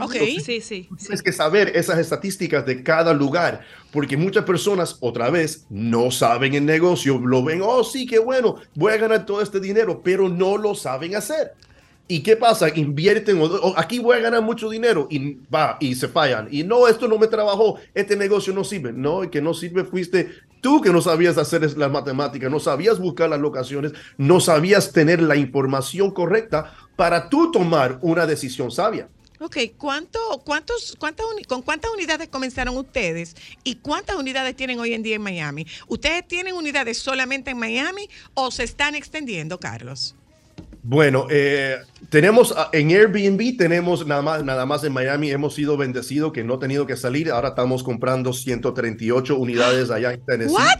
Ok. 0.00 0.14
Sí, 0.42 0.60
sí. 0.60 0.88
Tienes 0.98 1.22
que 1.22 1.32
saber 1.32 1.72
esas 1.74 1.98
estadísticas 1.98 2.66
de 2.66 2.82
cada 2.82 3.14
lugar, 3.14 3.62
porque 3.92 4.16
muchas 4.16 4.44
personas, 4.44 4.96
otra 5.00 5.30
vez, 5.30 5.66
no 5.70 6.10
saben 6.10 6.54
el 6.54 6.66
negocio, 6.66 7.18
lo 7.18 7.42
ven, 7.42 7.60
oh, 7.62 7.84
sí, 7.84 8.06
qué 8.06 8.18
bueno, 8.18 8.56
voy 8.74 8.92
a 8.92 8.98
ganar 8.98 9.26
todo 9.26 9.40
este 9.40 9.60
dinero, 9.60 10.02
pero 10.02 10.28
no 10.28 10.56
lo 10.56 10.74
saben 10.74 11.16
hacer. 11.16 11.52
¿Y 12.08 12.20
qué 12.20 12.36
pasa? 12.36 12.68
Invierten, 12.68 13.40
o, 13.40 13.44
o 13.46 13.74
aquí 13.76 13.98
voy 13.98 14.16
a 14.16 14.20
ganar 14.20 14.40
mucho 14.40 14.70
dinero 14.70 15.08
y 15.10 15.38
va, 15.52 15.76
y 15.80 15.94
se 15.96 16.06
fallan. 16.06 16.46
Y 16.52 16.62
no, 16.62 16.86
esto 16.86 17.08
no 17.08 17.18
me 17.18 17.26
trabajó, 17.26 17.78
este 17.94 18.16
negocio 18.16 18.52
no 18.52 18.62
sirve. 18.62 18.92
No, 18.92 19.24
el 19.24 19.30
que 19.30 19.42
no 19.42 19.54
sirve 19.54 19.84
fuiste 19.84 20.30
tú 20.60 20.80
que 20.80 20.90
no 20.92 21.00
sabías 21.00 21.38
hacer 21.38 21.62
las 21.76 21.90
matemáticas, 21.90 22.50
no 22.50 22.60
sabías 22.60 22.98
buscar 22.98 23.30
las 23.30 23.40
locaciones, 23.40 23.92
no 24.18 24.40
sabías 24.40 24.92
tener 24.92 25.22
la 25.22 25.36
información 25.36 26.10
correcta 26.10 26.74
para 26.96 27.28
tú 27.28 27.50
tomar 27.52 27.98
una 28.02 28.26
decisión 28.26 28.70
sabia. 28.70 29.08
Ok, 29.40 29.56
¿cuánto, 29.76 30.18
cuántos, 30.44 30.96
cuántas, 30.98 31.26
¿con 31.46 31.62
cuántas 31.62 31.90
unidades 31.90 32.28
comenzaron 32.28 32.76
ustedes 32.76 33.34
y 33.64 33.76
cuántas 33.76 34.16
unidades 34.16 34.56
tienen 34.56 34.78
hoy 34.78 34.94
en 34.94 35.02
día 35.02 35.16
en 35.16 35.22
Miami? 35.22 35.66
¿Ustedes 35.88 36.26
tienen 36.26 36.54
unidades 36.54 36.98
solamente 36.98 37.50
en 37.50 37.58
Miami 37.58 38.08
o 38.34 38.50
se 38.50 38.64
están 38.64 38.94
extendiendo, 38.94 39.58
Carlos? 39.60 40.14
Bueno, 40.82 41.26
eh, 41.30 41.78
tenemos 42.10 42.54
ah, 42.56 42.70
en 42.72 42.90
Airbnb, 42.90 43.56
tenemos 43.56 44.06
nada 44.06 44.22
más, 44.22 44.44
nada 44.44 44.64
más 44.66 44.84
en 44.84 44.92
Miami, 44.92 45.32
hemos 45.32 45.54
sido 45.54 45.76
bendecidos 45.76 46.32
que 46.32 46.44
no 46.44 46.54
he 46.54 46.58
tenido 46.58 46.86
que 46.86 46.96
salir. 46.96 47.30
Ahora 47.30 47.48
estamos 47.48 47.82
comprando 47.82 48.32
138 48.32 49.36
unidades 49.36 49.90
allá 49.90 50.12
en 50.12 50.24
Tennessee. 50.24 50.54
What? 50.54 50.78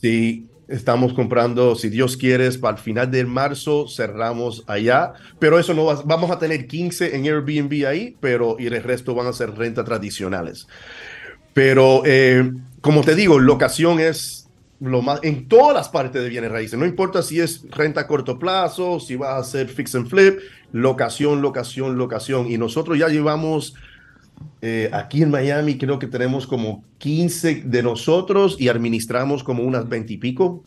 Sí, 0.00 0.46
Estamos 0.70 1.12
comprando, 1.12 1.74
si 1.74 1.88
Dios 1.88 2.16
quiere, 2.16 2.50
para 2.52 2.76
el 2.76 2.82
final 2.82 3.10
de 3.10 3.24
marzo 3.24 3.88
cerramos 3.88 4.62
allá, 4.68 5.12
pero 5.40 5.58
eso 5.58 5.74
no 5.74 5.84
va, 5.84 6.00
vamos 6.04 6.30
a 6.30 6.38
tener 6.38 6.68
15 6.68 7.16
en 7.16 7.24
Airbnb 7.24 7.86
ahí, 7.86 8.16
pero 8.20 8.56
y 8.56 8.66
el 8.66 8.82
resto 8.82 9.14
van 9.14 9.26
a 9.26 9.32
ser 9.32 9.50
rentas 9.50 9.84
tradicionales. 9.84 10.68
Pero 11.52 12.02
eh, 12.04 12.52
como 12.80 13.02
te 13.02 13.16
digo, 13.16 13.40
locación 13.40 13.98
es 13.98 14.48
lo 14.80 15.02
más 15.02 15.20
en 15.22 15.46
todas 15.48 15.74
las 15.74 15.88
partes 15.88 16.22
de 16.22 16.28
bienes 16.28 16.50
raíces. 16.50 16.78
No 16.78 16.86
importa 16.86 17.22
si 17.22 17.40
es 17.40 17.66
renta 17.70 18.02
a 18.02 18.06
corto 18.06 18.38
plazo, 18.38 18.98
si 18.98 19.16
va 19.16 19.32
a 19.36 19.40
hacer 19.40 19.68
fix 19.68 19.94
and 19.94 20.08
flip, 20.08 20.38
locación, 20.72 21.42
locación, 21.42 21.98
locación. 21.98 22.50
Y 22.50 22.56
nosotros 22.56 22.98
ya 22.98 23.08
llevamos 23.08 23.74
eh, 24.62 24.90
aquí 24.92 25.22
en 25.22 25.30
Miami, 25.30 25.78
creo 25.78 25.98
que 25.98 26.06
tenemos 26.06 26.46
como 26.46 26.84
15 26.98 27.62
de 27.64 27.82
nosotros 27.82 28.56
y 28.58 28.68
administramos 28.68 29.42
como 29.42 29.62
unas 29.62 29.88
20 29.88 30.12
y 30.12 30.16
pico. 30.18 30.64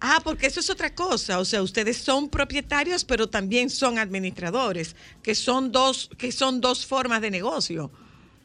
Ah, 0.00 0.20
porque 0.24 0.46
eso 0.46 0.60
es 0.60 0.70
otra 0.70 0.94
cosa. 0.94 1.38
O 1.38 1.44
sea, 1.44 1.62
ustedes 1.62 1.98
son 1.98 2.28
propietarios, 2.28 3.04
pero 3.04 3.28
también 3.28 3.68
son 3.70 3.98
administradores, 3.98 4.96
que 5.22 5.34
son 5.34 5.72
dos, 5.72 6.10
que 6.16 6.32
son 6.32 6.60
dos 6.60 6.86
formas 6.86 7.20
de 7.20 7.30
negocio. 7.30 7.90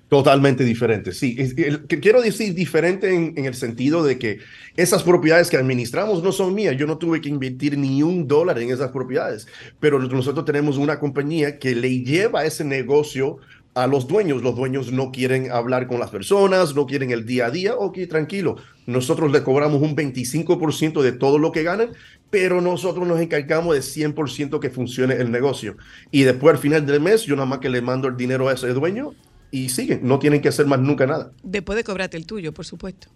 Totalmente 0.10 0.64
diferente, 0.64 1.12
sí. 1.14 1.36
Que 1.36 2.00
quiero 2.00 2.22
decir 2.22 2.54
diferente 2.54 3.14
en, 3.14 3.34
en 3.38 3.46
el 3.46 3.56
sentido 3.56 4.04
de 4.04 4.20
que 4.20 4.38
esas 4.76 5.02
propiedades 5.02 5.50
que 5.50 5.58
administramos 5.58 6.22
no 6.22 6.32
son 6.32 6.54
mías. 6.54 6.78
Yo 6.78 6.86
no 6.86 7.00
tuve 7.00 7.22
que 7.22 7.30
invertir 7.30 7.76
ni 7.78 8.04
un 8.04 8.28
dólar 8.28 8.60
en 8.60 8.70
esas 8.70 8.92
propiedades, 8.92 9.48
pero 9.80 9.98
nosotros 9.98 10.46
tenemos 10.46 10.78
una 10.78 11.00
compañía 11.00 11.58
que 11.58 11.74
le 11.74 12.04
lleva 12.04 12.46
ese 12.46 12.64
negocio 12.64 13.40
a 13.76 13.86
los 13.86 14.08
dueños. 14.08 14.42
Los 14.42 14.56
dueños 14.56 14.92
no 14.92 15.12
quieren 15.12 15.52
hablar 15.52 15.88
con 15.88 16.00
las 16.00 16.10
personas, 16.10 16.74
no 16.74 16.88
quieren 16.88 17.12
el 17.12 17.26
día 17.26 17.48
a 17.48 17.52
día. 17.52 17.76
Ok, 17.76 18.00
tranquilo. 18.10 18.56
Nosotros 18.88 19.32
le 19.32 19.44
cobramos 19.44 19.82
un 19.82 19.96
25% 19.96 21.02
de 21.02 21.12
todo 21.12 21.38
lo 21.38 21.52
que 21.52 21.64
ganan, 21.64 21.90
pero 22.32 22.62
nosotros 22.62 23.08
nos 23.08 23.20
encargamos 23.20 23.76
de 23.76 23.82
100% 23.82 24.60
que 24.60 24.70
funcione 24.70 25.16
el 25.16 25.30
negocio. 25.30 25.78
Y 26.10 26.24
después 26.24 26.56
al 26.56 26.62
final 26.62 26.86
del 26.86 27.02
mes, 27.02 27.24
yo 27.24 27.36
nada 27.36 27.46
más 27.46 27.60
que 27.60 27.70
le 27.70 27.82
mando 27.82 28.08
el 28.08 28.18
dinero 28.18 28.48
a 28.48 28.54
ese 28.54 28.70
dueño 28.70 29.14
y 29.52 29.70
siguen. 29.70 30.00
No 30.04 30.20
tienen 30.20 30.42
que 30.42 30.50
hacer 30.50 30.66
más 30.66 30.80
nunca 30.80 31.06
nada. 31.06 31.32
Después 31.44 31.76
de 31.76 31.84
cobrarte 31.84 32.18
el 32.18 32.26
tuyo, 32.26 32.54
por 32.54 32.66
supuesto. 32.66 33.10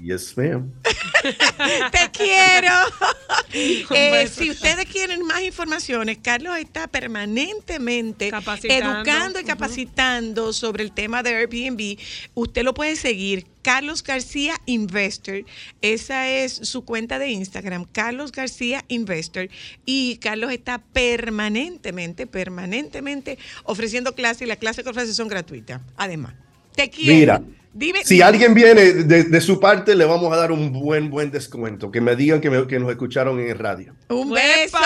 Yes, 0.00 0.36
ma'am. 0.36 0.70
Te 1.92 2.10
quiero. 2.12 2.70
Eh, 3.56 4.28
si 4.28 4.50
ustedes 4.50 4.84
quieren 4.86 5.22
más 5.22 5.40
informaciones, 5.42 6.18
Carlos 6.20 6.56
está 6.58 6.88
permanentemente 6.88 8.30
Capacitando. 8.30 8.96
educando 8.96 9.38
y 9.38 9.44
capacitando 9.44 10.52
sobre 10.52 10.82
el 10.82 10.90
tema 10.90 11.22
de 11.22 11.36
Airbnb. 11.36 11.96
Usted 12.34 12.64
lo 12.64 12.74
puede 12.74 12.96
seguir. 12.96 13.46
Carlos 13.62 14.02
García 14.02 14.60
Investor. 14.66 15.44
Esa 15.80 16.28
es 16.28 16.52
su 16.52 16.84
cuenta 16.84 17.18
de 17.18 17.30
Instagram, 17.30 17.86
Carlos 17.90 18.32
García 18.32 18.84
Investor. 18.88 19.48
Y 19.86 20.18
Carlos 20.18 20.52
está 20.52 20.78
permanentemente, 20.78 22.26
permanentemente 22.26 23.38
ofreciendo 23.64 24.14
clases 24.14 24.42
y 24.42 24.46
las 24.46 24.58
clases 24.58 24.84
que 24.84 24.90
ofrece 24.90 25.14
son 25.14 25.28
gratuitas. 25.28 25.80
Además, 25.96 26.34
te 26.74 26.90
quiero. 26.90 27.14
Mira, 27.14 27.42
Dime, 27.76 28.04
si 28.04 28.22
alguien 28.22 28.54
viene 28.54 28.82
de, 28.92 29.24
de 29.24 29.40
su 29.40 29.58
parte, 29.58 29.96
le 29.96 30.04
vamos 30.04 30.32
a 30.32 30.36
dar 30.36 30.52
un 30.52 30.72
buen, 30.72 31.10
buen 31.10 31.32
descuento. 31.32 31.90
Que 31.90 32.00
me 32.00 32.14
digan 32.14 32.40
que, 32.40 32.48
me- 32.48 32.66
que 32.68 32.78
nos 32.78 32.88
escucharon 32.90 33.40
en 33.40 33.48
el 33.50 33.58
radio. 33.58 33.96
Un 34.10 34.30
beso. 34.30 34.78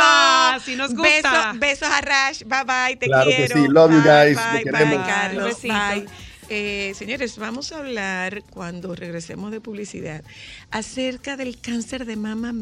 Si 0.64 0.74
nos 0.74 0.92
Beso- 0.94 0.96
gusta. 1.22 1.52
besos 1.58 1.88
a 1.88 2.00
Rash. 2.00 2.44
Bye 2.44 2.64
bye. 2.64 2.96
Te 2.96 3.06
Claro 3.06 3.28
que 3.30 3.36
quiero. 3.36 3.56
sí. 3.56 3.68
Love 3.68 3.90
you 3.92 4.02
Bye, 4.02 4.10
guys. 4.34 4.36
Bye, 4.52 4.64
Te 4.64 4.70
bye, 4.70 4.80
queremos. 4.80 5.06
Carlos. 5.06 5.62
Bye. 5.62 6.06
Eh, 6.50 6.94
señores, 6.96 7.36
vamos 7.36 7.72
a 7.72 7.78
hablar 7.80 8.42
cuando 8.48 8.94
regresemos 8.94 9.50
de 9.52 9.60
publicidad 9.60 10.24
acerca 10.70 11.36
del 11.36 11.60
cáncer 11.60 12.06
de 12.06 12.16
mama 12.16 12.54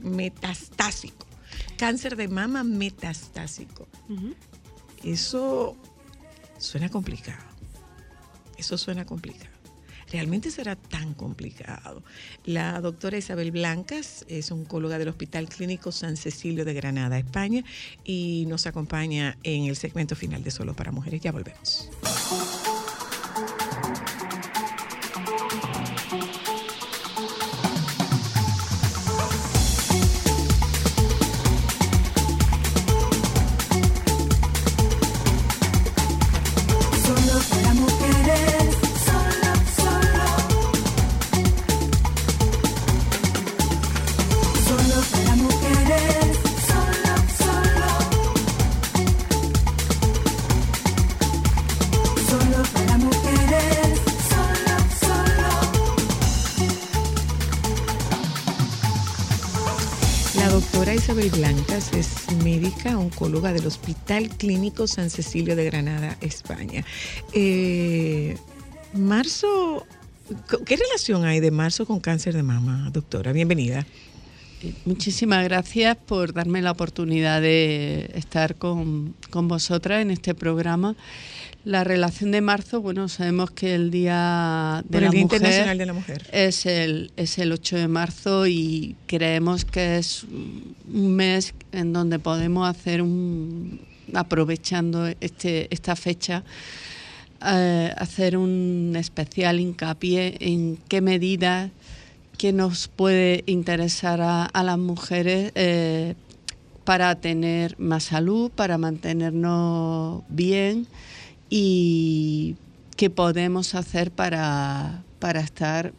metastásico. 0.00 1.26
Cáncer 1.76 2.16
de 2.16 2.28
mama 2.28 2.64
metastásico. 2.64 3.86
Eso 5.04 5.76
suena 6.58 6.88
complicado. 6.88 7.44
Eso 8.56 8.78
suena 8.78 9.04
complicado. 9.04 9.56
¿Realmente 10.10 10.50
será 10.50 10.76
tan 10.76 11.14
complicado? 11.14 12.02
La 12.44 12.80
doctora 12.80 13.18
Isabel 13.18 13.50
Blancas 13.50 14.24
es 14.28 14.52
oncóloga 14.52 14.98
del 14.98 15.08
Hospital 15.08 15.48
Clínico 15.48 15.90
San 15.90 16.16
Cecilio 16.16 16.64
de 16.64 16.74
Granada, 16.74 17.18
España, 17.18 17.64
y 18.04 18.44
nos 18.46 18.66
acompaña 18.66 19.36
en 19.42 19.64
el 19.64 19.76
segmento 19.76 20.14
final 20.14 20.44
de 20.44 20.52
Solo 20.52 20.74
para 20.74 20.92
Mujeres. 20.92 21.20
Ya 21.20 21.32
volvemos. 21.32 21.90
Isabel 61.06 61.30
Blancas 61.30 61.92
es 61.92 62.36
médica 62.42 62.98
oncóloga 62.98 63.52
del 63.52 63.64
Hospital 63.64 64.28
Clínico 64.28 64.88
San 64.88 65.08
Cecilio 65.08 65.54
de 65.54 65.64
Granada, 65.64 66.16
España. 66.20 66.84
Eh, 67.32 68.36
marzo, 68.92 69.86
¿qué 70.64 70.76
relación 70.76 71.24
hay 71.24 71.38
de 71.38 71.52
marzo 71.52 71.86
con 71.86 72.00
cáncer 72.00 72.34
de 72.34 72.42
mama, 72.42 72.90
doctora? 72.92 73.30
Bienvenida. 73.30 73.86
Muchísimas 74.84 75.44
gracias 75.44 75.96
por 75.96 76.32
darme 76.32 76.60
la 76.60 76.72
oportunidad 76.72 77.40
de 77.40 78.10
estar 78.14 78.56
con, 78.56 79.14
con 79.30 79.46
vosotras 79.46 80.02
en 80.02 80.10
este 80.10 80.34
programa. 80.34 80.96
La 81.66 81.82
relación 81.82 82.30
de 82.30 82.40
marzo, 82.40 82.80
bueno, 82.80 83.08
sabemos 83.08 83.50
que 83.50 83.74
el 83.74 83.90
Día 83.90 84.84
de 84.88 85.00
la 85.00 85.06
el 85.06 85.12
Día 85.12 85.22
Mujer 85.22 85.36
Internacional 85.40 85.78
de 85.78 85.86
la 85.86 85.92
Mujer. 85.94 86.22
es 86.30 86.64
el, 86.64 87.10
es 87.16 87.38
el 87.38 87.50
8 87.50 87.76
de 87.78 87.88
marzo 87.88 88.46
y 88.46 88.94
creemos 89.08 89.64
que 89.64 89.98
es 89.98 90.22
un 90.22 91.16
mes 91.16 91.54
en 91.72 91.92
donde 91.92 92.20
podemos 92.20 92.68
hacer 92.68 93.02
un, 93.02 93.80
aprovechando 94.14 95.08
este, 95.20 95.66
esta 95.74 95.96
fecha, 95.96 96.44
eh, 97.44 97.92
hacer 97.96 98.36
un 98.36 98.94
especial 98.96 99.58
hincapié 99.58 100.36
en 100.38 100.78
qué 100.86 101.00
medidas 101.00 101.72
que 102.38 102.52
nos 102.52 102.86
puede 102.86 103.42
interesar 103.46 104.20
a, 104.20 104.44
a 104.44 104.62
las 104.62 104.78
mujeres 104.78 105.50
eh, 105.56 106.14
para 106.84 107.16
tener 107.16 107.74
más 107.80 108.04
salud, 108.04 108.52
para 108.52 108.78
mantenernos 108.78 110.22
bien 110.28 110.86
y 111.50 112.56
qué 112.96 113.10
podemos 113.10 113.74
hacer 113.74 114.10
para, 114.10 115.02
para 115.18 115.40
estar 115.40 115.92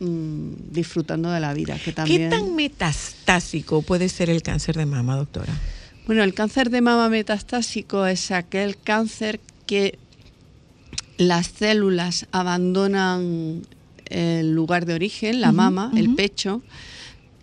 mm, 0.00 0.70
disfrutando 0.70 1.30
de 1.30 1.40
la 1.40 1.54
vida. 1.54 1.78
Que 1.78 1.92
también... 1.92 2.30
¿Qué 2.30 2.36
tan 2.36 2.54
metastásico 2.54 3.82
puede 3.82 4.08
ser 4.08 4.30
el 4.30 4.42
cáncer 4.42 4.76
de 4.76 4.86
mama, 4.86 5.16
doctora? 5.16 5.52
Bueno, 6.06 6.22
el 6.22 6.34
cáncer 6.34 6.70
de 6.70 6.80
mama 6.80 7.08
metastásico 7.08 8.06
es 8.06 8.30
aquel 8.30 8.76
cáncer 8.76 9.40
que 9.66 9.98
las 11.16 11.46
células 11.46 12.26
abandonan 12.32 13.62
el 14.06 14.52
lugar 14.52 14.84
de 14.84 14.94
origen, 14.94 15.40
la 15.40 15.52
mama, 15.52 15.90
el 15.96 16.14
pecho, 16.14 16.62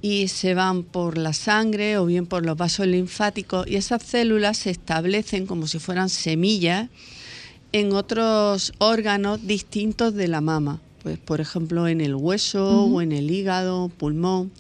y 0.02 0.28
se 0.28 0.54
van 0.54 0.84
por 0.84 1.18
la 1.18 1.34
sangre 1.34 1.98
o 1.98 2.06
bien 2.06 2.26
por 2.26 2.46
los 2.46 2.58
vasos 2.58 2.88
linfáticos 2.88 3.68
y 3.68 3.76
esas 3.76 4.04
células 4.04 4.58
se 4.58 4.72
establecen 4.72 5.46
como 5.46 5.68
si 5.68 5.80
fueran 5.80 6.10
semillas 6.10 6.90
en 7.72 7.94
otros 7.94 8.74
órganos 8.78 9.46
distintos 9.48 10.14
de 10.14 10.28
la 10.28 10.42
mama, 10.42 10.82
pues 11.04 11.18
por 11.18 11.42
ejemplo 11.42 11.88
en 11.88 12.02
el 12.02 12.16
hueso 12.16 12.86
o 12.86 13.02
en 13.02 13.12
el 13.12 13.32
hígado, 13.32 13.90
pulmón, 13.90 14.52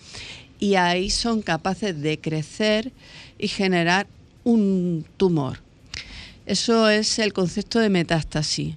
y 0.60 0.76
ahí 0.76 1.10
son 1.10 1.42
capaces 1.42 2.00
de 2.02 2.20
crecer 2.20 2.92
y 3.38 3.48
generar 3.48 4.08
un 4.44 5.06
tumor. 5.18 5.60
Eso 6.46 6.90
es 6.90 7.20
el 7.20 7.34
concepto 7.34 7.80
de 7.80 7.90
metástasis. 7.90 8.76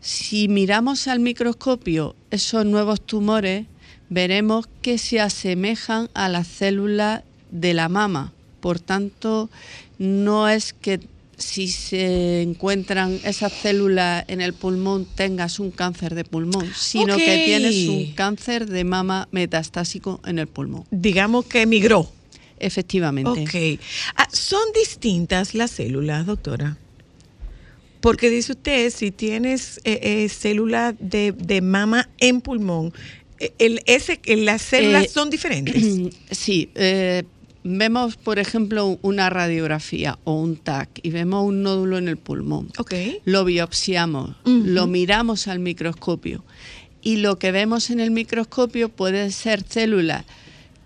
Si 0.00 0.48
miramos 0.48 1.08
al 1.08 1.20
microscopio 1.20 2.14
esos 2.30 2.66
nuevos 2.66 3.00
tumores, 3.00 3.66
veremos 4.10 4.68
que 4.82 4.98
se 4.98 5.20
asemejan 5.20 6.10
a 6.14 6.28
las 6.28 6.46
células 6.46 7.22
de 7.50 7.74
la 7.74 7.88
mama. 7.88 8.32
Por 8.60 8.80
tanto, 8.80 9.48
no 9.98 10.48
es 10.48 10.72
que 10.72 11.00
si 11.44 11.68
se 11.68 12.42
encuentran 12.42 13.20
esas 13.24 13.52
células 13.52 14.24
en 14.28 14.40
el 14.40 14.54
pulmón 14.54 15.06
tengas 15.14 15.60
un 15.60 15.70
cáncer 15.70 16.14
de 16.14 16.24
pulmón, 16.24 16.70
sino 16.74 17.16
que 17.16 17.44
tienes 17.44 17.88
un 17.88 18.12
cáncer 18.14 18.66
de 18.66 18.84
mama 18.84 19.28
metastásico 19.30 20.20
en 20.24 20.38
el 20.38 20.46
pulmón. 20.46 20.84
Digamos 20.90 21.44
que 21.46 21.66
migró. 21.66 22.10
Efectivamente. 22.58 23.42
Ok. 23.42 23.80
Ah, 24.16 24.28
¿Son 24.32 24.62
distintas 24.74 25.54
las 25.54 25.70
células, 25.72 26.24
doctora? 26.26 26.78
Porque 28.00 28.30
dice 28.30 28.52
usted, 28.52 28.90
si 28.90 29.10
tienes 29.10 29.78
eh, 29.84 29.98
eh, 30.02 30.28
células 30.28 30.94
de, 30.98 31.32
de 31.32 31.60
mama 31.60 32.08
en 32.18 32.40
pulmón, 32.40 32.92
eh, 33.38 33.52
el, 33.58 33.80
ese, 33.86 34.20
eh, 34.24 34.36
las 34.36 34.62
células 34.62 35.04
Eh, 35.04 35.08
son 35.08 35.30
diferentes. 35.30 35.82
Sí, 36.30 36.70
eh, 36.74 37.24
vemos, 37.64 38.16
por 38.16 38.38
ejemplo, 38.38 38.98
una 39.02 39.30
radiografía 39.30 40.18
o 40.24 40.34
un 40.34 40.56
TAC 40.56 41.00
y 41.02 41.10
vemos 41.10 41.44
un 41.44 41.62
nódulo 41.62 41.98
en 41.98 42.08
el 42.08 42.18
pulmón. 42.18 42.68
Lo 43.24 43.44
biopsiamos, 43.44 44.36
lo 44.44 44.86
miramos 44.86 45.48
al 45.48 45.58
microscopio 45.58 46.44
y 47.02 47.16
lo 47.16 47.38
que 47.38 47.52
vemos 47.52 47.90
en 47.90 48.00
el 48.00 48.10
microscopio 48.10 48.88
puede 48.88 49.30
ser 49.32 49.64
células 49.68 50.24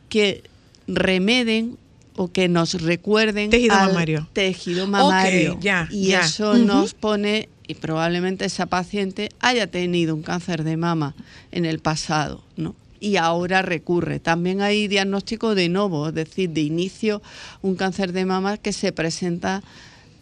que 0.08 0.42
remeden 0.86 1.76
o 2.16 2.32
que 2.32 2.48
nos 2.48 2.80
recuerden 2.82 3.50
Tejido 3.50 3.74
al 3.76 3.88
mamario. 3.88 4.28
tejido 4.32 4.86
mamario. 4.86 5.54
Ok, 5.54 5.60
ya, 5.60 5.88
y 5.90 6.08
ya. 6.08 6.20
eso 6.20 6.54
nos 6.54 6.94
pone, 6.94 7.48
y 7.68 7.74
probablemente 7.74 8.44
esa 8.44 8.66
paciente 8.66 9.28
haya 9.38 9.68
tenido 9.68 10.14
un 10.14 10.22
cáncer 10.22 10.64
de 10.64 10.76
mama 10.76 11.14
en 11.52 11.64
el 11.64 11.78
pasado, 11.78 12.42
¿no? 12.56 12.74
Y 13.00 13.16
ahora 13.16 13.62
recurre. 13.62 14.18
También 14.20 14.60
hay 14.60 14.88
diagnóstico 14.88 15.54
de 15.54 15.68
novo, 15.68 16.08
es 16.08 16.14
decir, 16.14 16.50
de 16.50 16.62
inicio, 16.62 17.22
un 17.62 17.76
cáncer 17.76 18.12
de 18.12 18.24
mama 18.24 18.56
que 18.56 18.72
se 18.72 18.92
presenta 18.92 19.62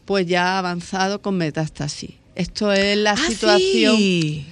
pues 0.05 0.27
ya 0.27 0.59
avanzado 0.59 1.21
con 1.23 1.37
metástasis. 1.37 2.11
Esto 2.35 2.73
es 2.73 2.97
la 2.99 3.13
Ah, 3.13 3.17
situación 3.17 3.97
sí. 3.97 4.47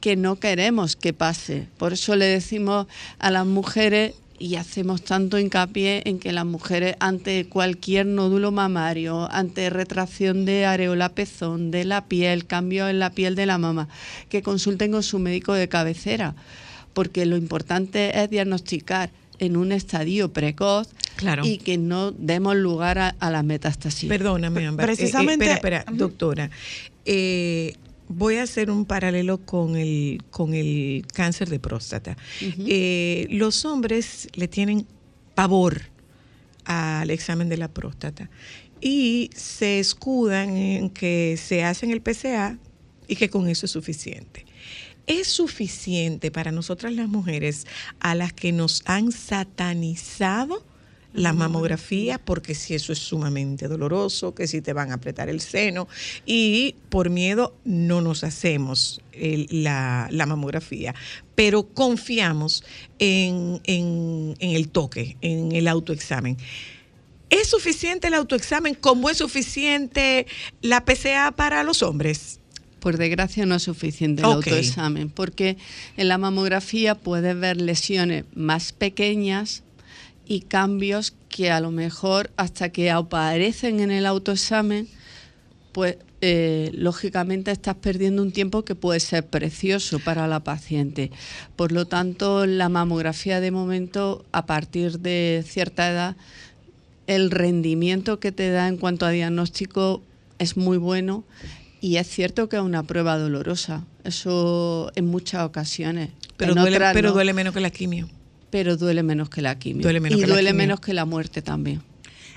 que 0.00 0.16
no 0.16 0.36
queremos 0.36 0.96
que 0.96 1.12
pase. 1.12 1.68
Por 1.78 1.92
eso 1.94 2.16
le 2.16 2.26
decimos 2.26 2.86
a 3.18 3.30
las 3.30 3.46
mujeres 3.46 4.14
y 4.38 4.56
hacemos 4.56 5.02
tanto 5.02 5.38
hincapié 5.38 6.02
en 6.06 6.18
que 6.18 6.32
las 6.32 6.46
mujeres 6.46 6.96
ante 6.98 7.46
cualquier 7.46 8.06
nódulo 8.06 8.52
mamario, 8.52 9.30
ante 9.30 9.68
retracción 9.70 10.44
de 10.46 10.64
areola 10.66 11.10
pezón, 11.10 11.70
de 11.70 11.84
la 11.84 12.06
piel, 12.06 12.46
cambio 12.46 12.88
en 12.88 12.98
la 12.98 13.10
piel 13.10 13.34
de 13.36 13.44
la 13.46 13.58
mama, 13.58 13.88
que 14.30 14.42
consulten 14.42 14.92
con 14.92 15.02
su 15.02 15.18
médico 15.18 15.52
de 15.52 15.68
cabecera, 15.68 16.34
porque 16.92 17.26
lo 17.26 17.36
importante 17.36 18.20
es 18.22 18.30
diagnosticar 18.30 19.10
en 19.38 19.56
un 19.56 19.72
estadio 19.72 20.32
precoz 20.32 20.88
Claro. 21.16 21.44
y 21.44 21.58
que 21.58 21.76
no 21.78 22.12
demos 22.12 22.56
lugar 22.56 22.98
a, 22.98 23.08
a 23.20 23.30
la 23.30 23.42
metástasis. 23.42 24.08
Perdóname, 24.08 24.66
Ámbar. 24.66 24.88
Eh, 24.88 24.92
eh, 24.92 24.96
precisamente- 24.96 25.50
espera, 25.52 25.78
espera, 25.78 25.96
doctora. 25.96 26.50
Eh, 27.04 27.74
voy 28.08 28.36
a 28.36 28.42
hacer 28.42 28.70
un 28.70 28.84
paralelo 28.84 29.38
con 29.38 29.76
el, 29.76 30.22
con 30.30 30.54
el 30.54 31.04
cáncer 31.12 31.48
de 31.48 31.58
próstata. 31.60 32.16
Eh, 32.40 33.26
los 33.30 33.64
hombres 33.64 34.28
le 34.34 34.48
tienen 34.48 34.86
pavor 35.34 35.82
al 36.64 37.10
examen 37.10 37.48
de 37.48 37.56
la 37.56 37.68
próstata 37.68 38.28
y 38.80 39.30
se 39.34 39.78
escudan 39.78 40.56
en 40.56 40.90
que 40.90 41.36
se 41.42 41.64
hacen 41.64 41.90
el 41.90 42.00
PCA 42.00 42.58
y 43.08 43.16
que 43.16 43.28
con 43.30 43.48
eso 43.48 43.66
es 43.66 43.72
suficiente. 43.72 44.44
Es 45.06 45.28
suficiente 45.28 46.30
para 46.30 46.52
nosotras 46.52 46.92
las 46.92 47.08
mujeres 47.08 47.66
a 48.00 48.14
las 48.14 48.32
que 48.32 48.52
nos 48.52 48.82
han 48.86 49.12
satanizado 49.12 50.64
la 51.12 51.32
mamografía, 51.32 52.18
porque 52.18 52.54
si 52.54 52.74
eso 52.74 52.92
es 52.92 53.00
sumamente 53.00 53.66
doloroso, 53.66 54.32
que 54.32 54.46
si 54.46 54.60
te 54.62 54.72
van 54.72 54.92
a 54.92 54.94
apretar 54.94 55.28
el 55.28 55.40
seno 55.40 55.88
y 56.24 56.76
por 56.88 57.10
miedo 57.10 57.56
no 57.64 58.00
nos 58.00 58.22
hacemos 58.22 59.00
el- 59.12 59.48
la, 59.50 60.06
la 60.12 60.26
mamografía, 60.26 60.94
pero 61.34 61.64
confiamos 61.64 62.62
en, 63.00 63.60
en- 63.64 64.36
en 64.38 64.50
el 64.54 64.68
toque, 64.68 65.16
en 65.20 65.50
el 65.50 65.66
autoexamen. 65.66 66.36
¿Es 67.28 67.48
suficiente 67.48 68.06
el 68.08 68.14
autoexamen 68.14 68.74
como 68.74 69.10
es 69.10 69.18
suficiente 69.18 70.26
la 70.62 70.84
PCA 70.84 71.32
para 71.32 71.62
los 71.64 71.82
hombres? 71.82 72.39
Por 72.80 72.96
desgracia 72.96 73.46
no 73.46 73.54
es 73.54 73.62
suficiente 73.62 74.22
el 74.22 74.26
autoexamen, 74.26 75.10
porque 75.10 75.56
en 75.96 76.08
la 76.08 76.18
mamografía 76.18 76.94
puedes 76.94 77.38
ver 77.38 77.60
lesiones 77.60 78.24
más 78.34 78.72
pequeñas 78.72 79.62
y 80.26 80.40
cambios 80.40 81.12
que 81.28 81.50
a 81.50 81.60
lo 81.60 81.70
mejor 81.70 82.30
hasta 82.36 82.70
que 82.70 82.90
aparecen 82.90 83.80
en 83.80 83.90
el 83.90 84.06
autoexamen, 84.06 84.88
pues 85.72 85.96
eh, 86.22 86.70
lógicamente 86.74 87.50
estás 87.50 87.76
perdiendo 87.76 88.22
un 88.22 88.30
tiempo 88.30 88.64
que 88.64 88.74
puede 88.74 89.00
ser 89.00 89.26
precioso 89.26 89.98
para 90.00 90.28
la 90.28 90.40
paciente. 90.40 91.10
Por 91.56 91.72
lo 91.72 91.86
tanto, 91.86 92.44
la 92.44 92.68
mamografía 92.68 93.40
de 93.40 93.50
momento, 93.50 94.24
a 94.32 94.44
partir 94.44 95.00
de 95.00 95.42
cierta 95.46 95.90
edad, 95.90 96.16
el 97.06 97.30
rendimiento 97.30 98.20
que 98.20 98.32
te 98.32 98.50
da 98.50 98.68
en 98.68 98.76
cuanto 98.76 99.06
a 99.06 99.10
diagnóstico 99.10 100.02
es 100.38 100.56
muy 100.56 100.76
bueno 100.76 101.24
y 101.80 101.96
es 101.96 102.08
cierto 102.08 102.48
que 102.48 102.56
es 102.56 102.62
una 102.62 102.82
prueba 102.82 103.18
dolorosa, 103.18 103.84
eso 104.04 104.90
en 104.94 105.06
muchas 105.06 105.44
ocasiones. 105.44 106.10
Pero, 106.36 106.54
duele, 106.54 106.76
otras 106.76 106.94
pero 106.94 107.08
no, 107.08 107.14
duele 107.14 107.32
menos 107.32 107.54
que 107.54 107.60
la 107.60 107.70
quimio. 107.70 108.08
pero 108.50 108.76
duele 108.76 109.02
menos 109.02 109.28
que 109.28 109.42
la 109.42 109.58
quimio. 109.58 109.82
Duele 109.82 110.00
menos 110.00 110.18
y 110.18 110.20
que 110.20 110.26
la 110.26 110.34
duele 110.34 110.50
quimio. 110.50 110.58
menos 110.62 110.80
que 110.80 110.94
la 110.94 111.04
muerte 111.04 111.42
también. 111.42 111.82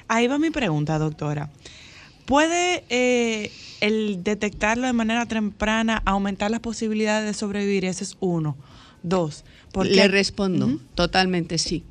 Ahí 0.08 0.28
va 0.28 0.38
mi 0.40 0.50
pregunta, 0.50 0.98
doctora. 1.00 1.50
¿Puede 2.26 2.84
eh, 2.90 3.52
el 3.82 4.24
detectarlo 4.24 4.88
de 4.88 4.94
manera 4.94 5.26
temprana 5.26 6.02
aumentar 6.06 6.52
las 6.52 6.62
posibilidades 6.62 7.26
de 7.26 7.34
sobrevivir? 7.34 7.86
Ese 7.86 8.06
es 8.06 8.18
uno. 8.20 8.56
Dos. 9.02 9.44
Porque 9.72 9.96
Le 9.96 10.08
respondo, 10.08 10.80
totalmente 10.96 11.58
sí. 11.58 11.84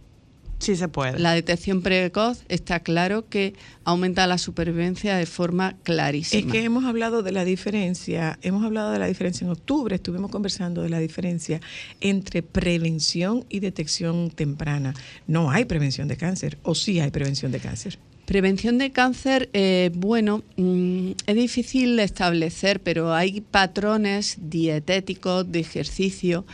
Sí 0.62 0.76
se 0.76 0.86
puede. 0.86 1.18
La 1.18 1.32
detección 1.32 1.82
precoz 1.82 2.44
está 2.48 2.78
claro 2.78 3.28
que 3.28 3.54
aumenta 3.82 4.28
la 4.28 4.38
supervivencia 4.38 5.16
de 5.16 5.26
forma 5.26 5.74
clarísima. 5.82 6.46
Es 6.46 6.52
que 6.52 6.62
hemos 6.62 6.84
hablado 6.84 7.24
de 7.24 7.32
la 7.32 7.44
diferencia, 7.44 8.38
hemos 8.42 8.64
hablado 8.64 8.92
de 8.92 9.00
la 9.00 9.06
diferencia 9.06 9.44
en 9.44 9.50
octubre, 9.50 9.96
estuvimos 9.96 10.30
conversando 10.30 10.82
de 10.82 10.88
la 10.88 11.00
diferencia 11.00 11.60
entre 12.00 12.44
prevención 12.44 13.44
y 13.48 13.58
detección 13.58 14.30
temprana. 14.30 14.94
No 15.26 15.50
hay 15.50 15.64
prevención 15.64 16.06
de 16.06 16.16
cáncer, 16.16 16.58
o 16.62 16.76
sí 16.76 17.00
hay 17.00 17.10
prevención 17.10 17.50
de 17.50 17.58
cáncer. 17.58 17.98
Prevención 18.24 18.78
de 18.78 18.92
cáncer, 18.92 19.50
eh, 19.54 19.90
bueno, 19.92 20.44
mm, 20.56 21.10
es 21.26 21.34
difícil 21.34 21.98
establecer, 21.98 22.78
pero 22.80 23.12
hay 23.12 23.40
patrones 23.40 24.36
dietéticos 24.38 25.50
de 25.50 25.58
ejercicio 25.58 26.46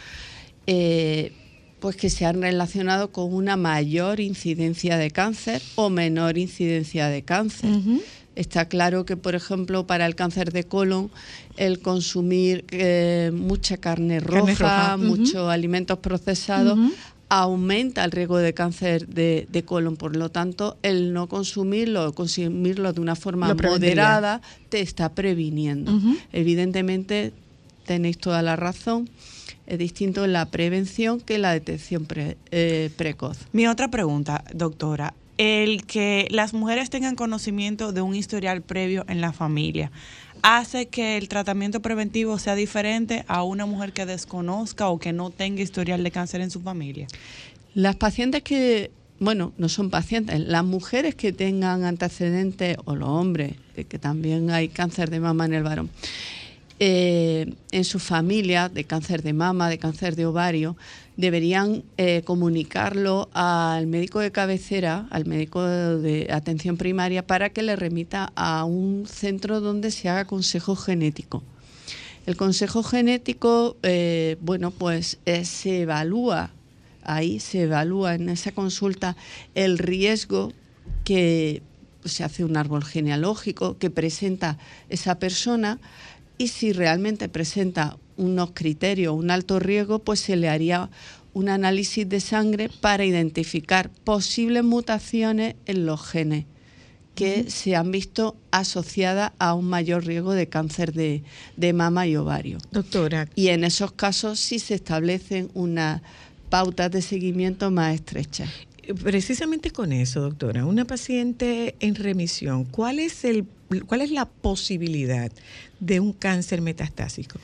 eh, 0.66 1.32
pues 1.80 1.96
que 1.96 2.10
se 2.10 2.24
han 2.26 2.42
relacionado 2.42 3.10
con 3.12 3.32
una 3.32 3.56
mayor 3.56 4.20
incidencia 4.20 4.96
de 4.96 5.10
cáncer 5.10 5.62
o 5.76 5.90
menor 5.90 6.38
incidencia 6.38 7.08
de 7.08 7.22
cáncer. 7.22 7.70
Está 8.34 8.68
claro 8.68 9.04
que, 9.04 9.16
por 9.16 9.34
ejemplo, 9.34 9.86
para 9.86 10.06
el 10.06 10.14
cáncer 10.14 10.52
de 10.52 10.64
colon, 10.64 11.10
el 11.56 11.80
consumir 11.80 12.64
eh, 12.70 13.32
mucha 13.34 13.78
carne 13.78 14.20
roja, 14.20 14.40
Carne 14.40 14.54
roja, 14.54 14.96
ujú. 14.96 15.04
muchos 15.04 15.50
alimentos 15.50 15.98
procesados, 15.98 16.78
aumenta 17.28 18.04
el 18.04 18.12
riesgo 18.12 18.38
de 18.38 18.54
cáncer 18.54 19.08
de, 19.08 19.46
de 19.50 19.64
colon. 19.64 19.96
Por 19.96 20.16
lo 20.16 20.30
tanto, 20.30 20.78
el 20.82 21.12
no 21.12 21.28
consumirlo, 21.28 22.14
consumirlo 22.14 22.92
de 22.92 23.00
una 23.00 23.16
forma 23.16 23.52
moderada, 23.54 24.40
te 24.68 24.80
está 24.80 25.14
previniendo. 25.14 25.92
Evidentemente, 26.32 27.32
tenéis 27.86 28.18
toda 28.18 28.42
la 28.42 28.54
razón. 28.54 29.08
Es 29.68 29.78
distinto 29.78 30.26
la 30.26 30.46
prevención 30.46 31.20
que 31.20 31.36
la 31.36 31.52
detección 31.52 32.06
pre- 32.06 32.38
eh, 32.50 32.88
precoz. 32.96 33.36
Mi 33.52 33.66
otra 33.66 33.88
pregunta, 33.88 34.42
doctora. 34.54 35.12
El 35.36 35.84
que 35.84 36.26
las 36.30 36.54
mujeres 36.54 36.88
tengan 36.88 37.16
conocimiento 37.16 37.92
de 37.92 38.00
un 38.00 38.14
historial 38.14 38.62
previo 38.62 39.04
en 39.08 39.20
la 39.20 39.34
familia 39.34 39.92
hace 40.42 40.86
que 40.86 41.18
el 41.18 41.28
tratamiento 41.28 41.80
preventivo 41.82 42.38
sea 42.38 42.54
diferente 42.54 43.26
a 43.28 43.42
una 43.42 43.66
mujer 43.66 43.92
que 43.92 44.06
desconozca 44.06 44.88
o 44.88 44.98
que 44.98 45.12
no 45.12 45.28
tenga 45.30 45.60
historial 45.60 46.02
de 46.02 46.10
cáncer 46.12 46.40
en 46.40 46.50
su 46.50 46.60
familia. 46.62 47.06
Las 47.74 47.94
pacientes 47.96 48.42
que, 48.42 48.90
bueno, 49.20 49.52
no 49.58 49.68
son 49.68 49.90
pacientes, 49.90 50.40
las 50.40 50.64
mujeres 50.64 51.14
que 51.14 51.32
tengan 51.32 51.84
antecedentes, 51.84 52.78
o 52.86 52.96
los 52.96 53.08
hombres, 53.10 53.52
eh, 53.76 53.84
que 53.84 53.98
también 53.98 54.50
hay 54.50 54.68
cáncer 54.68 55.10
de 55.10 55.20
mama 55.20 55.44
en 55.44 55.52
el 55.52 55.62
varón, 55.62 55.90
eh, 56.80 57.54
en 57.72 57.84
su 57.84 57.98
familia 57.98 58.68
de 58.68 58.84
cáncer 58.84 59.22
de 59.22 59.32
mama, 59.32 59.68
de 59.68 59.78
cáncer 59.78 60.14
de 60.14 60.26
ovario, 60.26 60.76
deberían 61.16 61.82
eh, 61.96 62.22
comunicarlo 62.24 63.28
al 63.32 63.86
médico 63.88 64.20
de 64.20 64.30
cabecera, 64.30 65.08
al 65.10 65.26
médico 65.26 65.66
de 65.66 66.28
atención 66.30 66.76
primaria, 66.76 67.26
para 67.26 67.50
que 67.50 67.62
le 67.62 67.74
remita 67.74 68.32
a 68.36 68.64
un 68.64 69.06
centro 69.08 69.60
donde 69.60 69.90
se 69.90 70.08
haga 70.08 70.26
consejo 70.26 70.76
genético. 70.76 71.42
El 72.26 72.36
consejo 72.36 72.82
genético, 72.82 73.76
eh, 73.82 74.36
bueno, 74.40 74.70
pues 74.70 75.18
se 75.42 75.80
evalúa, 75.80 76.50
ahí 77.02 77.40
se 77.40 77.62
evalúa 77.62 78.14
en 78.14 78.28
esa 78.28 78.52
consulta 78.52 79.16
el 79.54 79.78
riesgo 79.78 80.52
que 81.04 81.62
se 82.04 82.24
hace 82.24 82.44
un 82.44 82.56
árbol 82.56 82.84
genealógico 82.84 83.78
que 83.78 83.90
presenta 83.90 84.58
esa 84.88 85.18
persona 85.18 85.78
y 86.38 86.48
si 86.48 86.72
realmente 86.72 87.28
presenta 87.28 87.98
unos 88.16 88.52
criterios, 88.52 89.14
un 89.14 89.30
alto 89.30 89.58
riesgo, 89.58 89.98
pues 89.98 90.20
se 90.20 90.36
le 90.36 90.48
haría 90.48 90.88
un 91.34 91.48
análisis 91.48 92.08
de 92.08 92.20
sangre 92.20 92.70
para 92.80 93.04
identificar 93.04 93.90
posibles 93.90 94.64
mutaciones 94.64 95.56
en 95.66 95.84
los 95.84 96.02
genes 96.02 96.46
que 97.14 97.50
se 97.50 97.74
han 97.74 97.90
visto 97.90 98.36
asociadas 98.52 99.32
a 99.40 99.54
un 99.54 99.64
mayor 99.64 100.06
riesgo 100.06 100.34
de 100.34 100.48
cáncer 100.48 100.92
de, 100.92 101.24
de 101.56 101.72
mama 101.72 102.06
y 102.06 102.14
ovario. 102.14 102.58
Doctora. 102.70 103.28
Y 103.34 103.48
en 103.48 103.64
esos 103.64 103.90
casos 103.90 104.38
sí 104.38 104.60
se 104.60 104.74
establecen 104.74 105.50
unas 105.54 106.00
pautas 106.48 106.92
de 106.92 107.02
seguimiento 107.02 107.72
más 107.72 107.96
estrechas. 107.96 108.48
Precisamente 109.02 109.70
con 109.70 109.92
eso, 109.92 110.22
doctora, 110.22 110.64
una 110.64 110.86
paciente 110.86 111.74
en 111.80 111.94
remisión, 111.94 112.64
¿cuál 112.64 112.98
es, 112.98 113.24
el, 113.24 113.44
cuál 113.86 114.00
es 114.00 114.10
la 114.10 114.24
posibilidad 114.24 115.30
de 115.78 116.00
un 116.00 116.14
cáncer 116.14 116.62
metastásico? 116.62 117.38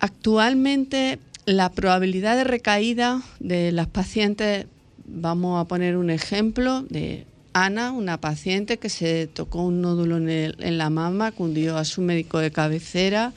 Actualmente 0.00 1.18
la 1.44 1.70
probabilidad 1.70 2.36
de 2.36 2.44
recaída 2.44 3.22
de 3.38 3.70
las 3.72 3.86
pacientes, 3.86 4.66
vamos 5.06 5.60
a 5.60 5.66
poner 5.66 5.96
un 5.96 6.08
ejemplo 6.10 6.82
de 6.88 7.26
Ana, 7.52 7.92
una 7.92 8.20
paciente 8.20 8.78
que 8.78 8.88
se 8.88 9.26
tocó 9.26 9.62
un 9.62 9.80
nódulo 9.82 10.18
en, 10.18 10.78
la 10.78 10.90
mama, 10.90 11.28
acudió 11.28 11.76
a 11.76 11.84
su 11.84 12.00
médico 12.00 12.38
de 12.38 12.50
cabecera, 12.50 13.32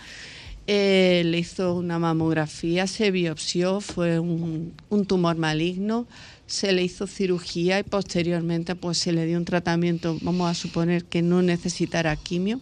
eh, 0.67 1.23
le 1.25 1.39
hizo 1.39 1.75
una 1.75 1.99
mamografía, 1.99 2.87
se 2.87 3.11
biopsió, 3.11 3.81
fue 3.81 4.19
un 4.19 5.05
tumor 5.07 5.37
maligno, 5.37 6.05
se 6.51 6.73
le 6.73 6.83
hizo 6.83 7.07
cirugía 7.07 7.79
y 7.79 7.83
posteriormente 7.83 8.75
pues 8.75 8.97
se 8.97 9.11
le 9.13 9.25
dio 9.25 9.37
un 9.37 9.45
tratamiento, 9.45 10.17
vamos 10.21 10.49
a 10.51 10.53
suponer 10.53 11.05
que 11.05 11.21
no 11.21 11.41
necesitara 11.41 12.15
quimio, 12.17 12.59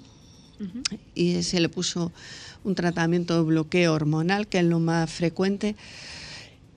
y 1.15 1.41
se 1.43 1.59
le 1.59 1.69
puso 1.69 2.11
un 2.65 2.75
tratamiento 2.75 3.35
de 3.37 3.43
bloqueo 3.43 3.93
hormonal, 3.93 4.47
que 4.47 4.59
es 4.59 4.65
lo 4.65 4.79
más 4.79 5.09
frecuente, 5.09 5.75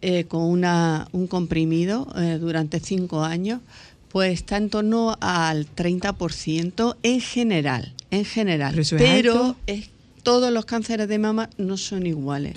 eh, 0.00 0.24
con 0.24 0.42
una, 0.42 1.08
un 1.12 1.26
comprimido 1.26 2.08
eh, 2.16 2.38
durante 2.40 2.80
cinco 2.80 3.24
años, 3.24 3.60
pues 4.08 4.32
está 4.32 4.56
en 4.56 4.70
torno 4.70 5.16
al 5.20 5.66
30% 5.66 6.96
en 7.02 7.20
general, 7.20 7.92
en 8.10 8.24
general. 8.24 8.74
Pero 9.04 9.56
es- 9.66 9.90
todos 10.22 10.52
los 10.52 10.64
cánceres 10.64 11.08
de 11.08 11.18
mama 11.18 11.50
no 11.58 11.76
son 11.76 12.06
iguales. 12.06 12.54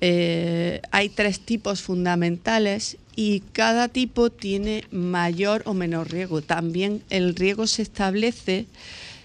Eh, 0.00 0.80
hay 0.90 1.08
tres 1.10 1.40
tipos 1.40 1.82
fundamentales 1.82 2.96
y 3.18 3.40
cada 3.40 3.88
tipo 3.88 4.30
tiene 4.30 4.84
mayor 4.92 5.64
o 5.66 5.74
menor 5.74 6.08
riesgo. 6.08 6.40
También 6.40 7.02
el 7.10 7.34
riesgo 7.34 7.66
se 7.66 7.82
establece 7.82 8.66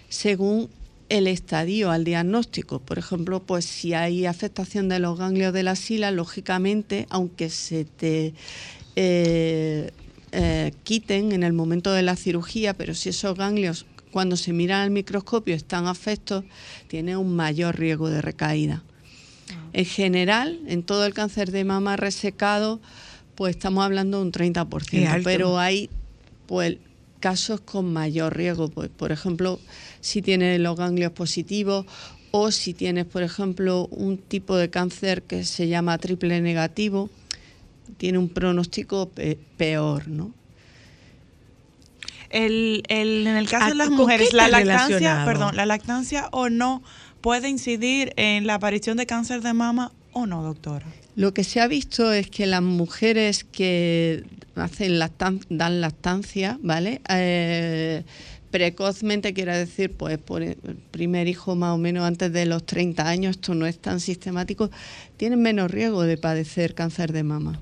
según 0.09 0.67
el 1.09 1.27
estadio 1.27 1.91
al 1.91 2.03
diagnóstico. 2.03 2.79
Por 2.79 2.97
ejemplo, 2.97 3.43
pues 3.43 3.65
si 3.65 3.93
hay 3.93 4.25
afectación 4.25 4.89
de 4.89 4.97
los 4.97 5.19
ganglios 5.19 5.53
de 5.53 5.61
la 5.61 5.75
sila, 5.75 6.09
lógicamente, 6.09 7.05
aunque 7.11 7.51
se 7.51 7.85
te 7.85 8.33
eh, 8.95 9.91
eh, 10.31 10.71
quiten 10.83 11.31
en 11.31 11.43
el 11.43 11.53
momento 11.53 11.91
de 11.91 12.01
la 12.01 12.15
cirugía, 12.15 12.73
pero 12.73 12.95
si 12.95 13.09
esos 13.09 13.37
ganglios 13.37 13.85
cuando 14.11 14.37
se 14.37 14.53
miran 14.53 14.81
al 14.81 14.89
microscopio 14.89 15.53
están 15.53 15.85
afectos, 15.85 16.43
tiene 16.87 17.15
un 17.15 17.35
mayor 17.35 17.77
riesgo 17.77 18.09
de 18.09 18.23
recaída. 18.23 18.81
En 19.71 19.85
general, 19.85 20.59
en 20.65 20.81
todo 20.81 21.05
el 21.05 21.13
cáncer 21.13 21.51
de 21.51 21.63
mama 21.63 21.95
resecado, 21.95 22.81
pues 23.35 23.55
estamos 23.55 23.83
hablando 23.83 24.17
de 24.19 24.23
un 24.25 24.31
30%, 24.31 25.03
Es 25.03 25.09
alto. 25.09 25.23
pero 25.23 25.59
hay 25.59 25.89
pues 26.47 26.77
casos 27.19 27.61
con 27.61 27.91
mayor 27.93 28.35
riesgo, 28.35 28.67
pues, 28.69 28.89
por 28.89 29.11
ejemplo, 29.11 29.59
si 30.01 30.21
tienes 30.21 30.59
los 30.59 30.75
ganglios 30.77 31.11
positivos 31.13 31.85
o 32.31 32.51
si 32.51 32.73
tienes, 32.73 33.05
por 33.05 33.23
ejemplo, 33.23 33.87
un 33.91 34.17
tipo 34.17 34.57
de 34.57 34.69
cáncer 34.69 35.23
que 35.23 35.45
se 35.45 35.67
llama 35.67 35.97
triple 35.99 36.41
negativo, 36.41 37.09
tiene 37.97 38.17
un 38.17 38.27
pronóstico 38.29 39.07
pe- 39.09 39.37
peor, 39.57 40.07
¿no? 40.07 40.31
El, 42.29 42.83
el- 42.87 43.27
en 43.27 43.35
el 43.35 43.47
caso 43.47 43.65
Ah, 43.65 43.69
de 43.69 43.75
las 43.75 43.87
¿con 43.89 43.97
mujeres, 43.97 44.33
la 44.33 44.47
lactancia, 44.47 45.23
perdón, 45.25 45.55
la 45.55 45.65
lactancia 45.65 46.27
o 46.31 46.49
no 46.49 46.81
puede 47.21 47.47
incidir 47.49 48.11
en 48.17 48.47
la 48.47 48.55
aparición 48.55 48.97
de 48.97 49.05
cáncer 49.05 49.41
de 49.41 49.53
mama 49.53 49.91
o 50.11 50.25
no, 50.25 50.41
doctora. 50.43 50.85
Lo 51.15 51.33
que 51.33 51.43
se 51.43 51.59
ha 51.61 51.67
visto 51.67 52.11
es 52.11 52.27
que 52.29 52.45
las 52.47 52.61
mujeres 52.61 53.43
que 53.43 54.23
hacen 54.55 54.99
lactan- 54.99 55.45
dan 55.49 55.79
lactancia, 55.81 56.57
¿vale? 56.61 57.01
Eh, 57.09 58.03
precozmente 58.49 59.33
quiere 59.33 59.57
decir, 59.57 59.91
pues 59.91 60.17
por 60.17 60.43
el 60.43 60.55
primer 60.91 61.27
hijo 61.27 61.55
más 61.55 61.73
o 61.73 61.77
menos 61.77 62.03
antes 62.05 62.31
de 62.31 62.45
los 62.45 62.65
30 62.65 63.07
años, 63.09 63.37
esto 63.37 63.55
no 63.55 63.65
es 63.65 63.79
tan 63.79 63.99
sistemático, 63.99 64.69
tienen 65.17 65.41
menos 65.41 65.71
riesgo 65.71 66.03
de 66.03 66.17
padecer 66.17 66.75
cáncer 66.75 67.11
de 67.13 67.23
mama. 67.23 67.59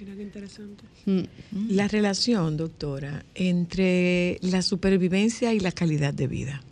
Mira 0.00 0.14
qué 0.16 0.22
interesante. 0.22 0.84
Mm. 1.06 1.22
La 1.70 1.88
relación, 1.88 2.56
doctora, 2.56 3.24
entre 3.34 4.38
la 4.42 4.62
supervivencia 4.62 5.52
y 5.54 5.60
la 5.60 5.72
calidad 5.72 6.14
de 6.14 6.26
vida. 6.26 6.62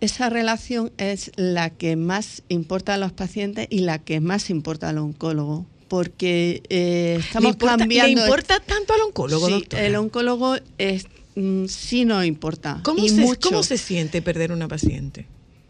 Esa 0.00 0.30
relación 0.30 0.90
es 0.96 1.30
la 1.36 1.70
que 1.70 1.96
más 1.96 2.42
importa 2.48 2.94
a 2.94 2.96
los 2.98 3.12
pacientes 3.12 3.66
y 3.70 3.80
la 3.80 3.98
que 3.98 4.20
más 4.20 4.48
importa 4.48 4.88
al 4.88 4.98
oncólogo, 4.98 5.66
porque 5.88 6.62
eh, 6.70 7.16
estamos 7.20 7.52
importa- 7.52 7.76
cambiando. 7.78 8.20
le 8.22 8.26
importa 8.26 8.60
tanto 8.60 8.94
al 8.94 9.00
oncólogo, 9.02 9.46
Sí, 9.48 9.52
doctora? 9.52 9.86
El 9.86 9.96
oncólogo 9.96 10.56
es, 10.78 11.04
mm, 11.34 11.66
sí 11.66 12.04
nos 12.06 12.24
importa. 12.24 12.80
¿Cómo, 12.82 13.04
y 13.04 13.10
se, 13.10 13.16
mucho. 13.20 13.50
¿Cómo 13.50 13.62
se 13.62 13.76
siente 13.76 14.22
perder 14.22 14.52
una 14.52 14.68
paciente? 14.68 15.26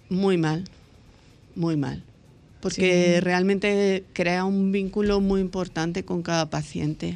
Muy 0.09 0.37
mal, 0.37 0.65
muy 1.57 1.77
mal. 1.77 2.05
Porque 2.61 3.15
Sí. 3.17 3.21
realmente 3.21 4.05
crea 4.13 4.45
un 4.45 4.71
vínculo 4.71 5.21
muy 5.21 5.41
importante 5.41 6.05
con 6.05 6.23
cada 6.23 6.51
paciente. 6.51 7.15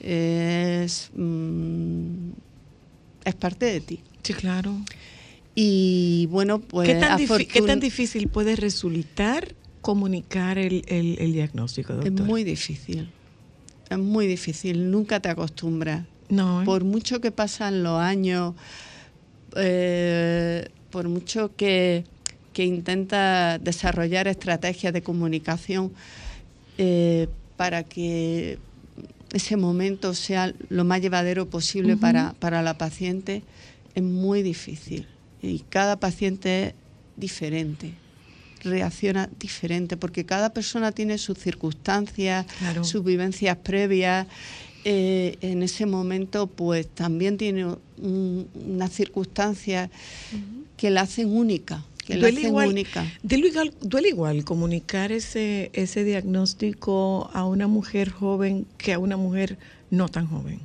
Es, 0.00 1.10
mm, 1.14 2.30
es 3.24 3.34
parte 3.34 3.66
de 3.66 3.80
ti. 3.80 4.00
Sí, 4.22 4.32
claro. 4.32 4.76
Y 5.62 6.24
bueno, 6.30 6.58
pues 6.58 6.88
¿Qué, 6.88 6.94
tan 6.94 7.18
qué 7.18 7.76
difícil 7.76 8.28
puede 8.28 8.56
resultar 8.56 9.54
comunicar 9.82 10.56
el, 10.56 10.84
el- 10.88 11.18
el 11.18 11.32
diagnóstico, 11.34 11.92
Es 11.92 11.98
doctora? 12.04 12.24
muy 12.24 12.44
difícil. 12.44 13.10
Es 13.90 13.98
muy 13.98 14.26
difícil. 14.26 14.90
Nunca 14.90 15.20
te 15.20 15.28
acostumbras. 15.28 16.06
No, 16.30 16.62
¿eh? 16.62 16.64
Por 16.64 16.84
mucho 16.84 17.20
que 17.20 17.30
pasan 17.30 17.82
los 17.82 18.00
años, 18.00 18.54
eh, 19.54 20.66
por 20.90 21.10
mucho 21.10 21.54
que, 21.56 22.04
que 22.54 22.64
intentas 22.64 23.62
desarrollar 23.62 24.28
estrategias 24.28 24.94
de 24.94 25.02
comunicación 25.02 25.92
eh, 26.78 27.28
para 27.58 27.82
que 27.82 28.56
ese 29.34 29.58
momento 29.58 30.14
sea 30.14 30.54
lo 30.70 30.84
más 30.84 31.02
llevadero 31.02 31.50
posible 31.50 31.98
para 31.98 32.62
la 32.62 32.78
paciente, 32.78 33.42
es 33.94 34.02
muy 34.02 34.42
difícil. 34.42 35.06
Y 35.42 35.60
cada 35.68 35.98
paciente 35.98 36.68
es 36.68 36.74
diferente 37.16 37.92
reacciona 38.62 39.30
diferente, 39.38 39.96
porque 39.96 40.26
cada 40.26 40.52
persona 40.52 40.92
tiene 40.92 41.16
sus 41.16 41.38
circunstancias, 41.38 42.44
Claro. 42.58 42.84
sus 42.84 43.02
vivencias 43.02 43.56
previas. 43.56 44.26
eh, 44.84 45.36
en 45.42 45.62
ese 45.62 45.84
momento, 45.84 46.46
pues 46.46 46.88
también 46.88 47.36
tiene 47.36 47.66
un- 47.66 48.48
unas 48.66 48.90
circunstancias 48.92 49.90
que 50.78 50.88
la 50.90 51.02
hacen 51.02 51.28
única, 51.28 51.84
que 52.06 52.16
la 52.16 52.28
hacen 52.28 52.46
igual, 52.46 52.68
única. 52.68 53.06
duele 53.22 53.48
igual, 53.48 53.74
duele 53.82 54.08
igual 54.08 54.44
comunicar 54.44 55.12
ese, 55.12 55.70
ese 55.74 56.02
diagnóstico 56.04 57.28
a 57.34 57.44
una 57.44 57.66
mujer 57.66 58.08
joven 58.10 58.66
que 58.78 58.94
a 58.94 58.98
una 58.98 59.18
mujer 59.18 59.58
no 59.90 60.08
tan 60.08 60.26
joven. 60.26 60.60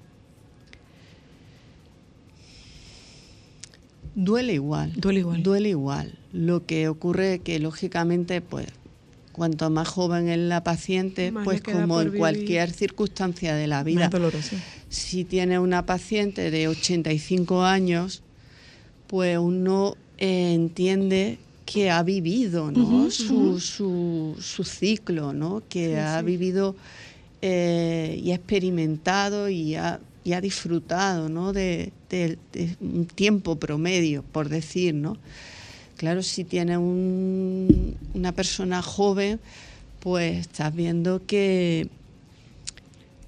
Duele 4.16 4.54
igual. 4.54 4.94
Duele 4.96 5.20
igual. 5.20 5.44
Duele 5.44 5.70
igual. 5.70 6.14
Lo 6.32 6.66
que 6.66 6.88
ocurre 6.88 7.40
que 7.40 7.60
lógicamente, 7.60 8.42
pues, 8.42 8.68
cuanto 9.32 9.70
más 9.70 9.88
joven 9.88 10.30
es 10.30 10.40
la 10.40 10.64
paciente, 10.64 11.32
Más 11.32 11.44
pues 11.44 11.62
como 11.62 12.02
en 12.02 12.18
cualquier 12.18 12.72
circunstancia 12.72 13.54
de 13.56 13.68
la 13.68 13.84
vida. 13.84 14.08
Doloroso. 14.08 14.56
Si 14.90 15.26
tiene 15.26 15.60
una 15.60 15.86
paciente 15.86 16.50
de 16.52 16.68
85 16.70 17.64
años, 17.64 18.22
pues 19.08 19.38
uno 19.38 19.96
eh, 20.18 20.54
entiende 20.54 21.38
que 21.66 21.90
ha 21.92 22.02
vivido 22.04 22.72
¿no? 22.72 23.10
Su, 23.12 23.60
su, 23.60 24.36
su 24.40 24.64
ciclo, 24.64 25.34
¿no? 25.34 25.64
que 25.68 25.88
Sí, 25.88 25.94
ha 25.96 26.20
sí. 26.20 26.26
vivido 26.26 26.76
eh, 27.42 28.22
y 28.24 28.32
ha 28.32 28.36
experimentado 28.36 29.50
y 29.50 29.76
ha, 29.76 30.00
y 30.26 30.34
ha 30.34 30.42
disfrutado 30.42 31.30
¿no? 31.30 31.54
de, 31.54 31.94
de- 32.10 32.38
de 32.52 32.76
un 32.82 33.06
tiempo 33.06 33.56
promedio, 33.58 34.24
por 34.24 34.50
decir. 34.50 34.94
¿no? 34.94 35.18
Claro, 35.96 36.22
si 36.24 36.44
tiene 36.44 36.78
un- 36.78 37.96
una 38.14 38.34
persona 38.34 38.82
joven, 38.82 39.40
pues 40.02 40.40
estás 40.40 40.76
viendo 40.76 41.26
que 41.26 41.88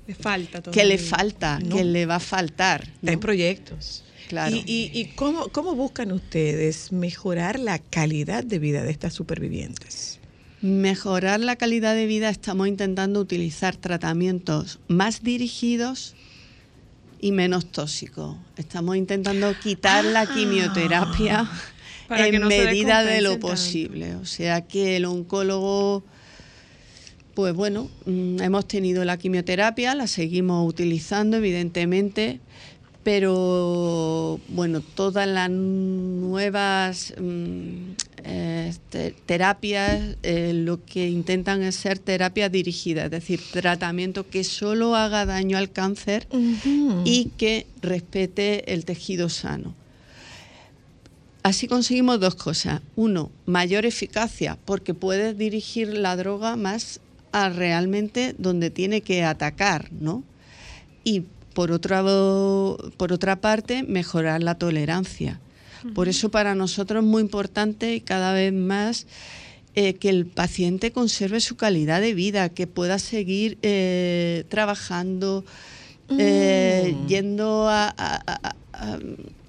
Le 0.07 0.15
falta 0.15 0.61
que 0.63 0.83
le 0.85 0.97
falta, 0.97 1.59
No. 1.59 1.75
que 1.77 1.83
le 1.85 2.05
va 2.05 2.15
a 2.15 2.19
faltar. 2.19 2.83
Está 2.95 3.11
en 3.13 3.19
proyectos. 3.19 4.03
Claro. 4.27 4.55
¿Y, 4.55 4.59
y, 4.65 4.91
y 4.99 5.05
cómo, 5.15 5.47
cómo 5.49 5.75
buscan 5.75 6.11
ustedes 6.11 6.91
mejorar 6.91 7.59
la 7.59 7.79
calidad 7.79 8.43
de 8.43 8.59
vida 8.59 8.83
de 8.83 8.91
estas 8.91 9.13
supervivientes? 9.13 10.19
Mejorar 10.61 11.39
la 11.39 11.55
calidad 11.55 11.93
de 11.95 12.07
vida 12.07 12.29
estamos 12.29 12.67
intentando 12.67 13.19
utilizar 13.21 13.75
tratamientos 13.77 14.79
más 14.87 15.23
dirigidos 15.23 16.15
y 17.19 17.31
menos 17.31 17.71
tóxicos. 17.71 18.37
Estamos 18.57 18.95
intentando 18.95 19.53
quitar 19.59 20.03
la 20.05 20.25
quimioterapia 20.25 21.49
Para 22.07 22.29
que 22.29 22.35
en 22.35 22.41
no 22.41 22.47
medida 22.47 23.03
de 23.03 23.21
lo 23.21 23.39
posible. 23.39 24.15
O 24.15 24.25
sea 24.25 24.61
que 24.61 24.95
el 24.95 25.05
oncólogo, 25.05 26.03
pues 27.33 27.53
bueno, 27.53 27.89
mm, 28.05 28.41
hemos 28.41 28.67
tenido 28.67 29.03
la 29.03 29.17
quimioterapia, 29.17 29.93
la 29.93 30.07
seguimos 30.07 30.67
utilizando 30.67 31.37
evidentemente, 31.37 32.39
pero 33.03 34.39
bueno, 34.49 34.81
todas 34.81 35.27
las 35.27 35.49
nuevas 35.49 37.13
mm, 37.19 37.91
eh, 38.23 38.73
te- 38.89 39.11
terapias 39.25 40.15
eh, 40.23 40.53
lo 40.53 40.83
que 40.85 41.07
intentan 41.09 41.61
es 41.63 41.75
ser 41.75 41.99
terapias 41.99 42.51
dirigidas, 42.51 43.05
es 43.05 43.11
decir, 43.11 43.39
tratamiento 43.51 44.27
que 44.29 44.43
solo 44.43 44.95
haga 44.95 45.25
daño 45.25 45.57
al 45.57 45.71
cáncer 45.71 46.27
y 47.05 47.31
que 47.37 47.67
respete 47.81 48.73
el 48.73 48.85
tejido 48.85 49.29
sano. 49.29 49.75
Así 51.43 51.67
conseguimos 51.67 52.19
dos 52.19 52.35
cosas. 52.35 52.81
Uno, 52.95 53.31
mayor 53.45 53.85
eficacia, 53.85 54.57
porque 54.65 54.93
puedes 54.93 55.37
dirigir 55.37 55.87
la 55.93 56.15
droga 56.17 56.55
más 56.57 56.99
a 57.31 57.49
realmente 57.49 58.35
donde 58.37 58.69
tiene 58.69 59.01
que 59.01 59.23
atacar, 59.23 59.89
¿no? 59.93 60.23
Y 61.05 61.23
por 61.53 61.71
otra, 61.71 62.03
por 62.03 63.13
otra 63.13 63.37
parte, 63.41 63.83
mejorar 63.83 64.43
la 64.43 64.55
tolerancia. 64.55 65.39
Por 65.93 66.07
eso 66.09 66.29
para 66.29 66.55
nosotros 66.55 67.03
es 67.03 67.09
muy 67.09 67.21
importante 67.21 67.95
y 67.95 68.01
cada 68.01 68.33
vez 68.33 68.53
más 68.53 69.05
eh, 69.75 69.93
que 69.95 70.09
el 70.09 70.25
paciente 70.25 70.91
conserve 70.91 71.39
su 71.39 71.55
calidad 71.55 72.01
de 72.01 72.13
vida, 72.15 72.49
que 72.49 72.65
pueda 72.67 72.97
seguir 72.99 73.57
eh, 73.61 74.43
trabajando, 74.49 75.45
eh, 76.17 76.93
Mm. 76.95 77.07
yendo 77.07 77.67
a, 77.69 77.87
a- 77.97 78.21
a- 78.25 78.55
a- 78.73 78.99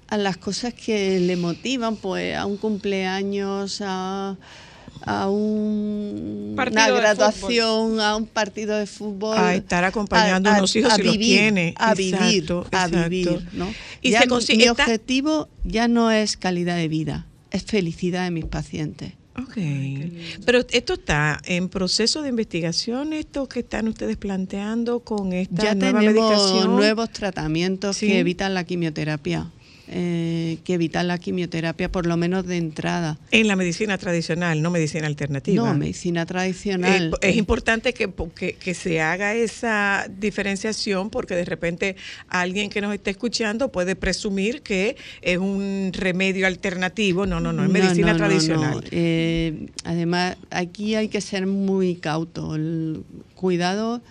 a 0.07 0.17
las 0.17 0.37
cosas 0.37 0.73
que 0.73 1.19
le 1.19 1.35
motivan, 1.35 1.95
pues 1.95 2.35
a 2.35 2.45
un 2.45 2.57
cumpleaños, 2.57 3.81
a, 3.85 4.35
a 5.05 5.29
un- 5.29 6.53
Partido 6.55 6.81
una 6.83 6.93
de 6.93 6.99
graduación, 6.99 7.99
a 8.01 8.15
un 8.15 8.25
partido 8.27 8.77
de 8.77 8.85
fútbol. 8.85 9.37
A 9.37 9.55
estar 9.55 9.83
acompañando 9.85 10.49
a 10.49 10.57
unos 10.57 10.75
hijos 10.75 10.93
si 10.93 11.03
los 11.03 11.13
vivir, 11.13 11.37
tiene. 11.39 11.73
A 11.77 11.93
Exacto, 11.93 12.23
vivir, 12.23 12.51
a 12.71 12.85
exacto. 12.85 13.09
vivir, 13.09 13.47
¿no? 13.53 13.73
Y 14.01 14.11
Ya 14.11 14.21
se 14.21 14.27
no- 14.27 14.35
consi- 14.39 14.57
mi 14.57 14.63
está- 14.63 14.71
objetivo 14.83 15.47
ya 15.63 15.87
no 15.87 16.11
es 16.11 16.37
calidad 16.37 16.75
de 16.75 16.87
vida, 16.87 17.27
es 17.51 17.63
felicidad 17.63 18.23
de 18.25 18.31
mis 18.31 18.45
pacientes. 18.45 19.13
Ok. 19.41 19.55
Pero 20.45 20.59
esto 20.69 20.93
está 20.93 21.39
en 21.45 21.69
proceso 21.69 22.21
de 22.21 22.27
investigación, 22.29 23.13
esto 23.13 23.47
que 23.47 23.59
están 23.61 23.87
ustedes 23.87 24.17
planteando 24.17 24.99
con 24.99 25.31
esta 25.31 25.63
Ya 25.63 25.75
nueva 25.75 25.99
tenemos 26.01 26.03
medicación. 26.27 26.75
nuevos 26.75 27.09
tratamientos 27.11 27.95
Sí. 27.97 28.07
que 28.07 28.19
evitan 28.19 28.53
la 28.53 28.65
quimioterapia, 28.65 29.49
eh, 29.91 30.59
que 30.63 30.75
evitan 30.75 31.07
la 31.07 31.17
quimioterapia 31.17 31.91
por 31.91 32.05
lo 32.05 32.15
menos 32.15 32.45
de 32.45 32.57
entrada. 32.57 33.17
En 33.31 33.47
la 33.47 33.55
medicina 33.55 33.97
tradicional, 33.97 34.61
no 34.61 34.69
medicina 34.69 35.07
alternativa. 35.07 35.65
No, 35.65 35.73
medicina 35.73 36.27
tradicional. 36.27 37.13
Eh, 37.21 37.29
es 37.29 37.37
importante 37.37 37.93
que, 37.93 38.07
que, 38.35 38.53
que 38.53 38.73
se 38.75 39.01
haga 39.01 39.33
esa 39.33 40.05
diferenciación 40.19 41.09
porque 41.09 41.33
de 41.33 41.43
repente 41.43 41.95
alguien 42.27 42.69
que 42.69 42.81
nos 42.81 42.93
esté 42.93 43.09
escuchando 43.09 43.71
puede 43.71 43.95
presumir 43.95 44.61
que 44.61 44.95
es 45.23 45.39
un 45.39 45.89
remedio 45.91 46.45
alternativo. 46.45 47.25
No, 47.25 47.39
no, 47.39 47.51
no, 47.51 47.63
es 47.63 47.69
medicina 47.71 48.13
no, 48.13 48.19
no, 48.19 48.25
tradicional. 48.27 48.75
no. 48.75 48.81
Eh, 48.91 49.69
además, 49.85 50.37
aquí 50.51 50.93
hay 50.93 51.07
que 51.07 51.21
ser 51.21 51.47
muy 51.47 51.95
cauto. 51.95 52.53
El 52.53 53.03
cuidado, 53.33 54.01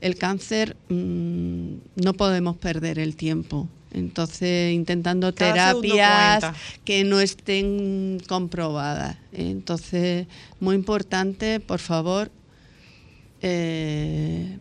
el 0.00 0.16
cáncer, 0.16 0.74
mm, 0.88 1.74
no 1.96 2.14
podemos 2.14 2.56
perder 2.56 2.98
el 2.98 3.14
tiempo. 3.14 3.68
Entonces, 3.92 4.74
intentando 4.74 5.34
Cada 5.34 5.72
terapias 5.72 6.54
que 6.84 7.04
no 7.04 7.20
estén 7.20 8.20
comprobadas. 8.28 9.16
Entonces, 9.32 10.26
muy 10.60 10.74
importante, 10.74 11.60
por 11.60 11.78
favor, 11.78 12.30
eh, 13.40 14.58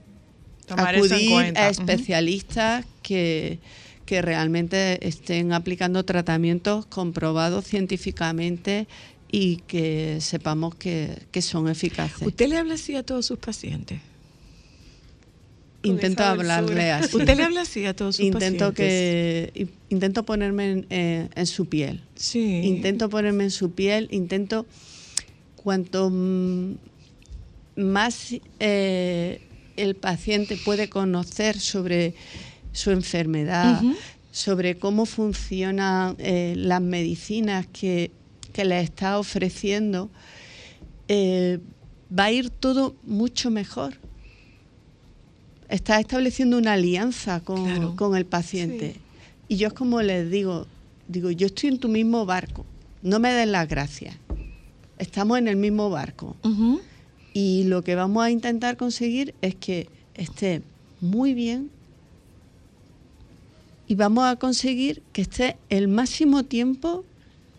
Tomar 0.65 0.95
eso 0.95 1.05
en 1.05 1.11
acudir 1.13 1.31
cuenta. 1.31 1.65
a 1.65 1.69
especialistas 1.69 2.85
que, 3.01 3.59
que 4.05 4.21
realmente 4.21 5.05
estén 5.07 5.53
aplicando 5.53 6.03
tratamientos 6.03 6.85
comprobados 6.85 7.65
científicamente 7.65 8.87
y 9.31 9.57
que 9.67 10.19
sepamos 10.21 10.75
que, 10.75 11.23
que 11.31 11.41
son 11.41 11.69
eficaces. 11.69 12.25
¿Usted 12.25 12.47
le 12.47 12.57
habla 12.57 12.75
así 12.75 12.95
a 12.95 13.03
todos 13.03 13.25
sus 13.25 13.39
pacientes? 13.39 13.99
Intento 15.83 16.23
hablarle 16.23 16.91
así. 16.91 17.15
¿Usted 17.15 17.37
le 17.37 17.43
habla 17.43 17.61
así 17.61 17.85
a 17.85 17.95
todos 17.95 18.15
sus 18.15 18.25
intento 18.25 18.71
pacientes? 18.71 19.51
que 19.53 19.67
intento 19.89 20.23
ponerme 20.23 20.71
en, 20.71 20.87
eh, 20.89 21.29
en 21.35 21.45
su 21.45 21.67
piel. 21.67 22.01
Sí. 22.15 22.61
Intento 22.63 23.09
ponerme 23.09 23.45
en 23.45 23.51
su 23.51 23.71
piel, 23.71 24.07
intento 24.11 24.65
cuanto 25.55 26.11
más 27.75 28.33
eh, 28.59 29.41
el 29.75 29.95
paciente 29.95 30.57
puede 30.57 30.89
conocer 30.89 31.59
sobre 31.59 32.15
su 32.71 32.91
enfermedad, 32.91 33.81
sobre 34.31 34.77
cómo 34.77 35.05
funcionan 35.05 36.15
eh, 36.19 36.53
las 36.57 36.81
medicinas 36.81 37.67
que, 37.67 38.11
que 38.51 38.65
le 38.65 38.79
está 38.81 39.19
ofreciendo, 39.19 40.09
va 41.09 42.23
a 42.23 42.31
ir 42.31 42.49
todo 42.49 42.95
mucho 43.03 43.51
mejor. 43.51 44.06
Está 45.69 45.99
estableciendo 45.99 46.57
una 46.57 46.73
alianza 46.73 47.41
con, 47.41 47.65
Claro. 47.65 47.95
con 47.95 48.15
el 48.15 48.25
paciente. 48.25 48.95
Y 49.47 49.57
yo 49.57 49.67
es 49.67 49.73
como 49.73 50.01
les 50.01 50.29
digo, 50.31 50.65
digo, 51.07 51.31
yo 51.31 51.47
estoy 51.47 51.69
en 51.69 51.79
tu 51.79 51.87
mismo 51.89 52.25
barco, 52.25 52.65
no 53.01 53.19
me 53.19 53.33
des 53.33 53.47
las 53.47 53.67
gracias. 53.67 54.15
Estamos 54.97 55.37
en 55.37 55.47
el 55.47 55.55
mismo 55.57 55.89
barco. 55.89 56.35
Y 57.33 57.65
lo 57.65 57.83
que 57.83 57.95
vamos 57.95 58.23
a 58.23 58.31
intentar 58.31 58.77
conseguir 58.77 59.35
es 59.41 59.55
que 59.55 59.89
esté 60.15 60.61
muy 61.01 61.33
bien 61.35 61.69
y 63.87 63.95
vamos 63.95 64.25
a 64.25 64.35
conseguir 64.37 65.01
que 65.13 65.21
esté 65.21 65.55
el 65.69 65.87
máximo 65.87 66.43
tiempo, 66.43 67.05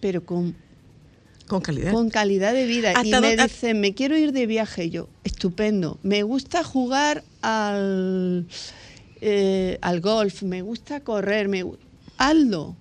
pero 0.01 0.25
con, 0.27 0.55
Con 1.47 1.61
calidad. 1.61 1.93
con 1.93 2.11
calidad 2.11 2.53
de 2.53 2.67
vida. 2.67 2.91
Y 2.93 2.95
¿Hasta 2.97 3.21
me 3.21 3.37
dicen, 3.37 3.81
me 3.81 3.95
quiero 3.95 4.17
ir 4.19 4.33
de 4.33 4.47
viaje. 4.47 4.87
Y 4.87 4.91
yo, 4.91 5.09
estupendo. 5.25 5.99
Me 6.03 6.23
gusta 6.25 6.65
jugar 6.65 7.23
al, 7.43 8.47
eh, 9.21 9.79
al 9.81 10.01
golf, 10.01 10.43
me 10.43 10.63
gusta 10.63 11.01
correr, 11.01 11.49
me, 11.49 11.65
hazlo. 12.17 12.77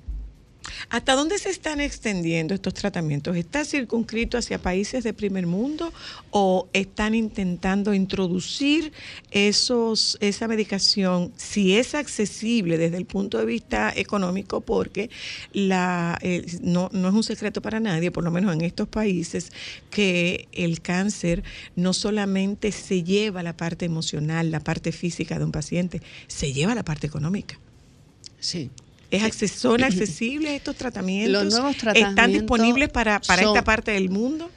¿Hasta 0.90 1.16
dónde 1.16 1.38
se 1.38 1.50
están 1.50 1.80
extendiendo 1.80 2.54
estos 2.54 2.74
tratamientos? 2.74 3.36
¿Está 3.36 3.66
circunscrito 3.66 4.38
hacia 4.38 4.60
países 4.60 5.04
de 5.04 5.14
primer 5.14 5.48
mundo 5.48 5.94
o 6.32 6.68
están 6.74 7.16
intentando 7.16 7.94
introducir 7.94 8.92
esos, 9.32 10.18
esa 10.22 10.48
medicación, 10.48 11.32
si 11.36 11.76
es 11.76 11.96
accesible 11.96 12.78
desde 12.78 12.98
el 12.98 13.06
punto 13.06 13.38
de 13.38 13.46
vista 13.46 13.92
económico, 13.96 14.62
porque 14.62 15.10
la, 15.54 16.18
eh, 16.22 16.46
no, 16.62 16.90
no 16.94 17.10
es 17.10 17.14
un 17.14 17.24
secreto 17.24 17.62
para 17.62 17.80
nadie, 17.80 18.12
por 18.12 18.24
lo 18.24 18.32
menos 18.32 18.54
en 18.54 18.62
estos 18.62 18.88
países, 18.88 19.52
que 19.90 20.48
el 20.52 20.82
cáncer 20.82 21.44
no 21.76 21.94
solamente 21.94 22.72
se 22.72 23.04
lleva 23.04 23.44
la 23.44 23.56
parte 23.56 23.86
emocional, 23.86 24.52
la 24.52 24.60
parte 24.60 24.92
física 24.92 25.38
de 25.38 25.46
un 25.46 25.52
paciente, 25.52 26.02
se 26.28 26.54
lleva 26.54 26.76
la 26.76 26.84
parte 26.84 27.08
económica. 27.08 27.60
Sí. 28.40 28.70
¿Es 29.12 29.24
acces- 29.24 29.54
¿Son 29.54 29.84
accesibles 29.84 30.52
estos 30.54 30.76
tratamientos? 30.76 31.44
Los 31.46 31.54
nuevos 31.54 31.76
¿Están 31.76 31.94
tratamientos 31.96 32.32
disponibles 32.42 32.90
para, 32.90 33.20
para 33.22 33.44
son- 33.44 33.56
esta 33.56 33.64
parte 33.64 33.92
del 33.92 34.10
mundo? 34.10 34.50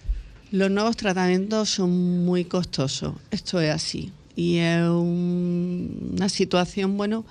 Los 0.52 0.70
nuevos 0.70 0.96
tratamientos 0.96 1.68
son 1.70 2.24
muy 2.24 2.44
costosos, 2.44 3.14
esto 3.30 3.60
es 3.60 3.70
así. 3.70 4.12
Y 4.34 4.56
es 4.58 4.82
un- 4.88 6.12
una 6.16 6.28
situación, 6.28 6.96
bueno, 6.96 7.24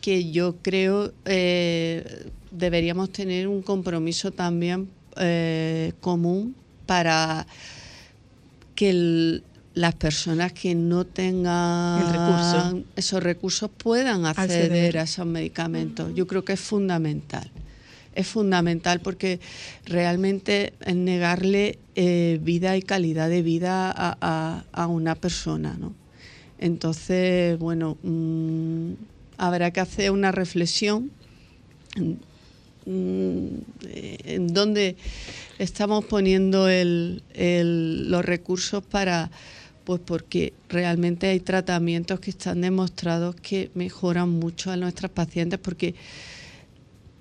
que 0.00 0.30
yo 0.30 0.56
creo 0.62 1.12
eh, 1.24 2.26
deberíamos 2.50 3.10
tener 3.10 3.48
un 3.48 3.62
compromiso 3.62 4.30
también 4.30 4.88
eh, 5.16 5.92
común 6.00 6.54
para 6.86 7.46
que 8.74 8.90
el- 8.90 9.44
las 9.74 9.94
personas 9.94 10.52
que 10.52 10.74
no 10.74 11.04
tengan 11.06 12.06
recurso. 12.12 12.82
esos 12.96 13.22
recursos 13.22 13.70
puedan 13.70 14.26
acceder, 14.26 14.64
Acceder. 14.72 14.98
a 14.98 15.02
esos 15.02 15.26
medicamentos. 15.26 16.14
Yo 16.14 16.26
creo 16.26 16.44
que 16.44 16.52
es 16.54 16.60
fundamental. 16.60 17.50
Es 18.14 18.26
fundamental 18.26 19.00
porque 19.00 19.40
realmente 19.86 20.74
es 20.84 20.94
negarle 20.96 21.78
eh, 21.94 22.38
vida 22.42 22.76
y 22.76 22.82
calidad 22.82 23.30
de 23.30 23.40
vida 23.42 23.90
a, 23.90 24.16
a- 24.20 24.64
a 24.72 24.86
una 24.86 25.14
persona, 25.14 25.76
¿no? 25.80 25.94
Entonces, 26.58 27.58
bueno, 27.58 27.96
mm, 28.02 28.92
habrá 29.38 29.70
que 29.70 29.80
hacer 29.80 30.10
una 30.10 30.30
reflexión 30.30 31.10
mm, 31.96 33.46
eh, 33.86 34.18
en 34.24 34.48
dónde 34.52 34.96
estamos 35.58 36.04
poniendo 36.04 36.68
el- 36.68 37.22
el- 37.34 38.10
los 38.10 38.24
recursos 38.24 38.82
para, 38.84 39.30
pues 39.84 40.00
porque 40.04 40.52
realmente 40.68 41.28
hay 41.28 41.40
tratamientos 41.40 42.20
que 42.20 42.30
están 42.30 42.60
demostrados 42.60 43.34
que 43.36 43.70
mejoran 43.74 44.28
mucho 44.28 44.70
a 44.70 44.76
nuestras 44.76 45.10
pacientes 45.10 45.58
porque 45.58 45.94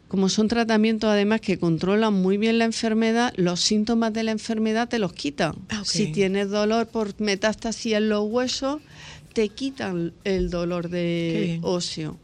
como 0.08 0.28
son 0.28 0.50
tratamientos 0.50 1.10
además 1.10 1.40
que 1.40 1.58
controlan 1.58 2.14
muy 2.14 2.38
bien 2.38 2.58
la 2.58 2.66
enfermedad, 2.66 3.34
los 3.38 3.62
síntomas 3.62 4.12
de 4.12 4.24
la 4.24 4.32
enfermedad 4.32 4.90
te 4.90 5.00
los 5.00 5.14
quitan. 5.14 5.56
Ah. 5.70 5.84
Si 5.86 6.12
tienes 6.12 6.50
dolor 6.50 6.88
por 6.88 7.20
metástasis 7.22 7.94
en 7.94 8.10
los 8.10 8.30
huesos, 8.30 8.82
te 9.32 9.48
quitan 9.48 10.12
el 10.26 10.50
dolor 10.50 10.90
de 10.90 11.60
óseo. 11.62 12.18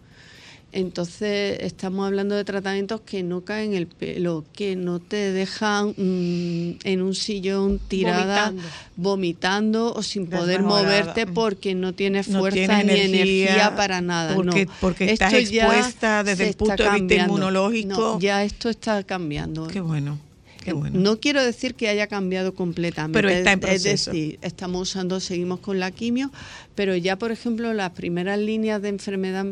Entonces 0.74 1.58
estamos 1.62 2.06
hablando 2.06 2.36
de 2.36 2.44
tratamientos 2.44 3.02
que 3.02 3.24
no 3.24 3.42
caen 3.42 3.74
el 3.74 3.88
pelo, 3.88 4.44
que 4.54 4.76
no 4.76 5.00
te 5.00 5.32
dejan 5.32 5.94
mm, 5.98 6.80
en 6.84 7.02
un 7.02 7.16
sillón 7.16 7.80
tirada, 7.88 8.52
Vomitando. 8.52 8.64
vomitando, 8.98 9.94
o 9.94 10.04
sin 10.04 10.28
poder 10.28 10.62
moverte 10.64 11.26
porque 11.26 11.74
no 11.74 11.94
tienes 11.94 12.28
No 12.28 12.40
fuerza 12.40 12.84
ni 12.84 12.92
energía, 12.92 13.06
energía 13.48 13.76
para 13.76 14.02
nada. 14.02 14.36
porque- 14.36 14.66
no. 14.66 14.72
porque 14.82 15.12
estás 15.12 15.34
expuesta 15.34 16.24
desde 16.24 16.50
el 16.50 16.56
punto 16.56 16.84
de 16.84 16.90
vista 17.00 17.16
inmunológico. 17.26 17.90
No, 17.94 18.20
ya 18.20 18.44
esto 18.44 18.70
está 18.70 19.02
cambiando. 19.04 19.68
Qué 19.68 19.80
bueno, 19.80 20.20
qué 20.64 20.74
bueno. 20.74 21.00
No 21.00 21.20
quiero 21.22 21.42
decir 21.44 21.76
que 21.76 21.88
haya 21.88 22.08
cambiado 22.08 22.54
completamente. 22.54 23.18
Pero 23.18 23.30
está 23.30 23.54
en 23.54 23.60
es- 23.64 23.66
es 23.66 23.82
proceso. 23.84 24.12
decir, 24.12 24.40
estamos 24.42 24.82
usando, 24.90 25.20
seguimos 25.22 25.60
con 25.62 25.80
la 25.80 25.92
quimio, 25.92 26.30
pero 26.76 26.96
ya, 26.96 27.16
por 27.18 27.32
ejemplo, 27.32 27.74
las 27.74 27.92
primeras 27.92 28.38
líneas 28.38 28.82
de 28.82 28.90
enfermedad 28.90 29.46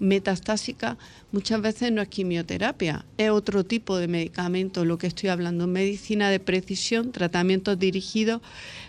metastásica 0.00 0.96
muchas 1.32 1.60
veces 1.60 1.92
no 1.92 2.00
es 2.02 2.08
quimioterapia, 2.08 3.04
es 3.18 3.30
otro 3.30 3.64
tipo 3.64 3.96
de 3.98 4.08
medicamento, 4.08 4.84
lo 4.84 4.98
que 4.98 5.06
estoy 5.06 5.28
hablando, 5.30 5.66
medicina 5.66 6.30
de 6.30 6.40
precisión, 6.40 7.12
tratamientos 7.12 7.78
dirigidos 7.78 8.40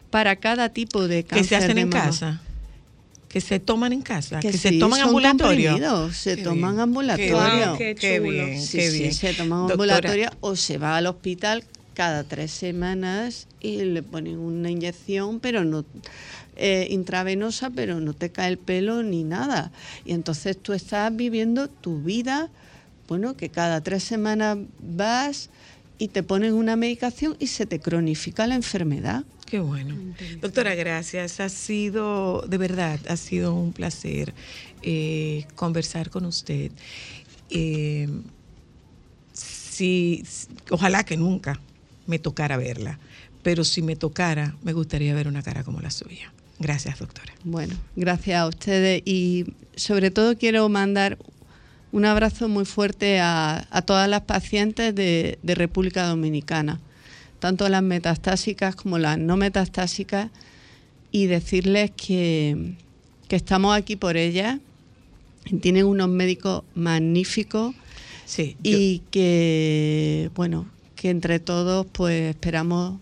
para 0.09 0.35
cada 0.37 0.69
tipo 0.69 1.07
de 1.07 1.23
que 1.23 1.29
cáncer 1.29 1.45
se 1.47 1.55
hacen 1.55 1.75
de 1.75 1.81
en 1.81 1.89
mama. 1.89 2.05
casa. 2.05 2.41
Que 3.27 3.41
se 3.41 3.59
toman 3.59 3.93
en 3.93 4.01
casa, 4.01 4.39
que, 4.39 4.51
se 4.53 4.69
sí, 4.69 4.79
toman 4.79 5.01
ambulatorio. 5.01 5.73
comprimidos, 5.73 6.17
se 6.17 6.35
Qué 6.37 6.43
toman 6.43 6.71
bien, 6.71 6.79
ambulatorio. 6.81 7.77
Qué, 7.77 7.93
Qué 7.95 8.19
bien, 8.19 8.59
Sí, 8.59 8.77
qué 8.79 8.89
sí, 8.91 8.97
bien. 8.99 9.13
se 9.13 9.33
toman 9.35 9.67
Doctora, 9.67 9.73
ambulatoria 9.73 10.33
o 10.39 10.55
se 10.55 10.79
va 10.79 10.97
al 10.97 11.05
hospital 11.05 11.63
cada 11.93 12.23
tres 12.23 12.49
semanas 12.49 13.47
y 13.59 13.83
le 13.83 14.01
ponen 14.01 14.39
una 14.39 14.71
inyección, 14.71 15.39
pero 15.41 15.63
no 15.63 15.85
eh, 16.61 16.87
intravenosa, 16.89 17.69
pero 17.69 18.01
no 18.01 18.13
te 18.13 18.31
cae 18.31 18.49
el 18.49 18.57
pelo 18.57 19.01
ni 19.01 19.23
nada. 19.23 19.71
Y 20.03 20.11
entonces 20.11 20.61
tú 20.61 20.73
estás 20.73 21.15
viviendo 21.15 21.69
tu 21.69 22.01
vida, 22.01 22.49
bueno, 23.07 23.37
que 23.37 23.47
cada 23.47 23.79
tres 23.79 24.03
semanas 24.03 24.57
vas 24.77 25.49
y 25.97 26.09
te 26.09 26.21
ponen 26.21 26.53
una 26.53 26.75
medicación 26.75 27.37
y 27.39 27.47
se 27.47 27.65
te 27.65 27.79
cronifica 27.79 28.45
la 28.45 28.55
enfermedad. 28.55 29.23
Qué 29.45 29.59
bueno. 29.59 29.95
Doctora, 30.41 30.75
gracias. 30.75 31.39
Ha 31.39 31.47
sido, 31.47 32.41
de 32.47 32.57
verdad, 32.57 32.99
ha 33.07 33.15
sido 33.15 33.53
un 33.53 33.71
placer 33.71 34.33
eh, 34.81 35.45
conversar 35.55 36.09
con 36.09 36.25
usted. 36.25 36.71
Eh, 37.49 38.09
si, 39.31 40.25
ojalá 40.69 41.05
que 41.05 41.15
nunca 41.15 41.57
me 42.05 42.19
tocara 42.19 42.57
verla, 42.57 42.99
pero 43.43 43.63
si 43.63 43.81
me 43.81 43.95
tocara, 43.95 44.57
me 44.61 44.73
gustaría 44.73 45.15
ver 45.15 45.29
una 45.29 45.41
cara 45.41 45.63
como 45.63 45.79
la 45.79 45.89
suya. 45.89 46.33
Gracias, 46.59 46.99
doctora. 46.99 47.33
Bueno, 47.43 47.75
gracias 47.95 48.39
a 48.39 48.47
ustedes 48.47 49.01
y 49.05 49.45
sobre 49.75 50.11
todo 50.11 50.37
quiero 50.37 50.67
mandar 50.69 51.17
un 51.91 52.05
abrazo 52.05 52.47
muy 52.47 52.65
fuerte 52.65 53.19
a, 53.19 53.67
a 53.71 53.81
todas 53.81 54.09
las 54.09 54.21
pacientes 54.21 54.93
de, 54.93 55.39
de 55.41 55.55
República 55.55 56.05
Dominicana, 56.05 56.79
tanto 57.39 57.67
las 57.69 57.81
metastásicas 57.81 58.75
como 58.75 58.97
las 58.99 59.17
no 59.17 59.37
metastásicas, 59.37 60.29
y 61.11 61.25
decirles 61.25 61.91
que, 61.91 62.73
que 63.27 63.35
estamos 63.35 63.75
aquí 63.75 63.95
por 63.95 64.17
ellas. 64.17 64.59
Tienen 65.61 65.85
unos 65.85 66.09
médicos 66.09 66.63
magníficos 66.75 67.73
Sí, 68.25 68.55
y 68.61 68.99
que, 69.09 70.29
bueno, 70.35 70.67
que 70.95 71.09
entre 71.09 71.39
todos 71.39 71.87
pues 71.91 72.29
esperamos 72.29 72.99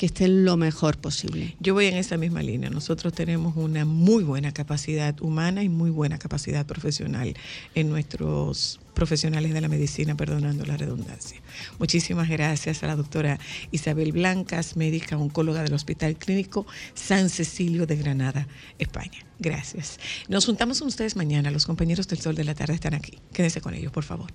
que 0.00 0.06
estén 0.06 0.46
lo 0.46 0.56
mejor 0.56 0.96
posible. 0.96 1.54
Yo 1.60 1.74
voy 1.74 1.84
en 1.84 1.98
esa 1.98 2.16
misma 2.16 2.42
línea. 2.42 2.70
Nosotros 2.70 3.12
tenemos 3.12 3.54
una 3.58 3.84
muy 3.84 4.24
buena 4.24 4.50
capacidad 4.50 5.20
humana 5.20 5.62
y 5.62 5.68
muy 5.68 5.90
buena 5.90 6.18
capacidad 6.18 6.64
profesional 6.64 7.34
en 7.74 7.90
nuestros 7.90 8.80
profesionales 8.94 9.52
de 9.52 9.60
la 9.60 9.68
medicina, 9.68 10.16
perdonando 10.16 10.64
la 10.64 10.78
redundancia. 10.78 11.42
Muchísimas 11.78 12.30
gracias 12.30 12.82
a 12.82 12.86
la 12.86 12.96
doctora 12.96 13.38
Isabel 13.72 14.12
Blancas, 14.12 14.74
médica 14.74 15.18
oncóloga 15.18 15.62
del 15.62 15.74
Hospital 15.74 16.16
Clínico 16.16 16.66
San 16.94 17.28
Cecilio 17.28 17.84
de 17.84 17.96
Granada, 17.96 18.48
España. 18.78 19.26
Gracias. 19.38 19.98
Nos 20.28 20.46
juntamos 20.46 20.78
con 20.78 20.88
ustedes 20.88 21.14
mañana. 21.14 21.50
Los 21.50 21.66
compañeros 21.66 22.08
del 22.08 22.20
Sol 22.20 22.34
de 22.34 22.44
la 22.44 22.54
Tarde 22.54 22.72
están 22.72 22.94
aquí. 22.94 23.18
Quédense 23.34 23.60
con 23.60 23.74
ellos, 23.74 23.92
por 23.92 24.04
favor. 24.04 24.32